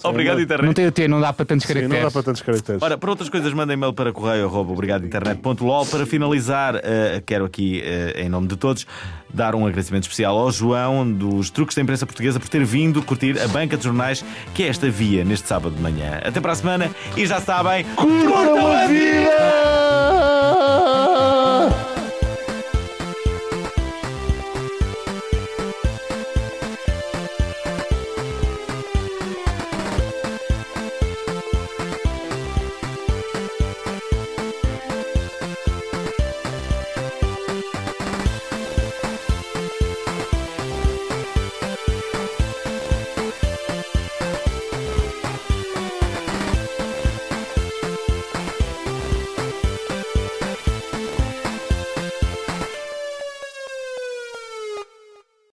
Obrigado, 0.04 0.40
internet. 0.40 0.66
Não 0.66 0.72
tem 0.74 0.86
o 0.86 0.90
T, 0.90 1.06
não 1.06 1.20
dá 1.20 1.32
para 1.32 1.44
tantos 1.46 1.64
Sim, 1.64 1.74
não 1.74 1.80
caracteres. 1.82 2.04
dá 2.06 2.10
para 2.10 2.22
tantos 2.24 2.42
caracteres. 2.42 2.82
Ora, 2.82 2.98
para 2.98 3.10
outras 3.10 3.28
coisas, 3.28 3.52
mandem 3.52 3.74
e-mail 3.74 3.92
para 3.92 4.12
correio 4.12 4.46
arroba 4.46 4.72
obrigadointernet.lol. 4.72 5.86
Para 5.86 6.04
finalizar, 6.06 6.74
eh, 6.82 7.22
quero 7.24 7.44
aqui, 7.44 7.80
eh, 7.84 8.22
em 8.24 8.28
nome 8.28 8.48
de 8.48 8.56
todos, 8.56 8.84
dar 9.32 9.54
um 9.54 9.64
agradecimento 9.64 10.02
especial 10.04 10.36
ao 10.36 10.50
João 10.50 11.08
dos 11.08 11.50
Truques 11.50 11.76
da 11.76 11.82
Imprensa 11.82 12.04
Portuguesa 12.04 12.40
por 12.40 12.48
ter 12.48 12.64
vindo 12.64 13.00
curtir 13.02 13.38
a 13.40 13.46
banca 13.46 13.76
de 13.76 13.84
jornais 13.84 14.24
que 14.54 14.64
é 14.64 14.68
esta 14.68 14.90
via 14.90 15.24
neste 15.24 15.46
sábado 15.46 15.76
de 15.76 15.80
manhã. 15.82 16.20
Até 16.24 16.40
para 16.40 16.50
a 16.52 16.56
semana 16.56 16.90
e 17.16 17.24
já 17.24 17.40
sabem. 17.40 17.84
Curtam 17.94 18.72
a 18.72 18.86
vida! 18.88 20.41